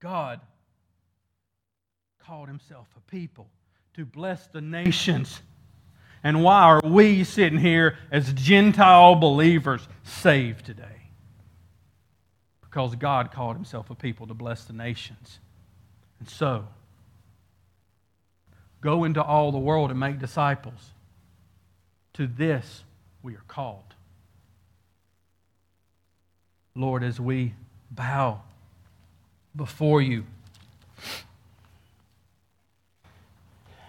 God 0.00 0.40
called 2.18 2.48
himself 2.48 2.88
a 2.96 3.10
people 3.10 3.48
to 3.94 4.04
bless 4.04 4.48
the 4.48 4.60
nations. 4.60 5.40
And 6.22 6.42
why 6.42 6.62
are 6.62 6.80
we 6.84 7.24
sitting 7.24 7.58
here 7.58 7.96
as 8.10 8.32
Gentile 8.32 9.14
believers 9.14 9.86
saved 10.02 10.66
today? 10.66 10.84
Because 12.60 12.94
God 12.96 13.30
called 13.30 13.56
himself 13.56 13.90
a 13.90 13.94
people 13.94 14.26
to 14.26 14.34
bless 14.34 14.64
the 14.64 14.72
nations. 14.72 15.38
And 16.18 16.28
so, 16.28 16.66
go 18.80 19.04
into 19.04 19.22
all 19.22 19.52
the 19.52 19.58
world 19.58 19.90
and 19.90 19.98
make 19.98 20.18
disciples. 20.18 20.92
To 22.14 22.26
this 22.26 22.82
we 23.22 23.34
are 23.34 23.44
called. 23.46 23.94
Lord, 26.74 27.02
as 27.02 27.20
we 27.20 27.54
bow 27.90 28.42
before 29.54 30.02
you 30.02 30.24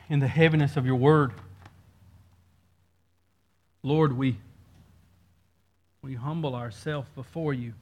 in 0.10 0.20
the 0.20 0.28
heaviness 0.28 0.76
of 0.78 0.86
your 0.86 0.96
word, 0.96 1.34
Lord, 3.82 4.18
we, 4.18 4.38
we 6.02 6.16
humble 6.16 6.56
ourselves 6.56 7.08
before 7.16 7.54
you. 7.54 7.74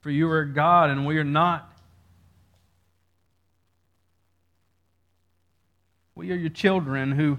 For 0.00 0.10
you 0.10 0.30
are 0.30 0.44
God 0.44 0.90
and 0.90 1.04
we 1.04 1.18
are 1.18 1.24
not. 1.24 1.70
We 6.14 6.32
are 6.32 6.36
your 6.36 6.50
children 6.50 7.12
who 7.12 7.38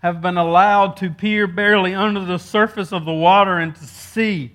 have 0.00 0.20
been 0.20 0.36
allowed 0.36 0.98
to 0.98 1.10
peer 1.10 1.46
barely 1.46 1.94
under 1.94 2.24
the 2.24 2.38
surface 2.38 2.92
of 2.92 3.04
the 3.04 3.12
water 3.12 3.56
and 3.56 3.74
to 3.74 3.84
see 3.84 4.52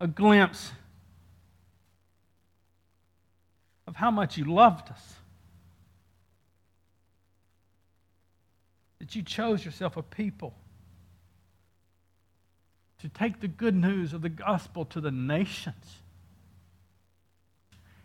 a 0.00 0.08
glimpse 0.08 0.72
of 3.86 3.94
how 3.94 4.10
much 4.10 4.36
you 4.36 4.44
loved 4.44 4.90
us. 4.90 5.14
That 9.02 9.16
you 9.16 9.22
chose 9.22 9.64
yourself 9.64 9.96
a 9.96 10.02
people 10.02 10.54
to 13.00 13.08
take 13.08 13.40
the 13.40 13.48
good 13.48 13.74
news 13.74 14.12
of 14.12 14.22
the 14.22 14.28
gospel 14.28 14.84
to 14.84 15.00
the 15.00 15.10
nations. 15.10 15.96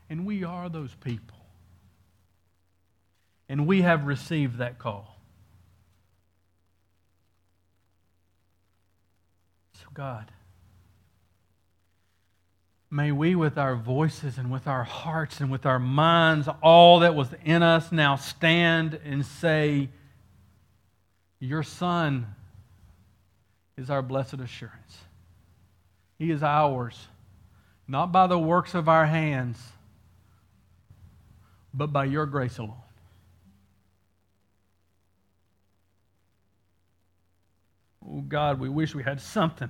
And 0.09 0.25
we 0.25 0.43
are 0.43 0.69
those 0.69 0.95
people. 0.95 1.37
And 3.47 3.67
we 3.67 3.83
have 3.83 4.07
received 4.07 4.57
that 4.57 4.79
call. 4.79 5.19
So, 9.73 9.85
God, 9.93 10.31
may 12.89 13.11
we, 13.11 13.35
with 13.35 13.59
our 13.59 13.75
voices 13.75 14.39
and 14.39 14.49
with 14.49 14.65
our 14.65 14.83
hearts 14.83 15.41
and 15.41 15.51
with 15.51 15.67
our 15.67 15.77
minds, 15.77 16.49
all 16.63 17.01
that 17.01 17.13
was 17.13 17.27
in 17.45 17.61
us 17.61 17.91
now 17.91 18.15
stand 18.15 18.99
and 19.05 19.23
say, 19.23 19.89
your 21.39 21.63
Son 21.63 22.25
is 23.77 23.89
our 23.89 24.01
blessed 24.01 24.35
assurance. 24.35 24.97
He 26.17 26.31
is 26.31 26.41
ours, 26.41 27.07
not 27.87 28.11
by 28.11 28.27
the 28.27 28.39
works 28.39 28.73
of 28.73 28.89
our 28.89 29.05
hands, 29.05 29.57
but 31.73 31.87
by 31.93 32.05
your 32.05 32.25
grace 32.25 32.57
alone. 32.57 32.73
Oh 38.09 38.21
God, 38.21 38.59
we 38.59 38.69
wish 38.69 38.95
we 38.95 39.03
had 39.03 39.21
something 39.21 39.69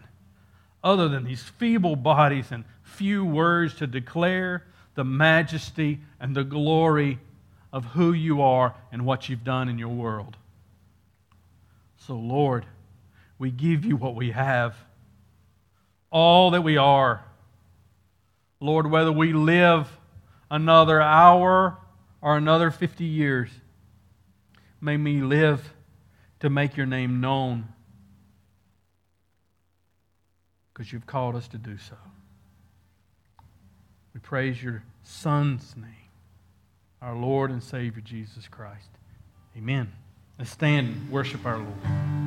other 0.83 1.09
than 1.09 1.25
these 1.25 1.43
feeble 1.43 1.95
bodies 1.95 2.51
and 2.51 2.63
few 2.83 3.25
words 3.25 3.73
to 3.75 3.87
declare 3.87 4.63
the 4.95 5.03
majesty 5.03 5.99
and 6.19 6.35
the 6.35 6.43
glory 6.43 7.19
of 7.73 7.83
who 7.85 8.13
you 8.13 8.41
are 8.41 8.73
and 8.91 9.05
what 9.05 9.27
you've 9.27 9.43
done 9.43 9.67
in 9.67 9.77
your 9.77 9.89
world. 9.89 10.37
So, 12.07 12.15
Lord, 12.15 12.65
we 13.37 13.51
give 13.51 13.83
you 13.83 13.97
what 13.97 14.15
we 14.15 14.31
have, 14.31 14.77
all 16.09 16.51
that 16.51 16.61
we 16.61 16.77
are. 16.77 17.21
Lord, 18.61 18.89
whether 18.89 19.11
we 19.11 19.33
live 19.33 19.91
another 20.49 21.01
hour 21.01 21.77
or 22.21 22.37
another 22.37 22.71
50 22.71 23.03
years, 23.03 23.49
may 24.79 24.95
we 24.95 25.21
live 25.21 25.73
to 26.39 26.49
make 26.49 26.77
your 26.77 26.85
name 26.85 27.19
known 27.19 27.67
because 30.73 30.93
you've 30.93 31.07
called 31.07 31.35
us 31.35 31.49
to 31.49 31.57
do 31.57 31.77
so. 31.77 31.97
We 34.13 34.21
praise 34.21 34.63
your 34.63 34.83
Son's 35.03 35.75
name, 35.75 36.09
our 37.01 37.15
Lord 37.15 37.51
and 37.51 37.61
Savior, 37.61 38.01
Jesus 38.01 38.47
Christ. 38.47 38.89
Amen. 39.57 39.91
Let's 40.39 40.51
stand 40.51 40.87
and 40.87 41.11
worship 41.11 41.45
our 41.47 41.57
Lord. 41.57 42.26